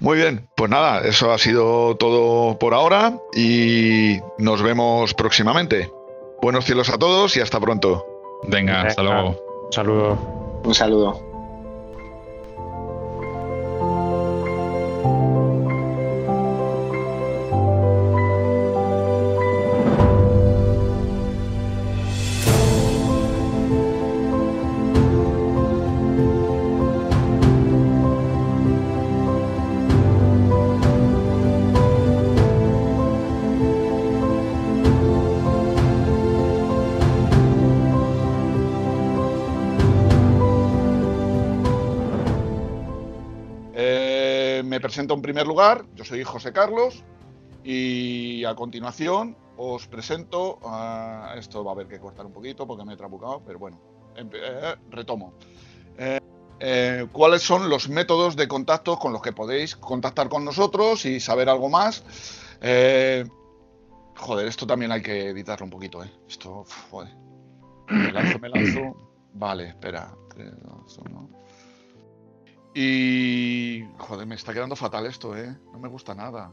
[0.00, 5.90] Muy bien, pues nada, eso ha sido todo por ahora y nos vemos próximamente.
[6.40, 8.06] Buenos cielos a todos y hasta pronto.
[8.44, 9.64] Venga, hasta luego.
[9.66, 10.18] Un saludo.
[10.64, 11.27] Un saludo.
[44.98, 47.04] Presento en primer lugar, yo soy José Carlos
[47.62, 50.58] y a continuación os presento,
[51.36, 53.80] esto va a haber que cortar un poquito porque me he trabucado, pero bueno,
[54.16, 55.34] eh, retomo.
[55.96, 56.18] Eh,
[56.58, 61.20] eh, ¿Cuáles son los métodos de contacto con los que podéis contactar con nosotros y
[61.20, 62.02] saber algo más?
[64.16, 66.10] joder, esto también hay que editarlo un poquito, ¿eh?
[66.28, 67.14] Esto, joder.
[67.86, 68.96] Me lanzo, me lanzo.
[69.34, 70.12] Vale, espera.
[72.80, 73.84] Y.
[73.98, 75.52] Joder, me está quedando fatal esto, ¿eh?
[75.72, 76.52] No me gusta nada.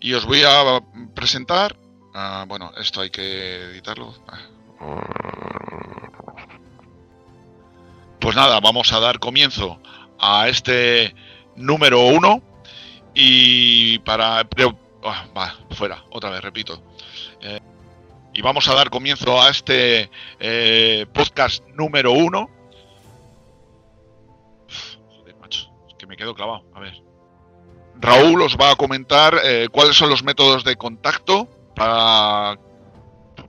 [0.00, 0.80] Y os voy a
[1.14, 1.78] presentar.
[2.14, 4.12] Ah, bueno, esto hay que editarlo.
[8.18, 9.80] Pues nada, vamos a dar comienzo
[10.18, 11.14] a este
[11.54, 12.42] número uno.
[13.14, 14.40] Y para.
[15.04, 16.82] Ah, va, fuera, otra vez, repito.
[17.40, 17.60] Eh,
[18.34, 22.57] y vamos a dar comienzo a este eh, podcast número uno
[26.08, 26.64] me quedo clavado.
[26.74, 26.94] A ver.
[28.00, 32.58] Raúl os va a comentar eh, cuáles son los métodos de contacto para,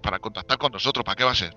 [0.02, 1.04] para contactar con nosotros.
[1.04, 1.56] ¿Para qué va a ser?